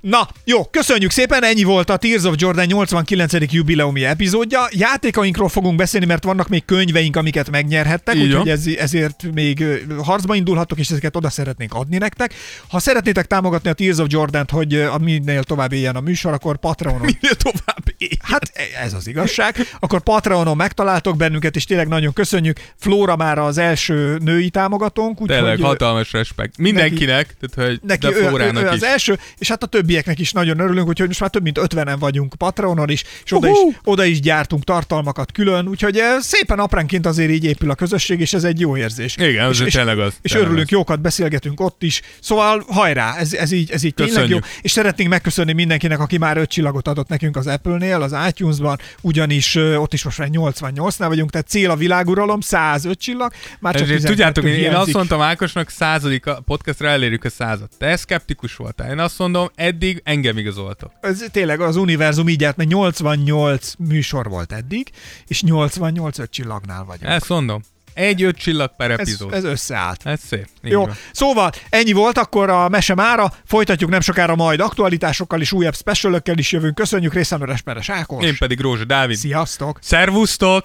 [0.04, 3.32] Na, jó, köszönjük szépen, ennyi volt a Tears of Jordan 89.
[3.52, 4.68] jubileumi epizódja.
[4.70, 9.64] Játékainkról fogunk beszélni, mert vannak még könyveink, amiket megnyerhettek, Így úgyhogy ez, ezért még
[10.02, 12.34] harcba indulhatok, és ezeket oda szeretnénk adni nektek.
[12.68, 17.00] Ha szeretnétek támogatni a Tears of Jordan-t, hogy minél tovább éljen a műsor, akkor Patreonon
[17.00, 17.83] Minél tovább.
[18.22, 18.52] Hát
[18.82, 19.56] ez az igazság.
[19.80, 22.60] Akkor Patreonon megtaláltok bennünket, és tényleg nagyon köszönjük.
[22.76, 26.58] Flóra már az első női támogatónk, Tényleg, úgyhogy ö, hatalmas respekt.
[26.58, 28.72] Mindenkinek, tehát, hogy neki de ő, ő, Flórának ő is.
[28.72, 31.96] az első, és hát a többieknek is nagyon örülünk, úgyhogy most már több mint 50-en
[31.98, 37.06] vagyunk Patreonon is, és oda is, oda is gyártunk tartalmakat külön, úgyhogy eh, szépen apránként
[37.06, 39.16] azért így épül a közösség, és ez egy jó érzés.
[39.16, 40.72] Igen, és, az és, tényleg az, És tényleg örülünk, az.
[40.72, 42.00] jókat beszélgetünk ott is.
[42.20, 44.20] Szóval hajrá, ez, ez így, ez így tényleg jó.
[44.20, 44.44] Köszönjük.
[44.62, 49.54] És szeretnénk megköszönni mindenkinek, aki már öt csillagot adott nekünk az Apple-nél, az iTunes-ban, ugyanis
[49.54, 54.00] ott is most már 88-nál vagyunk, tehát cél a világuralom, 105 csillag, már csak Ezért
[54.00, 57.72] 12 tudjátok, én, én azt mondtam Ákosnak századik a podcastra elérjük a százat.
[57.78, 58.90] Te szkeptikus voltál.
[58.90, 60.92] Én azt mondom, eddig engem igazoltok.
[61.00, 64.90] ez tényleg az univerzum így járt, mert 88 műsor volt eddig,
[65.26, 67.12] és 88 öt csillagnál vagyunk.
[67.12, 67.62] Ezt mondom.
[67.94, 69.32] Egy öt csillag per ez, epizód.
[69.32, 70.00] ez összeállt.
[70.04, 70.46] Ez szép.
[70.64, 70.96] Így Jó, van.
[71.12, 76.38] szóval ennyi volt akkor a mese mára, folytatjuk nem sokára majd aktualitásokkal is, újabb specialökkel
[76.38, 76.74] is jövünk.
[76.74, 78.24] Köszönjük részemről Esperes Ákos.
[78.24, 79.16] Én pedig Rózsa Dávid.
[79.16, 79.78] Sziasztok!
[79.82, 80.62] Szervusztok!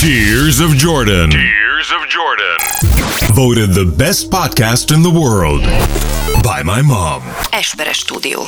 [0.00, 1.28] Tears of Jordan.
[1.28, 3.34] Tears of Jordan.
[3.34, 5.62] Voted the best podcast in the world
[6.42, 7.22] by my mom.
[7.50, 8.40] Esperes stúdió.